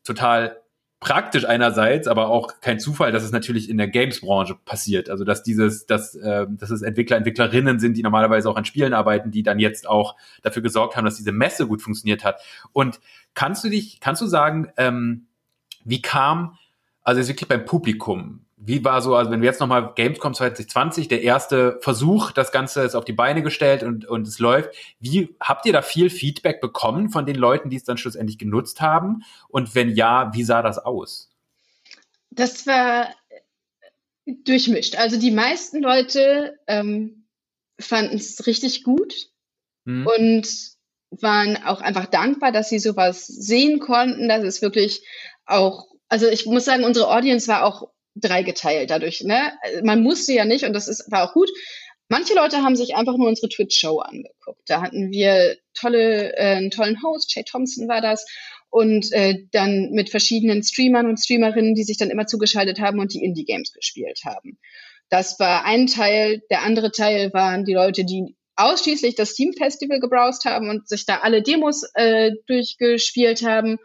total 0.04 0.56
praktisch 1.00 1.44
einerseits, 1.44 2.08
aber 2.08 2.28
auch 2.28 2.62
kein 2.62 2.80
Zufall, 2.80 3.12
dass 3.12 3.24
es 3.24 3.30
natürlich 3.30 3.68
in 3.68 3.76
der 3.76 3.88
Games-Branche 3.88 4.56
passiert. 4.64 5.10
Also 5.10 5.24
dass 5.24 5.42
dieses, 5.42 5.84
dass, 5.84 6.14
äh, 6.14 6.46
dass 6.48 6.70
es 6.70 6.80
Entwickler, 6.80 7.18
Entwicklerinnen 7.18 7.78
sind, 7.78 7.98
die 7.98 8.02
normalerweise 8.02 8.48
auch 8.48 8.56
an 8.56 8.64
Spielen 8.64 8.94
arbeiten, 8.94 9.30
die 9.30 9.42
dann 9.42 9.58
jetzt 9.58 9.86
auch 9.86 10.16
dafür 10.42 10.62
gesorgt 10.62 10.96
haben, 10.96 11.04
dass 11.04 11.16
diese 11.16 11.32
Messe 11.32 11.66
gut 11.66 11.82
funktioniert 11.82 12.24
hat. 12.24 12.40
Und 12.72 13.00
kannst 13.34 13.62
du 13.64 13.68
dich, 13.68 14.00
kannst 14.00 14.22
du 14.22 14.26
sagen, 14.26 14.72
ähm, 14.78 15.26
wie 15.84 16.00
kam, 16.00 16.56
also 17.02 17.20
jetzt 17.20 17.28
wirklich 17.28 17.50
beim 17.50 17.66
Publikum, 17.66 18.46
wie 18.66 18.82
war 18.84 19.02
so, 19.02 19.14
also 19.14 19.30
wenn 19.30 19.42
wir 19.42 19.48
jetzt 19.48 19.60
nochmal 19.60 19.92
Gamescom 19.94 20.32
2020, 20.32 21.08
der 21.08 21.22
erste 21.22 21.78
Versuch, 21.82 22.32
das 22.32 22.50
Ganze 22.50 22.82
ist 22.82 22.94
auf 22.94 23.04
die 23.04 23.12
Beine 23.12 23.42
gestellt 23.42 23.82
und, 23.82 24.06
und 24.06 24.26
es 24.26 24.38
läuft. 24.38 24.74
Wie 25.00 25.36
habt 25.38 25.66
ihr 25.66 25.72
da 25.72 25.82
viel 25.82 26.08
Feedback 26.08 26.60
bekommen 26.60 27.10
von 27.10 27.26
den 27.26 27.36
Leuten, 27.36 27.68
die 27.68 27.76
es 27.76 27.84
dann 27.84 27.98
schlussendlich 27.98 28.38
genutzt 28.38 28.80
haben? 28.80 29.22
Und 29.48 29.74
wenn 29.74 29.90
ja, 29.90 30.30
wie 30.34 30.44
sah 30.44 30.62
das 30.62 30.78
aus? 30.78 31.30
Das 32.30 32.66
war 32.66 33.08
durchmischt. 34.26 34.96
Also 34.96 35.18
die 35.18 35.30
meisten 35.30 35.82
Leute 35.82 36.58
ähm, 36.66 37.26
fanden 37.78 38.16
es 38.16 38.46
richtig 38.46 38.82
gut 38.82 39.28
hm. 39.84 40.06
und 40.06 40.48
waren 41.10 41.62
auch 41.64 41.82
einfach 41.82 42.06
dankbar, 42.06 42.50
dass 42.50 42.70
sie 42.70 42.78
sowas 42.78 43.26
sehen 43.26 43.78
konnten, 43.78 44.28
dass 44.28 44.42
es 44.42 44.62
wirklich 44.62 45.04
auch, 45.44 45.86
also 46.08 46.26
ich 46.28 46.46
muss 46.46 46.64
sagen, 46.64 46.84
unsere 46.84 47.10
Audience 47.10 47.46
war 47.46 47.64
auch 47.64 47.93
dreigeteilt 48.14 48.90
dadurch. 48.90 49.22
Ne? 49.22 49.52
Man 49.82 50.02
musste 50.02 50.32
ja 50.32 50.44
nicht, 50.44 50.64
und 50.64 50.72
das 50.72 50.88
ist, 50.88 51.10
war 51.10 51.28
auch 51.28 51.34
gut. 51.34 51.50
Manche 52.08 52.34
Leute 52.34 52.58
haben 52.58 52.76
sich 52.76 52.94
einfach 52.94 53.16
nur 53.16 53.28
unsere 53.28 53.48
Twitch-Show 53.48 53.98
angeguckt. 53.98 54.62
Da 54.66 54.82
hatten 54.82 55.10
wir 55.10 55.56
tolle, 55.72 56.36
äh, 56.36 56.56
einen 56.56 56.70
tollen 56.70 57.02
Host, 57.02 57.34
Jay 57.34 57.44
Thompson 57.44 57.88
war 57.88 58.00
das, 58.00 58.26
und 58.70 59.12
äh, 59.12 59.46
dann 59.52 59.90
mit 59.92 60.10
verschiedenen 60.10 60.62
Streamern 60.62 61.06
und 61.06 61.18
Streamerinnen, 61.18 61.74
die 61.74 61.84
sich 61.84 61.96
dann 61.96 62.10
immer 62.10 62.26
zugeschaltet 62.26 62.80
haben 62.80 62.98
und 62.98 63.14
die 63.14 63.22
Indie-Games 63.22 63.72
gespielt 63.72 64.20
haben. 64.24 64.58
Das 65.10 65.38
war 65.38 65.64
ein 65.64 65.86
Teil. 65.86 66.42
Der 66.50 66.62
andere 66.62 66.90
Teil 66.90 67.32
waren 67.32 67.64
die 67.64 67.74
Leute, 67.74 68.04
die 68.04 68.36
ausschließlich 68.56 69.14
das 69.14 69.30
Steam 69.30 69.52
Festival 69.52 70.00
gebrowst 70.00 70.44
haben 70.44 70.68
und 70.68 70.88
sich 70.88 71.06
da 71.06 71.18
alle 71.18 71.42
Demos 71.42 71.84
äh, 71.94 72.32
durchgespielt 72.46 73.42
haben 73.42 73.78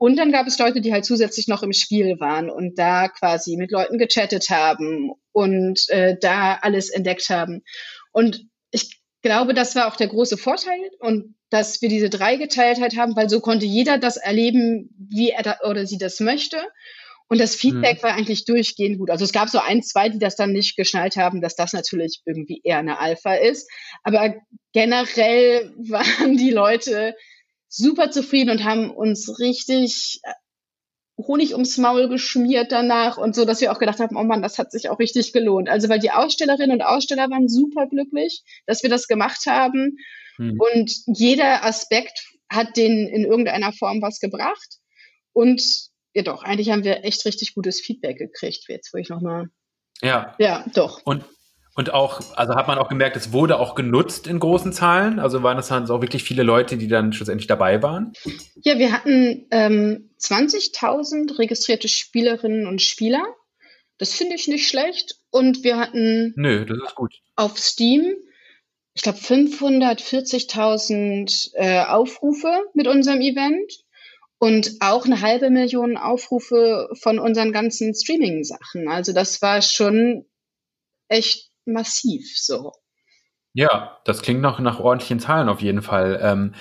und 0.00 0.16
dann 0.16 0.32
gab 0.32 0.46
es 0.46 0.58
Leute, 0.58 0.80
die 0.80 0.94
halt 0.94 1.04
zusätzlich 1.04 1.46
noch 1.46 1.62
im 1.62 1.74
Spiel 1.74 2.18
waren 2.20 2.48
und 2.48 2.78
da 2.78 3.08
quasi 3.08 3.58
mit 3.58 3.70
Leuten 3.70 3.98
gechattet 3.98 4.48
haben 4.48 5.12
und 5.32 5.86
äh, 5.90 6.16
da 6.18 6.54
alles 6.62 6.88
entdeckt 6.88 7.28
haben. 7.28 7.62
Und 8.10 8.46
ich 8.70 8.98
glaube, 9.20 9.52
das 9.52 9.76
war 9.76 9.88
auch 9.88 9.96
der 9.96 10.08
große 10.08 10.38
Vorteil 10.38 10.78
und 11.00 11.34
dass 11.50 11.82
wir 11.82 11.90
diese 11.90 12.08
Dreigeteiltheit 12.08 12.96
haben, 12.96 13.14
weil 13.14 13.28
so 13.28 13.40
konnte 13.40 13.66
jeder 13.66 13.98
das 13.98 14.16
erleben, 14.16 14.88
wie 14.96 15.32
er 15.32 15.42
da, 15.42 15.58
oder 15.68 15.86
sie 15.86 15.98
das 15.98 16.18
möchte. 16.18 16.56
Und 17.28 17.38
das 17.38 17.54
Feedback 17.54 17.98
mhm. 17.98 18.02
war 18.02 18.14
eigentlich 18.14 18.46
durchgehend 18.46 18.98
gut. 18.98 19.10
Also 19.10 19.26
es 19.26 19.32
gab 19.32 19.50
so 19.50 19.58
ein, 19.58 19.82
zwei, 19.82 20.08
die 20.08 20.18
das 20.18 20.34
dann 20.34 20.52
nicht 20.52 20.76
geschnallt 20.76 21.16
haben, 21.16 21.42
dass 21.42 21.56
das 21.56 21.74
natürlich 21.74 22.22
irgendwie 22.24 22.62
eher 22.64 22.78
eine 22.78 22.98
Alpha 22.98 23.34
ist. 23.34 23.70
Aber 24.02 24.34
generell 24.72 25.74
waren 25.76 26.38
die 26.38 26.52
Leute 26.52 27.14
super 27.70 28.10
zufrieden 28.10 28.50
und 28.50 28.64
haben 28.64 28.90
uns 28.90 29.38
richtig 29.38 30.20
äh, 30.24 30.32
Honig 31.16 31.52
ums 31.52 31.76
Maul 31.76 32.08
geschmiert 32.08 32.72
danach 32.72 33.18
und 33.18 33.34
so, 33.34 33.44
dass 33.44 33.60
wir 33.60 33.72
auch 33.72 33.78
gedacht 33.78 34.00
haben, 34.00 34.16
oh 34.16 34.24
Mann, 34.24 34.42
das 34.42 34.58
hat 34.58 34.72
sich 34.72 34.88
auch 34.88 34.98
richtig 34.98 35.32
gelohnt. 35.32 35.68
Also 35.68 35.88
weil 35.88 35.98
die 35.98 36.10
Ausstellerinnen 36.10 36.72
und 36.72 36.82
Aussteller 36.82 37.30
waren 37.30 37.48
super 37.48 37.86
glücklich, 37.86 38.42
dass 38.66 38.82
wir 38.82 38.90
das 38.90 39.06
gemacht 39.06 39.44
haben 39.46 39.98
hm. 40.36 40.58
und 40.58 40.92
jeder 41.06 41.64
Aspekt 41.64 42.26
hat 42.50 42.76
denen 42.76 43.06
in 43.06 43.24
irgendeiner 43.24 43.72
Form 43.72 44.02
was 44.02 44.18
gebracht 44.18 44.78
und 45.32 45.62
ja 46.14 46.22
doch, 46.22 46.42
eigentlich 46.42 46.70
haben 46.70 46.84
wir 46.84 47.04
echt 47.04 47.24
richtig 47.24 47.54
gutes 47.54 47.80
Feedback 47.80 48.18
gekriegt, 48.18 48.64
jetzt 48.68 48.92
wo 48.92 48.98
ich 48.98 49.10
nochmal. 49.10 49.48
Ja. 50.02 50.34
Ja, 50.38 50.64
doch. 50.74 51.02
Und 51.04 51.24
und 51.74 51.92
auch, 51.94 52.20
also 52.36 52.54
hat 52.56 52.66
man 52.66 52.78
auch 52.78 52.88
gemerkt, 52.88 53.16
es 53.16 53.32
wurde 53.32 53.58
auch 53.58 53.74
genutzt 53.74 54.26
in 54.26 54.40
großen 54.40 54.72
Zahlen. 54.72 55.18
Also 55.18 55.42
waren 55.42 55.56
das 55.56 55.68
dann 55.68 55.88
auch 55.88 56.02
wirklich 56.02 56.24
viele 56.24 56.42
Leute, 56.42 56.76
die 56.76 56.88
dann 56.88 57.12
schlussendlich 57.12 57.46
dabei 57.46 57.82
waren? 57.82 58.12
Ja, 58.62 58.78
wir 58.78 58.92
hatten 58.92 59.46
ähm, 59.50 60.10
20.000 60.20 61.38
registrierte 61.38 61.88
Spielerinnen 61.88 62.66
und 62.66 62.82
Spieler. 62.82 63.22
Das 63.98 64.14
finde 64.14 64.34
ich 64.34 64.48
nicht 64.48 64.68
schlecht. 64.68 65.14
Und 65.30 65.62
wir 65.62 65.78
hatten 65.78 66.32
Nö, 66.36 66.66
das 66.66 66.78
ist 66.84 66.94
gut. 66.96 67.14
auf 67.36 67.56
Steam, 67.58 68.12
ich 68.94 69.02
glaube, 69.02 69.18
540.000 69.18 71.50
äh, 71.54 71.84
Aufrufe 71.84 72.64
mit 72.74 72.88
unserem 72.88 73.20
Event 73.20 73.84
und 74.38 74.72
auch 74.80 75.04
eine 75.04 75.20
halbe 75.20 75.50
Million 75.50 75.96
Aufrufe 75.96 76.88
von 77.00 77.20
unseren 77.20 77.52
ganzen 77.52 77.94
Streaming-Sachen. 77.94 78.88
Also 78.88 79.12
das 79.12 79.40
war 79.40 79.62
schon 79.62 80.26
echt 81.08 81.49
massiv 81.72 82.24
so. 82.36 82.72
Ja, 83.52 83.98
das 84.04 84.22
klingt 84.22 84.40
noch 84.40 84.60
nach 84.60 84.78
ordentlichen 84.78 85.18
Zahlen 85.18 85.48
auf 85.48 85.60
jeden 85.60 85.82
Fall. 85.82 86.20
Ähm, 86.22 86.54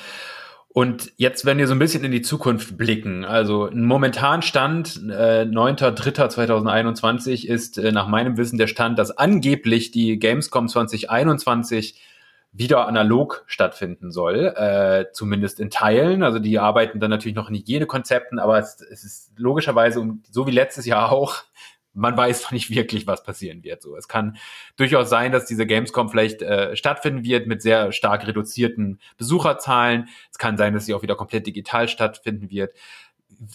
und 0.72 1.12
jetzt, 1.18 1.46
wenn 1.46 1.58
wir 1.58 1.66
so 1.68 1.74
ein 1.74 1.80
bisschen 1.80 2.04
in 2.04 2.12
die 2.12 2.22
Zukunft 2.22 2.78
blicken, 2.78 3.26
also 3.26 3.66
ein 3.66 3.86
momentan 3.86 4.44
Stand, 4.44 5.02
äh, 5.10 5.42
9.3.2021 5.42 7.48
ist 7.48 7.78
äh, 7.78 7.92
nach 7.92 8.08
meinem 8.08 8.38
Wissen 8.38 8.60
der 8.60 8.68
Stand, 8.68 9.00
dass 9.00 9.18
angeblich 9.18 9.92
die 9.92 10.20
Gamescom 10.20 10.68
2021 10.68 12.00
wieder 12.52 12.88
analog 12.88 13.44
stattfinden 13.48 14.12
soll, 14.12 14.54
äh, 14.56 15.06
zumindest 15.12 15.60
in 15.60 15.70
Teilen. 15.70 16.24
Also 16.24 16.40
die 16.40 16.58
arbeiten 16.60 17.00
dann 17.00 17.12
natürlich 17.12 17.36
noch 17.36 17.50
in 17.50 17.56
Hygienekonzepten, 17.56 18.40
aber 18.40 18.60
es, 18.60 18.82
es 18.82 19.04
ist 19.04 19.32
logischerweise, 19.38 20.04
so 20.32 20.48
wie 20.48 20.52
letztes 20.52 20.86
Jahr 20.86 21.12
auch, 21.12 21.44
man 21.94 22.16
weiß 22.16 22.44
noch 22.44 22.52
nicht 22.52 22.70
wirklich, 22.70 23.08
was 23.08 23.24
passieren 23.24 23.64
wird. 23.64 23.82
So, 23.82 23.96
es 23.96 24.08
kann 24.08 24.38
durchaus 24.78 25.10
sein, 25.10 25.32
dass 25.32 25.46
diese 25.46 25.66
Gamescom 25.66 26.10
vielleicht 26.10 26.42
äh, 26.42 26.76
stattfinden 26.76 27.24
wird 27.24 27.48
mit 27.48 27.62
sehr 27.62 27.92
stark 27.92 28.28
reduzierten 28.28 29.00
Besucherzahlen. 29.18 30.08
Es 30.32 30.38
kann 30.38 30.58
sein, 30.58 30.74
dass 30.74 30.86
sie 30.86 30.94
auch 30.94 31.02
wieder 31.02 31.16
komplett 31.16 31.48
digital 31.48 31.88
stattfinden 31.88 32.50
wird. 32.50 32.74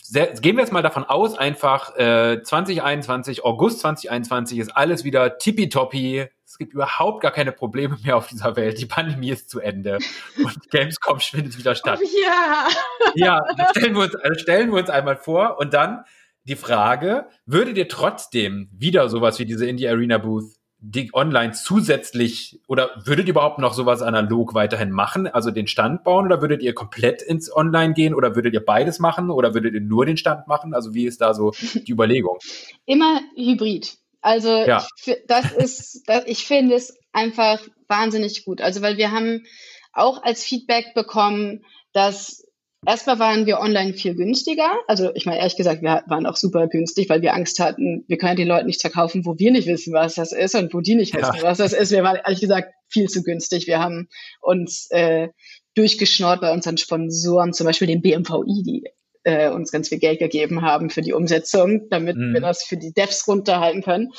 Sehr, 0.03 0.33
gehen 0.33 0.57
wir 0.57 0.63
jetzt 0.63 0.73
mal 0.73 0.83
davon 0.83 1.05
aus, 1.05 1.37
einfach 1.37 1.95
äh, 1.97 2.43
2021, 2.43 3.45
August 3.45 3.81
2021 3.81 4.59
ist 4.59 4.77
alles 4.77 5.05
wieder 5.05 5.37
tippitoppi. 5.37 6.27
Es 6.47 6.59
gibt 6.59 6.73
überhaupt 6.73 7.21
gar 7.21 7.33
keine 7.33 7.53
Probleme 7.53 7.99
mehr 8.03 8.17
auf 8.17 8.29
dieser 8.29 8.57
Welt. 8.57 8.81
Die 8.81 8.87
Pandemie 8.87 9.31
ist 9.31 9.51
zu 9.51 9.61
Ende 9.61 9.99
und 10.43 10.71
Gamescom 10.71 11.21
findet 11.21 11.59
wieder 11.59 11.75
statt. 11.75 11.99
Oh, 12.03 12.09
ja. 12.25 12.69
Ja, 13.15 13.41
stellen 13.71 13.95
wir 13.95 14.03
uns, 14.05 14.15
also 14.15 14.39
stellen 14.39 14.71
wir 14.71 14.79
uns 14.79 14.91
einmal 14.91 15.17
vor 15.17 15.59
und 15.59 15.75
dann 15.75 16.05
die 16.45 16.57
Frage, 16.57 17.27
würde 17.47 17.75
dir 17.75 17.89
trotzdem 17.89 18.69
wieder 18.73 19.09
sowas 19.09 19.39
wie 19.39 19.47
diese 19.47 19.67
Indie 19.67 19.89
Arena 19.89 20.19
Booth 20.19 20.55
die 20.87 21.11
online 21.15 21.53
zusätzlich 21.53 22.61
oder 22.69 22.91
würdet 23.05 23.27
ihr 23.27 23.31
überhaupt 23.31 23.59
noch 23.59 23.73
sowas 23.73 24.03
analog 24.03 24.53
weiterhin 24.53 24.91
machen, 24.91 25.27
also 25.27 25.51
den 25.51 25.67
Stand 25.67 26.05
bauen 26.05 26.27
oder 26.27 26.43
würdet 26.43 26.63
ihr 26.63 26.75
komplett 26.75 27.23
ins 27.23 27.51
Online 27.55 27.95
gehen 27.95 28.15
oder 28.15 28.37
würdet 28.37 28.53
ihr 28.53 28.63
beides 28.63 28.99
machen 28.99 29.31
oder 29.31 29.55
würdet 29.55 29.73
ihr 29.73 29.81
nur 29.81 30.05
den 30.05 30.19
Stand 30.19 30.47
machen? 30.47 30.75
Also 30.75 30.93
wie 30.93 31.07
ist 31.07 31.23
da 31.23 31.33
so 31.33 31.53
die 31.75 31.91
Überlegung? 31.91 32.39
Immer 32.85 33.21
hybrid. 33.35 33.97
Also 34.21 34.51
ja. 34.51 34.87
ich, 35.03 35.17
das 35.27 35.53
ist, 35.53 36.03
das, 36.07 36.25
ich 36.27 36.47
finde 36.47 36.75
es 36.75 36.99
einfach 37.13 37.61
wahnsinnig 37.89 38.45
gut. 38.45 38.61
Also 38.61 38.83
weil 38.83 38.99
wir 38.99 39.11
haben 39.11 39.47
auch 39.95 40.23
als 40.23 40.45
Feedback 40.45 40.93
bekommen, 40.95 41.65
dass 41.95 42.44
Erstmal 42.87 43.18
waren 43.18 43.47
wir 43.47 43.61
online 43.61 43.95
viel 43.95 44.14
günstiger. 44.14 44.70
Also 44.87 45.11
ich 45.14 45.26
meine, 45.26 45.39
ehrlich 45.39 45.57
gesagt, 45.57 45.82
wir 45.82 46.03
waren 46.07 46.26
auch 46.26 46.37
super 46.37 46.66
günstig, 46.68 47.09
weil 47.09 47.22
wir 47.22 47.35
Angst 47.35 47.59
hatten, 47.61 48.05
wir 48.09 48.18
können 48.18 48.37
den 48.37 48.49
Leuten 48.49 48.66
nichts 48.66 48.82
verkaufen, 48.82 49.24
wo 49.24 49.39
wir 49.39 49.53
nicht 49.53 49.66
wissen, 49.66 49.93
was 49.93 50.14
das 50.14 50.32
ist 50.32 50.55
und 50.55 50.72
wo 50.74 50.80
die 50.80 50.95
nicht 50.95 51.14
wissen, 51.14 51.37
ja. 51.37 51.43
was 51.43 51.59
das 51.59 51.72
ist. 51.72 51.93
Wir 51.93 52.03
waren 52.03 52.18
ehrlich 52.24 52.41
gesagt 52.41 52.72
viel 52.89 53.09
zu 53.09 53.22
günstig. 53.22 53.66
Wir 53.66 53.80
haben 53.80 54.09
uns 54.41 54.89
äh, 54.91 55.28
durchgeschnort 55.74 56.41
bei 56.41 56.53
unseren 56.53 56.76
Sponsoren, 56.76 57.53
zum 57.53 57.66
Beispiel 57.66 57.89
dem 57.89 58.03
BMVI, 58.03 58.62
die 58.62 58.85
äh, 59.24 59.51
uns 59.51 59.72
ganz 59.72 59.89
viel 59.89 59.99
Geld 59.99 60.18
gegeben 60.18 60.62
haben 60.62 60.91
für 60.91 61.03
die 61.03 61.12
Umsetzung, 61.12 61.89
damit 61.91 62.16
mhm. 62.16 62.35
wir 62.35 62.41
das 62.41 62.62
für 62.62 62.76
die 62.76 62.93
Devs 62.93 63.26
runterhalten 63.26 63.82
können. 63.82 64.11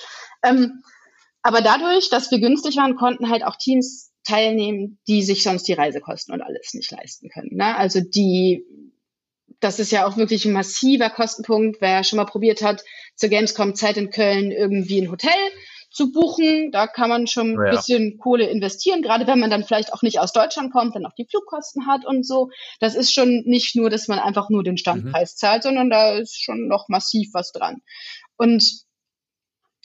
Ähm, 0.44 0.84
aber 1.42 1.62
dadurch, 1.62 2.10
dass 2.10 2.32
wir 2.32 2.40
günstig 2.40 2.76
waren, 2.78 2.96
konnten 2.96 3.30
halt 3.30 3.44
auch 3.44 3.56
Teams 3.56 4.12
teilnehmen, 4.26 5.00
die 5.08 5.24
sich 5.24 5.44
sonst 5.44 5.68
die 5.68 5.74
Reisekosten 5.74 6.34
und 6.34 6.42
alles 6.42 6.74
nicht 6.74 6.92
leisten 6.92 7.30
können. 7.30 7.56
Ne? 7.56 7.76
Also 7.78 8.02
die, 8.02 8.66
das 9.60 9.80
ist 9.80 9.92
ja 9.92 10.06
auch 10.06 10.18
wirklich 10.18 10.46
ein 10.46 10.54
massiver 10.54 11.10
Kostenpunkt. 11.10 11.80
Wer 11.80 12.04
schon 12.04 12.18
mal 12.18 12.26
probiert 12.26 12.62
hat, 12.62 12.84
zur 13.16 13.30
Gamescom 13.30 13.76
Zeit 13.76 13.98
in 13.98 14.10
Köln 14.10 14.52
irgendwie 14.52 15.02
ein 15.02 15.12
Hotel 15.12 15.32
zu 15.96 16.12
buchen, 16.12 16.72
da 16.72 16.88
kann 16.88 17.08
man 17.08 17.26
schon 17.26 17.54
ein 17.54 17.66
ja. 17.68 17.72
bisschen 17.72 18.18
Kohle 18.18 18.50
investieren, 18.50 19.02
gerade 19.02 19.28
wenn 19.28 19.40
man 19.40 19.50
dann 19.50 19.64
vielleicht 19.64 19.94
auch 19.94 20.02
nicht 20.02 20.20
aus 20.20 20.34
Deutschland 20.34 20.74
kommt, 20.74 20.94
dann 20.94 21.06
auch 21.06 21.16
die 21.18 21.26
Flugkosten 21.26 21.88
hat 21.88 22.06
und 22.06 22.28
so. 22.28 22.50
Das 22.82 22.96
ist 22.96 23.14
schon 23.14 23.44
nicht 23.46 23.78
nur, 23.78 23.90
dass 23.90 24.10
man 24.10 24.20
einfach 24.20 24.50
nur 24.50 24.62
den 24.62 24.78
Standpreis 24.78 25.36
mhm. 25.36 25.38
zahlt, 25.38 25.64
sondern 25.64 25.90
da 25.90 26.18
ist 26.18 26.44
schon 26.44 26.68
noch 26.68 26.90
massiv 26.90 27.30
was 27.34 27.54
dran. 27.54 27.78
Und 28.36 28.84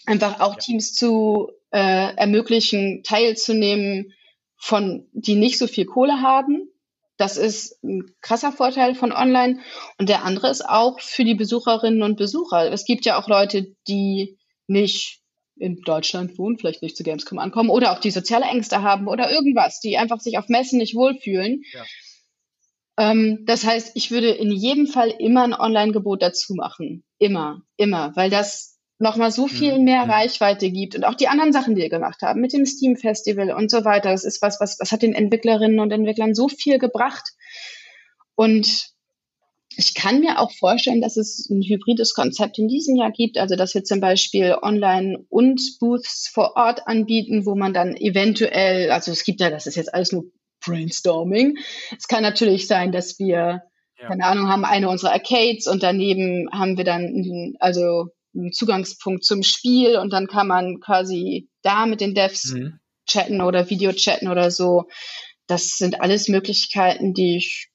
einfach 0.05 0.41
auch 0.41 0.57
Teams 0.57 0.95
zu 0.95 1.53
äh, 1.70 2.14
ermöglichen, 2.16 3.05
teilzunehmen, 3.05 4.12
von, 4.61 5.08
die 5.12 5.34
nicht 5.34 5.58
so 5.58 5.66
viel 5.66 5.86
Kohle 5.86 6.20
haben. 6.20 6.68
Das 7.16 7.36
ist 7.36 7.82
ein 7.82 8.14
krasser 8.20 8.52
Vorteil 8.52 8.94
von 8.94 9.11
online. 9.11 9.61
Und 9.98 10.08
der 10.08 10.24
andere 10.24 10.50
ist 10.50 10.66
auch 10.66 11.00
für 11.00 11.24
die 11.24 11.34
Besucherinnen 11.34 12.02
und 12.02 12.16
Besucher. 12.16 12.70
Es 12.70 12.84
gibt 12.84 13.04
ja 13.06 13.18
auch 13.18 13.26
Leute, 13.26 13.74
die 13.88 14.38
nicht 14.66 15.20
in 15.56 15.80
Deutschland 15.82 16.38
wohnen, 16.38 16.58
vielleicht 16.58 16.82
nicht 16.82 16.96
zu 16.96 17.02
Gamescom 17.02 17.38
ankommen 17.38 17.70
oder 17.70 17.92
auch 17.92 17.98
die 17.98 18.11
soziale 18.11 18.46
Ängste 18.46 18.82
haben 18.82 19.08
oder 19.08 19.30
irgendwas, 19.30 19.80
die 19.80 19.98
einfach 19.98 20.20
sich 20.20 20.38
auf 20.38 20.48
Messen 20.48 20.78
nicht 20.78 20.94
wohlfühlen. 20.94 21.62
Ja. 21.72 21.84
Ähm, 22.98 23.44
das 23.46 23.64
heißt, 23.64 23.92
ich 23.94 24.11
würde 24.11 24.30
in 24.30 24.52
jedem 24.52 24.86
Fall 24.86 25.11
immer 25.18 25.42
ein 25.44 25.54
Online-Gebot 25.54 26.22
dazu 26.22 26.54
machen. 26.54 27.04
Immer, 27.18 27.62
immer, 27.76 28.14
weil 28.14 28.30
das 28.30 28.69
nochmal 29.01 29.32
so 29.32 29.48
viel 29.48 29.78
mhm. 29.78 29.84
mehr 29.84 30.05
mhm. 30.05 30.11
Reichweite 30.11 30.70
gibt 30.70 30.94
und 30.94 31.05
auch 31.05 31.14
die 31.14 31.28
anderen 31.28 31.53
Sachen, 31.53 31.74
die 31.74 31.82
wir 31.82 31.88
gemacht 31.88 32.22
haben, 32.22 32.40
mit 32.40 32.53
dem 32.53 32.66
Steam 32.66 32.96
Festival 32.96 33.51
und 33.51 33.70
so 33.70 33.84
weiter. 33.84 34.11
Das 34.11 34.24
ist 34.24 34.42
was, 34.42 34.61
was, 34.61 34.78
was 34.78 34.92
hat 34.92 35.03
den 35.03 35.14
Entwicklerinnen 35.14 35.80
und 35.80 35.90
Entwicklern 35.90 36.34
so 36.34 36.48
viel 36.48 36.78
gebracht. 36.78 37.30
Und 38.34 38.90
ich 39.76 39.94
kann 39.94 40.20
mir 40.20 40.38
auch 40.38 40.53
vorstellen, 40.53 41.01
dass 41.01 41.16
es 41.16 41.48
ein 41.48 41.62
hybrides 41.62 42.14
Konzept 42.14 42.59
in 42.59 42.68
diesem 42.68 42.96
Jahr 42.96 43.11
gibt, 43.11 43.38
also 43.38 43.57
dass 43.57 43.74
wir 43.74 43.84
zum 43.84 44.01
Beispiel 44.01 44.57
online 44.61 45.24
und 45.30 45.78
Booths 45.80 46.28
vor 46.28 46.57
Ort 46.57 46.86
anbieten, 46.86 47.46
wo 47.46 47.55
man 47.55 47.72
dann 47.72 47.96
eventuell, 47.96 48.90
also 48.90 49.12
es 49.12 49.24
gibt 49.24 49.40
ja, 49.40 49.48
das 49.48 49.66
ist 49.66 49.76
jetzt 49.76 49.94
alles 49.94 50.12
nur 50.12 50.24
Brainstorming. 50.62 51.57
Es 51.96 52.07
kann 52.07 52.22
natürlich 52.22 52.66
sein, 52.66 52.92
dass 52.92 53.18
wir, 53.18 53.62
ja. 53.98 54.09
keine 54.09 54.24
Ahnung, 54.24 54.48
haben 54.48 54.66
eine 54.66 54.90
unserer 54.90 55.12
Arcades 55.12 55.66
und 55.66 55.82
daneben 55.82 56.51
haben 56.53 56.76
wir 56.76 56.84
dann, 56.84 57.55
also 57.61 58.09
Zugangspunkt 58.52 59.24
zum 59.24 59.42
Spiel 59.42 59.96
und 59.96 60.12
dann 60.12 60.26
kann 60.26 60.46
man 60.46 60.80
quasi 60.80 61.48
da 61.62 61.86
mit 61.86 62.00
den 62.00 62.14
Devs 62.14 62.52
mhm. 62.52 62.80
chatten 63.06 63.40
oder 63.40 63.70
Video 63.70 63.92
chatten 63.92 64.28
oder 64.28 64.50
so. 64.50 64.84
Das 65.46 65.76
sind 65.76 66.00
alles 66.00 66.28
Möglichkeiten, 66.28 67.12
die 67.12 67.36
ich 67.36 67.70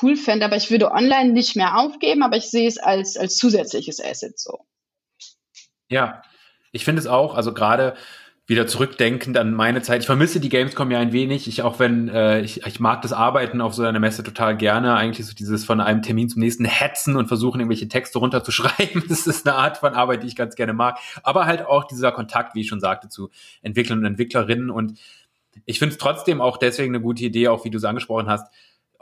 cool 0.00 0.16
fände, 0.16 0.46
aber 0.46 0.56
ich 0.56 0.70
würde 0.70 0.92
online 0.92 1.32
nicht 1.32 1.56
mehr 1.56 1.76
aufgeben, 1.76 2.22
aber 2.22 2.36
ich 2.36 2.50
sehe 2.50 2.68
es 2.68 2.78
als, 2.78 3.16
als 3.16 3.36
zusätzliches 3.36 4.00
Asset 4.02 4.38
so. 4.38 4.58
Ja, 5.88 6.22
ich 6.72 6.84
finde 6.84 7.00
es 7.00 7.06
auch, 7.06 7.34
also 7.34 7.52
gerade 7.52 7.96
wieder 8.50 8.66
zurückdenkend 8.66 9.38
an 9.38 9.54
meine 9.54 9.80
Zeit. 9.80 10.00
Ich 10.00 10.06
vermisse 10.06 10.40
die 10.40 10.48
Gamescom 10.48 10.90
ja 10.90 10.98
ein 10.98 11.12
wenig. 11.12 11.46
Ich 11.46 11.62
auch 11.62 11.78
wenn 11.78 12.08
äh, 12.08 12.40
ich, 12.40 12.66
ich 12.66 12.80
mag 12.80 13.00
das 13.02 13.12
Arbeiten 13.12 13.60
auf 13.60 13.74
so 13.74 13.84
einer 13.84 14.00
Messe 14.00 14.24
total 14.24 14.56
gerne. 14.56 14.96
Eigentlich 14.96 15.24
so 15.24 15.34
dieses 15.34 15.64
von 15.64 15.80
einem 15.80 16.02
Termin 16.02 16.28
zum 16.28 16.40
nächsten 16.40 16.64
hetzen 16.64 17.14
und 17.14 17.28
versuchen 17.28 17.60
irgendwelche 17.60 17.86
Texte 17.88 18.18
runterzuschreiben. 18.18 19.04
Das 19.08 19.28
ist 19.28 19.46
eine 19.46 19.56
Art 19.56 19.78
von 19.78 19.94
Arbeit, 19.94 20.24
die 20.24 20.26
ich 20.26 20.34
ganz 20.34 20.56
gerne 20.56 20.72
mag. 20.72 20.98
Aber 21.22 21.46
halt 21.46 21.64
auch 21.64 21.84
dieser 21.84 22.10
Kontakt, 22.10 22.56
wie 22.56 22.62
ich 22.62 22.68
schon 22.68 22.80
sagte, 22.80 23.08
zu 23.08 23.30
Entwicklern 23.62 24.00
und 24.00 24.04
Entwicklerinnen. 24.04 24.70
Und 24.70 24.98
ich 25.64 25.78
finde 25.78 25.92
es 25.92 25.98
trotzdem 25.98 26.40
auch 26.40 26.56
deswegen 26.56 26.92
eine 26.92 27.02
gute 27.02 27.24
Idee, 27.24 27.48
auch 27.48 27.64
wie 27.64 27.70
du 27.70 27.78
es 27.78 27.84
angesprochen 27.84 28.28
hast, 28.28 28.52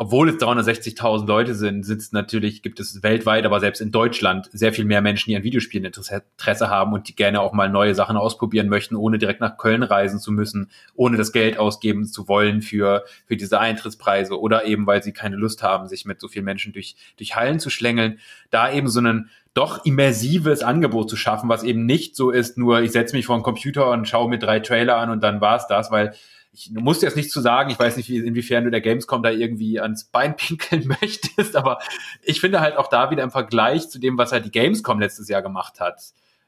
obwohl 0.00 0.28
es 0.28 0.36
360.000 0.36 1.26
Leute 1.26 1.56
sind, 1.56 1.82
sitzt 1.82 2.12
natürlich, 2.12 2.62
gibt 2.62 2.78
es 2.78 3.02
weltweit, 3.02 3.44
aber 3.44 3.58
selbst 3.58 3.80
in 3.80 3.90
Deutschland 3.90 4.48
sehr 4.52 4.72
viel 4.72 4.84
mehr 4.84 5.00
Menschen, 5.00 5.28
die 5.28 5.36
an 5.36 5.42
Videospielen 5.42 5.84
Interesse 5.84 6.70
haben 6.70 6.92
und 6.92 7.08
die 7.08 7.16
gerne 7.16 7.40
auch 7.40 7.52
mal 7.52 7.68
neue 7.68 7.96
Sachen 7.96 8.16
ausprobieren 8.16 8.68
möchten, 8.68 8.94
ohne 8.94 9.18
direkt 9.18 9.40
nach 9.40 9.56
Köln 9.58 9.82
reisen 9.82 10.20
zu 10.20 10.30
müssen, 10.30 10.70
ohne 10.94 11.16
das 11.16 11.32
Geld 11.32 11.58
ausgeben 11.58 12.06
zu 12.06 12.28
wollen 12.28 12.62
für, 12.62 13.04
für 13.26 13.36
diese 13.36 13.58
Eintrittspreise 13.58 14.38
oder 14.38 14.66
eben, 14.66 14.86
weil 14.86 15.02
sie 15.02 15.12
keine 15.12 15.34
Lust 15.34 15.64
haben, 15.64 15.88
sich 15.88 16.04
mit 16.04 16.20
so 16.20 16.28
vielen 16.28 16.44
Menschen 16.44 16.72
durch, 16.72 16.94
durch 17.16 17.34
Hallen 17.34 17.58
zu 17.58 17.68
schlängeln, 17.68 18.20
da 18.50 18.72
eben 18.72 18.86
so 18.86 19.00
einen 19.00 19.30
doch 19.52 19.84
immersives 19.84 20.62
Angebot 20.62 21.10
zu 21.10 21.16
schaffen, 21.16 21.48
was 21.48 21.64
eben 21.64 21.86
nicht 21.86 22.14
so 22.14 22.30
ist, 22.30 22.56
nur 22.56 22.82
ich 22.82 22.92
setze 22.92 23.16
mich 23.16 23.26
vor 23.26 23.36
den 23.36 23.42
Computer 23.42 23.90
und 23.90 24.06
schaue 24.06 24.28
mir 24.28 24.38
drei 24.38 24.60
Trailer 24.60 24.96
an 24.96 25.10
und 25.10 25.24
dann 25.24 25.40
war's 25.40 25.66
das, 25.66 25.90
weil 25.90 26.14
ich 26.52 26.70
musste 26.70 27.06
jetzt 27.06 27.16
nicht 27.16 27.30
zu 27.30 27.40
sagen, 27.40 27.70
ich 27.70 27.78
weiß 27.78 27.96
nicht, 27.96 28.08
wie, 28.08 28.18
inwiefern 28.18 28.64
du 28.64 28.70
der 28.70 28.80
Gamescom 28.80 29.22
da 29.22 29.30
irgendwie 29.30 29.80
ans 29.80 30.04
Bein 30.04 30.36
pinkeln 30.36 30.88
möchtest, 31.00 31.56
aber 31.56 31.78
ich 32.22 32.40
finde 32.40 32.60
halt 32.60 32.76
auch 32.76 32.88
da 32.88 33.10
wieder 33.10 33.22
im 33.22 33.30
Vergleich 33.30 33.88
zu 33.88 33.98
dem, 33.98 34.18
was 34.18 34.32
halt 34.32 34.44
die 34.44 34.50
Gamescom 34.50 35.00
letztes 35.00 35.28
Jahr 35.28 35.42
gemacht 35.42 35.80
hat, 35.80 36.00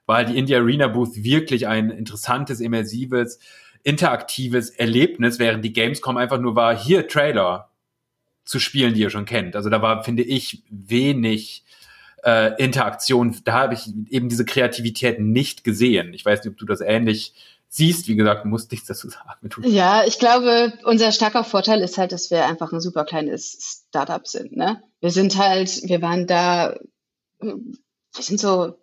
war 0.07 0.17
halt 0.17 0.31
die 0.31 0.39
Indie 0.39 0.57
Arena 0.57 0.89
Booth 0.89 1.23
wirklich 1.23 1.69
ein 1.69 1.91
interessantes, 1.91 2.61
immersives, 2.61 3.39
interaktives 3.83 4.71
Erlebnis, 4.71 5.39
während 5.39 5.65
die 5.65 5.73
Gamescom 5.73 6.17
einfach 6.17 6.41
nur 6.41 6.57
war, 6.57 6.77
hier 6.77 7.07
Trailer 7.07 7.71
zu 8.45 8.59
spielen, 8.59 8.95
die 8.95 9.01
ihr 9.01 9.11
schon 9.11 9.27
kennt. 9.27 9.55
Also 9.55 9.71
da 9.71 9.81
war, 9.81 10.03
finde 10.03 10.23
ich, 10.23 10.65
wenig 10.69 11.65
äh, 12.25 12.61
Interaktion. 12.63 13.37
Da 13.45 13.53
habe 13.53 13.75
ich 13.75 13.87
eben 14.09 14.29
diese 14.29 14.45
Kreativität 14.45 15.21
nicht 15.21 15.65
gesehen. 15.65 16.13
Ich 16.15 16.25
weiß 16.25 16.45
nicht, 16.45 16.53
ob 16.53 16.59
du 16.59 16.67
das 16.67 16.81
ähnlich 16.81 17.35
siehst. 17.71 18.09
Wie 18.09 18.17
gesagt, 18.17 18.45
du 18.45 18.49
musst 18.49 18.71
nichts 18.71 18.89
dazu 18.89 19.09
sagen. 19.09 19.49
Ja, 19.63 20.05
ich 20.05 20.19
glaube, 20.19 20.75
unser 20.85 21.13
starker 21.13 21.45
Vorteil 21.45 21.81
ist 21.81 21.97
halt, 21.97 22.13
dass 22.13 22.31
wir 22.31 22.45
einfach 22.45 22.73
ein 22.73 22.81
super 22.81 23.05
kleines 23.05 23.85
Startup 23.89 24.27
sind. 24.27 24.57
Ne? 24.57 24.83
Wir 25.01 25.11
sind 25.11 25.39
halt, 25.39 25.83
wir 25.85 26.03
waren 26.03 26.27
da, 26.27 26.77
wir 27.41 27.55
sind 28.19 28.41
so 28.41 28.75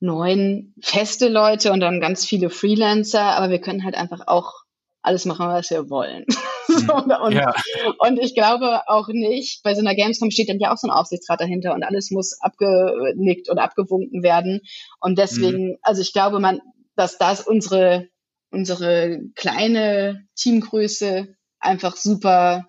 neun 0.00 0.74
feste 0.82 1.28
Leute 1.28 1.72
und 1.72 1.80
dann 1.80 2.00
ganz 2.00 2.26
viele 2.26 2.50
Freelancer, 2.50 3.22
aber 3.22 3.48
wir 3.48 3.60
können 3.60 3.84
halt 3.84 3.94
einfach 3.94 4.20
auch 4.26 4.52
alles 5.00 5.24
machen, 5.24 5.46
was 5.46 5.70
wir 5.70 5.88
wollen. 5.88 6.26
so, 6.66 6.96
mhm. 6.96 7.12
und, 7.22 7.32
ja. 7.32 7.54
und, 8.00 8.18
ich 8.18 8.34
glaube 8.34 8.82
auch 8.88 9.08
nicht, 9.08 9.62
bei 9.62 9.74
so 9.74 9.80
einer 9.80 9.94
Gamescom 9.94 10.32
steht 10.32 10.48
dann 10.48 10.58
ja 10.58 10.72
auch 10.72 10.76
so 10.76 10.88
ein 10.88 10.90
Aufsichtsrat 10.92 11.40
dahinter 11.40 11.74
und 11.74 11.84
alles 11.84 12.10
muss 12.10 12.38
abgenickt 12.40 13.48
und 13.48 13.58
abgewunken 13.58 14.24
werden. 14.24 14.62
Und 15.00 15.16
deswegen, 15.16 15.68
mhm. 15.68 15.76
also 15.82 16.02
ich 16.02 16.12
glaube, 16.12 16.40
man, 16.40 16.60
dass 16.96 17.18
das 17.18 17.46
unsere 17.46 18.08
unsere 18.50 19.20
kleine 19.34 20.26
Teamgröße 20.36 21.34
einfach 21.58 21.96
super, 21.96 22.66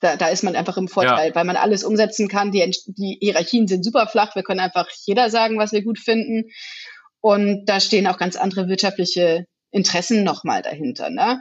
da, 0.00 0.16
da 0.16 0.28
ist 0.28 0.44
man 0.44 0.56
einfach 0.56 0.76
im 0.76 0.88
Vorteil, 0.88 1.30
ja. 1.30 1.34
weil 1.34 1.44
man 1.44 1.56
alles 1.56 1.84
umsetzen 1.84 2.28
kann. 2.28 2.52
Die, 2.52 2.70
die 2.86 3.18
Hierarchien 3.20 3.66
sind 3.66 3.84
super 3.84 4.06
flach. 4.06 4.34
Wir 4.34 4.42
können 4.42 4.60
einfach 4.60 4.88
jeder 5.04 5.30
sagen, 5.30 5.58
was 5.58 5.72
wir 5.72 5.82
gut 5.82 5.98
finden. 5.98 6.50
Und 7.20 7.66
da 7.66 7.80
stehen 7.80 8.06
auch 8.06 8.18
ganz 8.18 8.36
andere 8.36 8.68
wirtschaftliche 8.68 9.44
Interessen 9.70 10.24
nochmal 10.24 10.62
dahinter. 10.62 11.10
Ne? 11.10 11.40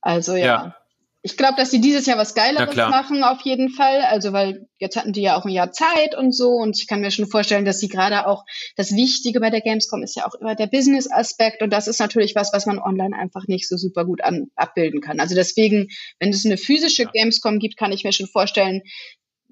Also 0.00 0.34
ja. 0.34 0.44
ja 0.44 0.79
ich 1.22 1.36
glaube, 1.36 1.56
dass 1.56 1.70
sie 1.70 1.82
dieses 1.82 2.06
Jahr 2.06 2.16
was 2.16 2.34
Geileres 2.34 2.74
machen, 2.74 3.22
auf 3.22 3.42
jeden 3.42 3.68
Fall. 3.68 4.00
Also, 4.00 4.32
weil 4.32 4.66
jetzt 4.78 4.96
hatten 4.96 5.12
die 5.12 5.20
ja 5.20 5.36
auch 5.36 5.44
ein 5.44 5.50
Jahr 5.50 5.70
Zeit 5.70 6.16
und 6.16 6.32
so. 6.32 6.52
Und 6.52 6.78
ich 6.78 6.86
kann 6.86 7.02
mir 7.02 7.10
schon 7.10 7.26
vorstellen, 7.26 7.66
dass 7.66 7.78
sie 7.78 7.88
gerade 7.88 8.26
auch 8.26 8.44
das 8.76 8.94
Wichtige 8.94 9.38
bei 9.38 9.50
der 9.50 9.60
Gamescom 9.60 10.02
ist 10.02 10.16
ja 10.16 10.26
auch 10.26 10.34
immer 10.40 10.54
der 10.54 10.66
Business-Aspekt. 10.66 11.60
Und 11.60 11.70
das 11.74 11.88
ist 11.88 12.00
natürlich 12.00 12.34
was, 12.34 12.54
was 12.54 12.64
man 12.64 12.78
online 12.78 13.14
einfach 13.14 13.46
nicht 13.48 13.68
so 13.68 13.76
super 13.76 14.06
gut 14.06 14.24
an, 14.24 14.46
abbilden 14.56 15.02
kann. 15.02 15.20
Also 15.20 15.34
deswegen, 15.34 15.88
wenn 16.20 16.30
es 16.30 16.46
eine 16.46 16.56
physische 16.56 17.02
ja. 17.02 17.10
Gamescom 17.12 17.58
gibt, 17.58 17.76
kann 17.76 17.92
ich 17.92 18.02
mir 18.02 18.12
schon 18.12 18.26
vorstellen, 18.26 18.80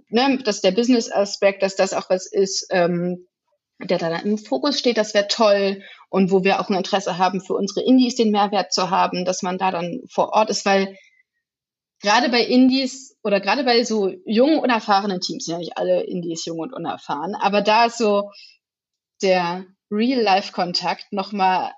ne, 0.09 0.39
dass 0.43 0.63
der 0.63 0.71
Business-Aspekt, 0.71 1.63
dass 1.63 1.77
das 1.77 1.93
auch 1.93 2.09
was 2.09 2.27
ist, 2.27 2.67
ähm, 2.71 3.27
der 3.79 3.99
da 3.99 4.17
im 4.17 4.39
Fokus 4.39 4.79
steht, 4.79 4.97
das 4.97 5.13
wäre 5.13 5.29
toll. 5.29 5.83
Und 6.09 6.31
wo 6.31 6.45
wir 6.45 6.61
auch 6.61 6.71
ein 6.71 6.77
Interesse 6.77 7.19
haben, 7.19 7.43
für 7.43 7.53
unsere 7.53 7.85
Indies 7.85 8.15
den 8.15 8.31
Mehrwert 8.31 8.73
zu 8.73 8.89
haben, 8.89 9.27
dass 9.27 9.43
man 9.43 9.59
da 9.59 9.71
dann 9.71 10.01
vor 10.11 10.33
Ort 10.33 10.49
ist, 10.49 10.65
weil 10.65 10.97
gerade 12.01 12.29
bei 12.29 12.43
Indies 12.43 13.17
oder 13.23 13.41
gerade 13.41 13.65
bei 13.65 13.85
so 13.85 14.13
jungen, 14.25 14.59
unerfahrenen 14.59 15.21
Teams, 15.21 15.45
sind 15.45 15.53
ja 15.53 15.59
nicht 15.59 15.77
alle 15.77 16.03
Indies 16.05 16.45
jung 16.45 16.59
und 16.59 16.73
unerfahren, 16.73 17.35
aber 17.35 17.63
da 17.63 17.87
ist 17.87 17.99
so 17.99 18.31
der 19.23 19.67
Real-Life-Kontakt 19.91 21.13
nochmal 21.13 21.73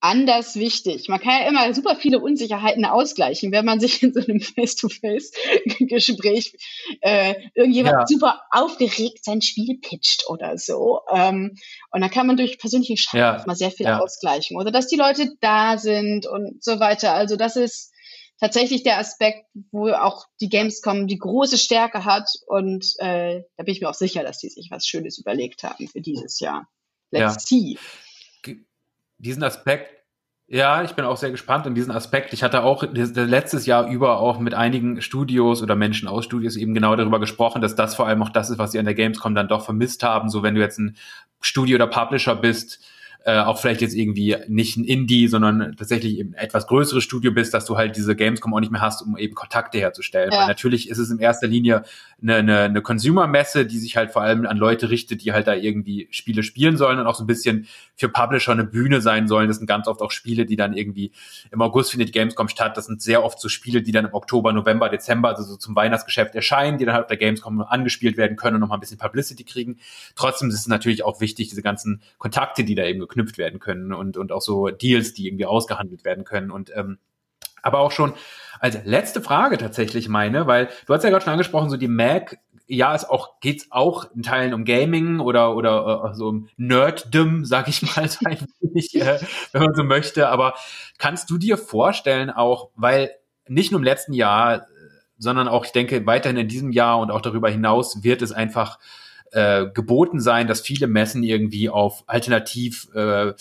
anders 0.00 0.54
wichtig. 0.54 1.08
Man 1.08 1.18
kann 1.20 1.40
ja 1.40 1.48
immer 1.48 1.74
super 1.74 1.96
viele 1.96 2.20
Unsicherheiten 2.20 2.84
ausgleichen, 2.84 3.50
wenn 3.50 3.64
man 3.64 3.80
sich 3.80 4.00
in 4.02 4.12
so 4.12 4.20
einem 4.20 4.40
Face-to-Face-Gespräch 4.54 6.52
äh, 7.00 7.34
irgendjemand 7.54 7.94
ja. 7.94 8.06
super 8.06 8.42
aufgeregt 8.50 9.24
sein 9.24 9.42
Spiel 9.42 9.78
pitcht 9.80 10.26
oder 10.28 10.56
so. 10.56 11.00
Ähm, 11.12 11.56
und 11.90 12.00
da 12.00 12.08
kann 12.08 12.28
man 12.28 12.36
durch 12.36 12.58
persönlichen 12.58 12.96
Schaden 12.96 13.40
ja. 13.40 13.42
mal 13.46 13.56
sehr 13.56 13.72
viel 13.72 13.86
ja. 13.86 13.98
ausgleichen. 13.98 14.56
Oder 14.56 14.70
dass 14.70 14.86
die 14.86 14.96
Leute 14.96 15.32
da 15.40 15.78
sind 15.78 16.26
und 16.26 16.62
so 16.62 16.78
weiter. 16.78 17.14
Also 17.14 17.34
das 17.36 17.56
ist 17.56 17.92
tatsächlich 18.40 18.82
der 18.82 18.98
Aspekt, 18.98 19.46
wo 19.70 19.90
auch 19.90 20.26
die 20.40 20.48
Gamescom 20.48 21.06
die 21.06 21.18
große 21.18 21.58
Stärke 21.58 22.04
hat. 22.04 22.30
Und 22.46 22.94
äh, 22.98 23.42
da 23.56 23.64
bin 23.64 23.74
ich 23.74 23.80
mir 23.80 23.88
auch 23.88 23.94
sicher, 23.94 24.22
dass 24.22 24.38
die 24.38 24.48
sich 24.48 24.70
was 24.70 24.86
Schönes 24.86 25.18
überlegt 25.18 25.62
haben 25.62 25.88
für 25.88 26.00
dieses 26.00 26.40
Jahr. 26.40 26.68
Let's 27.10 27.48
see 27.48 27.78
diesen 29.18 29.42
Aspekt, 29.42 29.92
ja, 30.46 30.82
ich 30.82 30.92
bin 30.92 31.04
auch 31.04 31.18
sehr 31.18 31.30
gespannt 31.30 31.66
in 31.66 31.74
diesen 31.74 31.90
Aspekt. 31.90 32.32
Ich 32.32 32.42
hatte 32.42 32.62
auch 32.62 32.82
letztes 32.82 33.66
Jahr 33.66 33.86
über 33.86 34.18
auch 34.18 34.38
mit 34.38 34.54
einigen 34.54 35.02
Studios 35.02 35.62
oder 35.62 35.76
Menschen 35.76 36.08
aus 36.08 36.24
Studios 36.24 36.56
eben 36.56 36.72
genau 36.72 36.96
darüber 36.96 37.20
gesprochen, 37.20 37.60
dass 37.60 37.74
das 37.74 37.94
vor 37.94 38.06
allem 38.06 38.22
auch 38.22 38.30
das 38.30 38.48
ist, 38.48 38.58
was 38.58 38.72
sie 38.72 38.78
an 38.78 38.86
der 38.86 38.94
Gamescom 38.94 39.34
dann 39.34 39.48
doch 39.48 39.62
vermisst 39.62 40.02
haben. 40.02 40.30
So 40.30 40.42
wenn 40.42 40.54
du 40.54 40.62
jetzt 40.62 40.78
ein 40.78 40.96
Studio 41.42 41.74
oder 41.74 41.86
Publisher 41.86 42.34
bist, 42.34 42.82
äh, 43.24 43.40
auch 43.40 43.60
vielleicht 43.60 43.82
jetzt 43.82 43.94
irgendwie 43.94 44.36
nicht 44.48 44.76
ein 44.76 44.84
Indie, 44.84 45.28
sondern 45.28 45.76
tatsächlich 45.76 46.18
eben 46.18 46.34
etwas 46.34 46.66
größeres 46.66 47.04
Studio 47.04 47.32
bist, 47.32 47.52
dass 47.52 47.66
du 47.66 47.76
halt 47.76 47.96
diese 47.96 48.16
Gamescom 48.16 48.54
auch 48.54 48.60
nicht 48.60 48.72
mehr 48.72 48.80
hast, 48.80 49.02
um 49.02 49.18
eben 49.18 49.34
Kontakte 49.34 49.78
herzustellen. 49.78 50.30
Ja. 50.32 50.40
Weil 50.40 50.46
natürlich 50.46 50.88
ist 50.88 50.98
es 50.98 51.10
in 51.10 51.18
erster 51.18 51.46
Linie 51.46 51.82
eine, 52.22 52.36
eine, 52.36 52.60
eine 52.60 52.80
Consumer-Messe, 52.80 53.66
die 53.66 53.78
sich 53.78 53.96
halt 53.96 54.12
vor 54.12 54.22
allem 54.22 54.46
an 54.46 54.56
Leute 54.56 54.88
richtet, 54.90 55.22
die 55.24 55.32
halt 55.32 55.46
da 55.46 55.54
irgendwie 55.54 56.08
Spiele 56.10 56.42
spielen 56.42 56.76
sollen 56.76 56.98
und 56.98 57.06
auch 57.06 57.16
so 57.16 57.24
ein 57.24 57.26
bisschen 57.26 57.66
für 57.96 58.08
Publisher 58.08 58.52
eine 58.52 58.64
Bühne 58.64 59.00
sein 59.00 59.28
sollen. 59.28 59.48
Das 59.48 59.58
sind 59.58 59.66
ganz 59.66 59.88
oft 59.88 60.00
auch 60.00 60.10
Spiele, 60.10 60.46
die 60.46 60.56
dann 60.56 60.72
irgendwie 60.72 61.12
im 61.50 61.60
August 61.60 61.90
findet 61.90 62.08
die 62.08 62.12
Gamescom 62.12 62.48
statt. 62.48 62.76
Das 62.76 62.86
sind 62.86 63.02
sehr 63.02 63.24
oft 63.24 63.40
so 63.40 63.48
Spiele, 63.48 63.82
die 63.82 63.92
dann 63.92 64.06
im 64.06 64.14
Oktober, 64.14 64.52
November, 64.52 64.88
Dezember, 64.88 65.28
also 65.28 65.42
so 65.42 65.56
zum 65.56 65.76
Weihnachtsgeschäft 65.76 66.34
erscheinen, 66.34 66.78
die 66.78 66.84
dann 66.84 66.94
halt 66.94 67.04
auf 67.04 67.08
der 67.08 67.16
Gamescom 67.16 67.60
angespielt 67.62 68.16
werden 68.16 68.36
können 68.36 68.54
und 68.54 68.60
nochmal 68.60 68.78
ein 68.78 68.80
bisschen 68.80 68.98
Publicity 68.98 69.44
kriegen. 69.44 69.78
Trotzdem 70.14 70.48
ist 70.48 70.54
es 70.54 70.66
natürlich 70.66 71.04
auch 71.04 71.20
wichtig, 71.20 71.48
diese 71.48 71.62
ganzen 71.62 72.00
Kontakte, 72.18 72.64
die 72.64 72.74
da 72.74 72.84
eben 72.84 73.00
geknüpft 73.08 73.38
werden 73.38 73.60
können 73.60 73.92
und, 73.92 74.16
und 74.16 74.32
auch 74.32 74.42
so 74.42 74.68
Deals, 74.68 75.14
die 75.14 75.26
irgendwie 75.26 75.46
ausgehandelt 75.46 76.04
werden 76.04 76.24
können. 76.24 76.50
Und 76.50 76.70
ähm, 76.74 76.98
aber 77.62 77.80
auch 77.80 77.92
schon 77.92 78.14
als 78.60 78.78
letzte 78.84 79.20
Frage 79.20 79.58
tatsächlich 79.58 80.08
meine, 80.08 80.46
weil 80.46 80.68
du 80.86 80.94
hast 80.94 81.04
ja 81.04 81.10
gerade 81.10 81.24
schon 81.24 81.32
angesprochen, 81.32 81.70
so 81.70 81.76
die 81.76 81.88
Mac, 81.88 82.38
ja, 82.66 82.94
es 82.94 83.08
auch 83.08 83.40
geht's 83.40 83.68
auch 83.70 84.12
in 84.14 84.22
Teilen 84.22 84.52
um 84.52 84.64
Gaming 84.64 85.20
oder 85.20 85.56
oder 85.56 86.10
äh, 86.10 86.14
so 86.14 86.28
um 86.28 86.48
Nerddom, 86.56 87.44
sag 87.44 87.68
ich 87.68 87.82
mal, 87.82 88.08
so 88.08 88.18
ein 88.24 88.46
wenig, 88.60 88.94
äh, 88.94 89.18
wenn 89.52 89.62
man 89.62 89.74
so 89.74 89.84
möchte. 89.84 90.28
Aber 90.28 90.54
kannst 90.98 91.30
du 91.30 91.38
dir 91.38 91.56
vorstellen, 91.56 92.30
auch 92.30 92.70
weil 92.74 93.10
nicht 93.46 93.72
nur 93.72 93.80
im 93.80 93.84
letzten 93.84 94.12
Jahr, 94.12 94.66
sondern 95.18 95.48
auch, 95.48 95.64
ich 95.64 95.72
denke, 95.72 96.06
weiterhin 96.06 96.36
in 96.36 96.48
diesem 96.48 96.70
Jahr 96.70 96.98
und 96.98 97.10
auch 97.10 97.22
darüber 97.22 97.48
hinaus 97.48 98.04
wird 98.04 98.22
es 98.22 98.32
einfach 98.32 98.78
äh, 99.32 99.66
geboten 99.72 100.20
sein, 100.20 100.46
dass 100.46 100.60
viele 100.60 100.86
Messen 100.86 101.22
irgendwie 101.22 101.68
auf 101.68 102.04
alternativ 102.06 102.88
äh, 102.94 103.32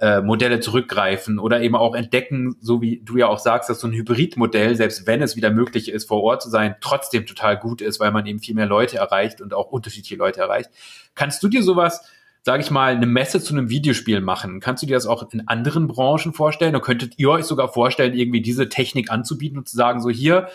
äh, 0.00 0.20
Modelle 0.20 0.60
zurückgreifen 0.60 1.38
oder 1.38 1.60
eben 1.60 1.74
auch 1.74 1.94
entdecken, 1.94 2.56
so 2.60 2.80
wie 2.80 3.00
du 3.04 3.16
ja 3.16 3.26
auch 3.26 3.38
sagst, 3.40 3.68
dass 3.68 3.80
so 3.80 3.88
ein 3.88 3.92
Hybridmodell, 3.92 4.76
selbst 4.76 5.06
wenn 5.06 5.22
es 5.22 5.36
wieder 5.36 5.50
möglich 5.50 5.90
ist, 5.90 6.06
vor 6.08 6.22
Ort 6.22 6.42
zu 6.42 6.50
sein, 6.50 6.76
trotzdem 6.80 7.26
total 7.26 7.56
gut 7.56 7.80
ist, 7.80 7.98
weil 7.98 8.12
man 8.12 8.26
eben 8.26 8.38
viel 8.38 8.54
mehr 8.54 8.66
Leute 8.66 8.98
erreicht 8.98 9.40
und 9.40 9.54
auch 9.54 9.70
unterschiedliche 9.70 10.16
Leute 10.16 10.40
erreicht. 10.40 10.70
Kannst 11.14 11.42
du 11.42 11.48
dir 11.48 11.62
sowas 11.62 12.02
sage 12.48 12.62
ich 12.62 12.70
mal, 12.70 12.94
eine 12.94 13.04
Messe 13.04 13.42
zu 13.42 13.52
einem 13.52 13.68
Videospiel 13.68 14.22
machen. 14.22 14.60
Kannst 14.60 14.82
du 14.82 14.86
dir 14.86 14.94
das 14.94 15.06
auch 15.06 15.30
in 15.32 15.46
anderen 15.48 15.86
Branchen 15.86 16.32
vorstellen? 16.32 16.74
Oder 16.74 16.82
könntet 16.82 17.18
ihr 17.18 17.28
euch 17.28 17.44
sogar 17.44 17.68
vorstellen, 17.68 18.14
irgendwie 18.14 18.40
diese 18.40 18.70
Technik 18.70 19.10
anzubieten 19.10 19.58
und 19.58 19.68
zu 19.68 19.76
sagen, 19.76 20.00
so 20.00 20.08
hier, 20.08 20.48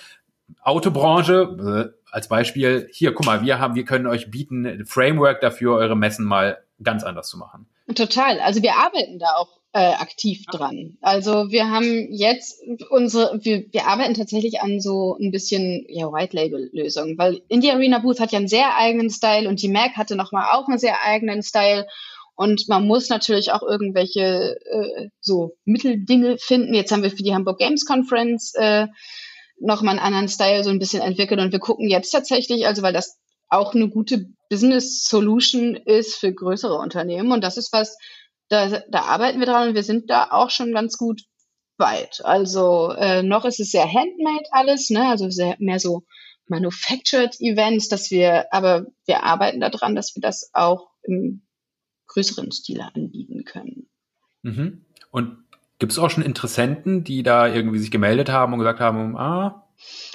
Autobranche, 0.61 1.93
äh, 1.93 2.03
als 2.11 2.27
Beispiel, 2.27 2.87
hier, 2.91 3.13
guck 3.13 3.25
mal, 3.25 3.43
wir 3.43 3.59
haben, 3.59 3.75
wir 3.75 3.85
können 3.85 4.07
euch 4.07 4.29
bieten, 4.29 4.65
ein 4.65 4.85
Framework 4.85 5.41
dafür, 5.41 5.75
eure 5.75 5.95
Messen 5.95 6.25
mal 6.25 6.59
ganz 6.81 7.03
anders 7.03 7.27
zu 7.27 7.37
machen. 7.37 7.67
Total. 7.95 8.39
Also 8.39 8.61
wir 8.61 8.75
arbeiten 8.75 9.19
da 9.19 9.27
auch 9.37 9.59
äh, 9.73 9.93
aktiv 9.93 10.45
dran. 10.45 10.97
Also 11.01 11.49
wir 11.49 11.69
haben 11.69 12.07
jetzt 12.11 12.61
unsere, 12.91 13.39
wir, 13.43 13.65
wir 13.71 13.87
arbeiten 13.87 14.13
tatsächlich 14.13 14.61
an 14.61 14.79
so 14.79 15.17
ein 15.19 15.31
bisschen 15.31 15.85
ja, 15.89 16.11
White 16.11 16.35
Label 16.35 16.69
Lösungen, 16.71 17.17
weil 17.17 17.41
Indie 17.47 17.71
Arena 17.71 17.99
Booth 17.99 18.19
hat 18.19 18.31
ja 18.31 18.37
einen 18.37 18.47
sehr 18.47 18.77
eigenen 18.77 19.09
Style 19.09 19.49
und 19.49 19.61
die 19.61 19.69
Mac 19.69 19.97
hatte 19.97 20.15
nochmal 20.15 20.45
auch 20.51 20.67
einen 20.67 20.77
sehr 20.77 21.03
eigenen 21.03 21.41
Style. 21.41 21.87
Und 22.35 22.67
man 22.67 22.85
muss 22.85 23.09
natürlich 23.09 23.51
auch 23.51 23.63
irgendwelche 23.63 24.57
äh, 24.65 25.09
so 25.19 25.55
Mitteldinge 25.65 26.37
finden. 26.37 26.73
Jetzt 26.73 26.91
haben 26.91 27.03
wir 27.03 27.11
für 27.11 27.23
die 27.23 27.33
Hamburg 27.33 27.59
Games 27.59 27.85
Conference 27.85 28.53
äh, 28.55 28.87
nochmal 29.59 29.97
einen 29.97 30.05
anderen 30.05 30.27
Style 30.27 30.63
so 30.63 30.69
ein 30.69 30.79
bisschen 30.79 31.01
entwickelt 31.01 31.39
und 31.39 31.51
wir 31.51 31.59
gucken 31.59 31.89
jetzt 31.89 32.11
tatsächlich, 32.11 32.67
also 32.67 32.81
weil 32.81 32.93
das 32.93 33.17
auch 33.49 33.73
eine 33.75 33.89
gute 33.89 34.29
Business 34.49 35.03
Solution 35.03 35.75
ist 35.75 36.15
für 36.15 36.33
größere 36.33 36.75
Unternehmen. 36.75 37.31
Und 37.31 37.43
das 37.43 37.57
ist 37.57 37.71
was, 37.71 37.97
da, 38.49 38.81
da 38.89 39.01
arbeiten 39.03 39.39
wir 39.39 39.45
dran 39.45 39.69
und 39.69 39.75
wir 39.75 39.83
sind 39.83 40.09
da 40.09 40.29
auch 40.31 40.49
schon 40.49 40.73
ganz 40.73 40.97
gut 40.97 41.21
weit. 41.77 42.21
Also 42.23 42.91
äh, 42.91 43.23
noch 43.23 43.45
ist 43.45 43.59
es 43.59 43.71
sehr 43.71 43.85
handmade 43.85 44.45
alles, 44.51 44.89
ne? 44.89 45.07
also 45.07 45.29
sehr, 45.29 45.55
mehr 45.59 45.79
so 45.79 46.03
manufactured 46.47 47.39
Events, 47.39 47.87
dass 47.87 48.11
wir, 48.11 48.51
aber 48.51 48.87
wir 49.05 49.23
arbeiten 49.23 49.59
daran, 49.59 49.95
dass 49.95 50.15
wir 50.15 50.21
das 50.21 50.49
auch 50.53 50.89
im 51.03 51.43
größeren 52.07 52.51
Stile 52.51 52.89
anbieten 52.93 53.43
können. 53.43 53.89
Mhm. 54.41 54.85
Und 55.11 55.42
gibt 55.83 55.91
es 55.91 55.99
auch 55.99 56.09
schon 56.09 56.23
Interessenten, 56.23 57.03
die 57.03 57.23
da 57.23 57.45
irgendwie 57.45 57.77
sich 57.77 57.91
gemeldet 57.91 58.29
haben 58.29 58.53
und 58.53 58.59
gesagt 58.59 58.79
haben, 58.79 59.17
ah, 59.17 59.65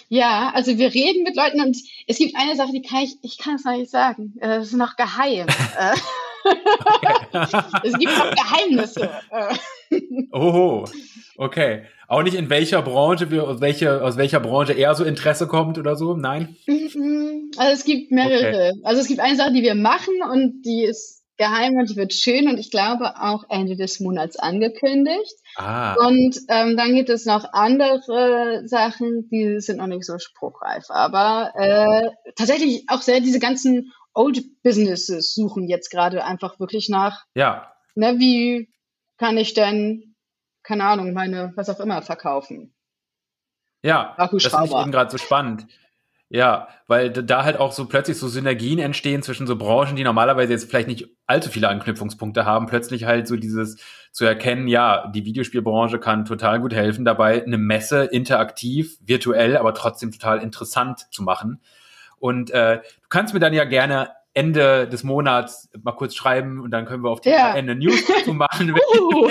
ja, 0.09 0.51
also 0.55 0.79
wir 0.79 0.95
reden 0.95 1.25
mit 1.25 1.37
Leuten 1.37 1.61
und 1.61 1.77
es 2.07 2.17
gibt 2.17 2.35
eine 2.39 2.57
Sache, 2.57 2.73
die 2.73 2.81
kann 2.81 3.03
ich, 3.03 3.19
ich 3.21 3.37
kann 3.37 3.57
es 3.57 3.67
noch 3.67 3.77
nicht 3.77 3.91
sagen. 3.91 4.33
Äh, 4.41 4.49
das 4.49 4.69
ist 4.69 4.77
noch 4.79 4.97
geheim. 4.97 5.47
Äh, 5.79 5.95
es 7.85 7.99
gibt 7.99 8.17
noch 8.17 8.35
Geheimnisse. 8.35 9.11
Äh. 9.31 10.01
Oho, 10.33 10.87
okay. 11.37 11.83
Auch 12.07 12.23
nicht 12.23 12.37
in 12.37 12.49
welcher 12.49 12.81
Branche 12.81 13.31
wir, 13.31 13.47
aus 13.47 13.61
welcher, 13.61 14.03
aus 14.03 14.17
welcher 14.17 14.41
Branche 14.41 14.73
eher 14.73 14.95
so 14.95 15.05
Interesse 15.05 15.47
kommt 15.47 15.77
oder 15.77 15.97
so? 15.97 16.17
Nein? 16.17 16.57
Mhm. 16.67 17.51
Also 17.59 17.75
es 17.75 17.85
gibt 17.85 18.11
mehrere. 18.11 18.71
Okay. 18.71 18.81
Also 18.85 19.03
es 19.03 19.09
gibt 19.09 19.21
eine 19.21 19.37
Sache, 19.37 19.53
die 19.53 19.63
wir 19.63 19.75
machen 19.75 20.15
und 20.33 20.63
die 20.63 20.85
ist 20.85 21.18
geheim 21.39 21.77
und 21.77 21.89
die 21.89 21.97
wird 21.97 22.13
schön 22.13 22.49
und 22.49 22.59
ich 22.59 22.71
glaube 22.71 23.15
auch 23.21 23.45
Ende 23.49 23.77
des 23.77 24.01
Monats 24.01 24.37
angekündigt. 24.37 25.35
Ah. 25.57 25.95
Und 25.95 26.37
ähm, 26.49 26.77
dann 26.77 26.95
gibt 26.95 27.09
es 27.09 27.25
noch 27.25 27.53
andere 27.53 28.63
Sachen, 28.67 29.29
die 29.31 29.61
sind 29.61 29.79
noch 29.79 29.87
nicht 29.87 30.05
so 30.05 30.19
spruchreif. 30.19 30.91
Aber 30.91 31.53
äh, 31.55 32.11
tatsächlich 32.37 32.85
auch 32.89 33.01
sehr 33.01 33.21
diese 33.21 33.39
ganzen 33.39 33.93
Old 34.13 34.63
Businesses 34.63 35.33
suchen 35.35 35.69
jetzt 35.69 35.91
gerade 35.91 36.25
einfach 36.25 36.59
wirklich 36.59 36.89
nach. 36.89 37.25
Ja. 37.35 37.73
Ne, 37.95 38.19
wie 38.19 38.69
kann 39.17 39.37
ich 39.37 39.55
denn, 39.55 40.17
keine 40.63 40.85
Ahnung, 40.85 41.13
meine, 41.13 41.53
was 41.57 41.71
auch 41.71 41.81
immer 41.81 42.03
verkaufen? 42.03 42.75
Ja, 43.83 44.15
das 44.19 44.33
ist 44.33 44.53
eben 44.53 44.91
gerade 44.91 45.11
so 45.11 45.19
spannend. 45.19 45.67
Ja, 46.31 46.69
weil 46.87 47.11
da 47.11 47.45
halt 47.45 47.59
auch 47.59 47.73
so 47.73 47.87
plötzlich 47.87 48.19
so 48.19 48.29
Synergien 48.29 48.79
entstehen 48.79 49.23
zwischen 49.23 49.47
so 49.47 49.57
Branchen, 49.57 49.97
die 49.97 50.05
normalerweise 50.05 50.53
jetzt 50.53 50.69
vielleicht 50.69 50.89
nicht 50.89 51.09
allzu 51.27 51.49
viele 51.49 51.69
Anknüpfungspunkte 51.69 52.45
haben, 52.45 52.67
plötzlich 52.67 53.05
halt 53.05 53.27
so 53.27 53.37
dieses 53.37 53.79
zu 54.13 54.27
erkennen, 54.27 54.69
ja, 54.69 55.07
die 55.09 55.25
Videospielbranche 55.25 55.99
kann 55.99 56.27
total 56.27 56.61
gut 56.61 56.75
helfen 56.75 57.07
dabei, 57.07 57.43
eine 57.43 57.57
Messe 57.57 58.05
interaktiv, 58.05 58.99
virtuell, 59.01 59.57
aber 59.57 59.73
trotzdem 59.73 60.13
total 60.13 60.43
interessant 60.43 61.07
zu 61.11 61.23
machen. 61.23 61.63
Und 62.19 62.51
äh, 62.51 62.79
du 62.79 63.09
kannst 63.09 63.33
mir 63.33 63.41
dann 63.41 63.55
ja 63.55 63.65
gerne 63.65 64.11
Ende 64.35 64.87
des 64.87 65.05
Monats 65.05 65.71
mal 65.83 65.93
kurz 65.93 66.15
schreiben 66.15 66.61
und 66.61 66.71
dann 66.71 66.85
können 66.85 67.03
wir 67.03 67.11
auf 67.11 67.21
die 67.21 67.31
ja. 67.31 67.57
Ende 67.57 67.75
News 67.75 68.05
zu 68.25 68.35
machen, 68.35 68.73
uh. 68.73 69.31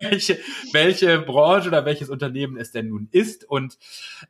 welche, 0.00 0.38
welche 0.72 1.20
Branche 1.20 1.68
oder 1.68 1.84
welches 1.84 2.08
Unternehmen 2.08 2.56
es 2.56 2.72
denn 2.72 2.88
nun 2.88 3.08
ist. 3.12 3.44
Und 3.44 3.78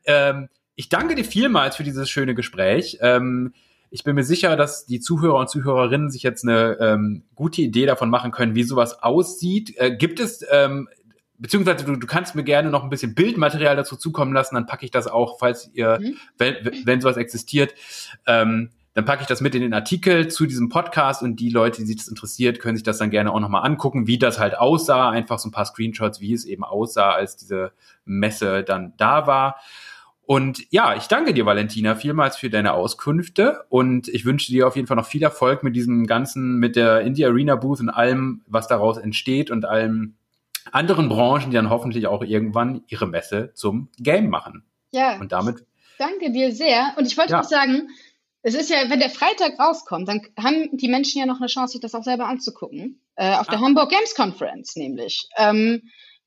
ähm, 0.06 0.48
ich 0.76 0.88
danke 0.88 1.14
dir 1.14 1.24
vielmals 1.24 1.76
für 1.76 1.84
dieses 1.84 2.10
schöne 2.10 2.34
Gespräch. 2.34 2.98
Ähm, 3.00 3.52
ich 3.90 4.02
bin 4.02 4.16
mir 4.16 4.24
sicher, 4.24 4.56
dass 4.56 4.86
die 4.86 4.98
Zuhörer 4.98 5.38
und 5.38 5.48
Zuhörerinnen 5.48 6.10
sich 6.10 6.24
jetzt 6.24 6.42
eine 6.42 6.76
ähm, 6.80 7.22
gute 7.36 7.62
Idee 7.62 7.86
davon 7.86 8.10
machen 8.10 8.32
können, 8.32 8.56
wie 8.56 8.64
sowas 8.64 9.02
aussieht. 9.02 9.74
Äh, 9.76 9.96
gibt 9.96 10.18
es, 10.18 10.44
ähm, 10.50 10.88
beziehungsweise 11.38 11.84
du, 11.84 11.96
du 11.96 12.06
kannst 12.06 12.34
mir 12.34 12.42
gerne 12.42 12.70
noch 12.70 12.82
ein 12.82 12.90
bisschen 12.90 13.14
Bildmaterial 13.14 13.76
dazu 13.76 13.96
zukommen 13.96 14.32
lassen, 14.32 14.56
dann 14.56 14.66
packe 14.66 14.84
ich 14.84 14.90
das 14.90 15.06
auch, 15.06 15.38
falls 15.38 15.70
ihr, 15.74 16.00
mhm. 16.00 16.16
wenn, 16.38 16.56
wenn 16.84 17.00
sowas 17.00 17.16
existiert, 17.16 17.74
ähm, 18.26 18.70
dann 18.94 19.04
packe 19.04 19.22
ich 19.22 19.28
das 19.28 19.40
mit 19.40 19.54
in 19.56 19.62
den 19.62 19.74
Artikel 19.74 20.28
zu 20.28 20.46
diesem 20.46 20.68
Podcast 20.68 21.22
und 21.22 21.40
die 21.40 21.50
Leute, 21.50 21.80
die 21.82 21.86
sich 21.86 21.96
das 21.96 22.08
interessiert, 22.08 22.60
können 22.60 22.76
sich 22.76 22.84
das 22.84 22.98
dann 22.98 23.10
gerne 23.10 23.32
auch 23.32 23.40
nochmal 23.40 23.64
angucken, 23.64 24.06
wie 24.06 24.18
das 24.18 24.38
halt 24.38 24.56
aussah. 24.56 25.10
Einfach 25.10 25.40
so 25.40 25.48
ein 25.48 25.52
paar 25.52 25.66
Screenshots, 25.66 26.20
wie 26.20 26.32
es 26.32 26.44
eben 26.44 26.62
aussah, 26.62 27.10
als 27.10 27.36
diese 27.36 27.72
Messe 28.04 28.62
dann 28.62 28.94
da 28.96 29.26
war. 29.26 29.56
Und 30.26 30.62
ja, 30.70 30.96
ich 30.96 31.06
danke 31.06 31.34
dir, 31.34 31.44
Valentina, 31.44 31.96
vielmals 31.96 32.36
für 32.36 32.48
deine 32.48 32.72
Auskünfte 32.72 33.64
und 33.68 34.08
ich 34.08 34.24
wünsche 34.24 34.50
dir 34.50 34.66
auf 34.66 34.76
jeden 34.76 34.88
Fall 34.88 34.96
noch 34.96 35.06
viel 35.06 35.22
Erfolg 35.22 35.62
mit 35.62 35.76
diesem 35.76 36.06
ganzen, 36.06 36.58
mit 36.58 36.76
der 36.76 37.02
Indie 37.02 37.26
Arena 37.26 37.56
Booth 37.56 37.80
und 37.80 37.90
allem, 37.90 38.42
was 38.46 38.66
daraus 38.66 38.96
entsteht 38.96 39.50
und 39.50 39.66
allem 39.66 40.14
anderen 40.72 41.10
Branchen, 41.10 41.50
die 41.50 41.56
dann 41.56 41.68
hoffentlich 41.68 42.06
auch 42.06 42.22
irgendwann 42.22 42.84
ihre 42.88 43.06
Messe 43.06 43.52
zum 43.54 43.88
Game 43.98 44.30
machen. 44.30 44.64
Ja. 44.92 45.18
Und 45.20 45.32
damit. 45.32 45.66
Danke 45.98 46.30
dir 46.32 46.52
sehr. 46.52 46.94
Und 46.96 47.06
ich 47.06 47.18
wollte 47.18 47.32
ja. 47.32 47.40
auch 47.40 47.44
sagen, 47.44 47.88
es 48.42 48.54
ist 48.54 48.70
ja, 48.70 48.88
wenn 48.88 49.00
der 49.00 49.10
Freitag 49.10 49.58
rauskommt, 49.58 50.08
dann 50.08 50.22
haben 50.38 50.68
die 50.72 50.88
Menschen 50.88 51.18
ja 51.18 51.26
noch 51.26 51.38
eine 51.38 51.48
Chance, 51.48 51.72
sich 51.72 51.80
das 51.80 51.94
auch 51.94 52.02
selber 52.02 52.28
anzugucken. 52.28 53.00
Äh, 53.16 53.36
auf 53.36 53.46
der 53.46 53.58
ah. 53.58 53.62
Hamburg 53.62 53.90
Games 53.90 54.14
Conference 54.14 54.76
nämlich. 54.76 55.28
Ähm, 55.36 55.82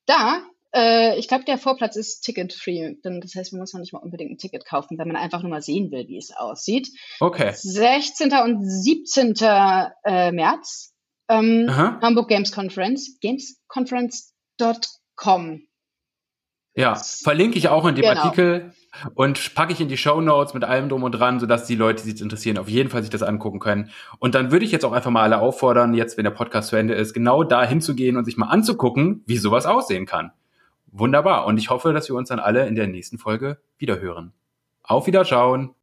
da 0.05 0.41
äh, 0.73 1.17
ich 1.17 1.27
glaube, 1.27 1.43
der 1.45 1.57
Vorplatz 1.57 1.95
ist 1.95 2.21
ticket-free. 2.21 2.97
Das 3.01 3.33
heißt, 3.35 3.53
man 3.53 3.61
muss 3.61 3.73
noch 3.73 3.79
nicht 3.79 3.93
mal 3.93 3.99
unbedingt 3.99 4.31
ein 4.31 4.37
Ticket 4.37 4.65
kaufen, 4.65 4.97
wenn 4.97 5.07
man 5.07 5.17
einfach 5.17 5.41
nur 5.41 5.49
mal 5.49 5.61
sehen 5.61 5.91
will, 5.91 6.07
wie 6.07 6.17
es 6.17 6.35
aussieht. 6.35 6.89
Okay. 7.19 7.51
16. 7.53 8.33
und 8.33 8.63
17. 8.63 9.35
Äh, 9.39 10.31
März. 10.31 10.93
Ähm, 11.29 11.67
Hamburg 11.69 12.29
Games 12.29 12.51
Conference. 12.51 13.19
Gamesconference.com. 13.21 15.67
Ja, 16.77 16.95
verlinke 16.95 17.57
ich 17.57 17.69
auch 17.69 17.87
in 17.87 17.95
dem 17.95 18.03
genau. 18.03 18.21
Artikel 18.21 18.71
und 19.15 19.55
packe 19.55 19.73
ich 19.73 19.81
in 19.81 19.87
die 19.87 19.97
Show 19.97 20.21
Notes 20.21 20.53
mit 20.53 20.63
allem 20.63 20.89
drum 20.89 21.01
und 21.01 21.11
dran, 21.11 21.39
sodass 21.39 21.65
die 21.65 21.75
Leute, 21.75 22.03
die 22.03 22.11
sich 22.11 22.21
interessieren, 22.21 22.59
auf 22.59 22.69
jeden 22.69 22.91
Fall 22.91 23.01
sich 23.01 23.09
das 23.09 23.23
angucken 23.23 23.59
können. 23.59 23.89
Und 24.19 24.35
dann 24.35 24.51
würde 24.51 24.63
ich 24.63 24.71
jetzt 24.71 24.85
auch 24.85 24.91
einfach 24.91 25.09
mal 25.09 25.23
alle 25.23 25.39
auffordern, 25.39 25.95
jetzt, 25.95 26.17
wenn 26.17 26.23
der 26.23 26.31
Podcast 26.31 26.69
zu 26.69 26.75
Ende 26.75 26.93
ist, 26.93 27.13
genau 27.13 27.43
da 27.43 27.63
hinzugehen 27.63 28.15
und 28.15 28.25
sich 28.25 28.37
mal 28.37 28.49
anzugucken, 28.49 29.23
wie 29.25 29.37
sowas 29.37 29.65
aussehen 29.65 30.05
kann. 30.05 30.31
Wunderbar. 30.87 31.45
Und 31.45 31.57
ich 31.57 31.69
hoffe, 31.69 31.93
dass 31.93 32.09
wir 32.09 32.15
uns 32.15 32.29
dann 32.29 32.39
alle 32.39 32.67
in 32.67 32.75
der 32.75 32.87
nächsten 32.87 33.17
Folge 33.17 33.59
wiederhören. 33.77 34.33
Auf 34.83 35.07
Wiederschauen. 35.07 35.75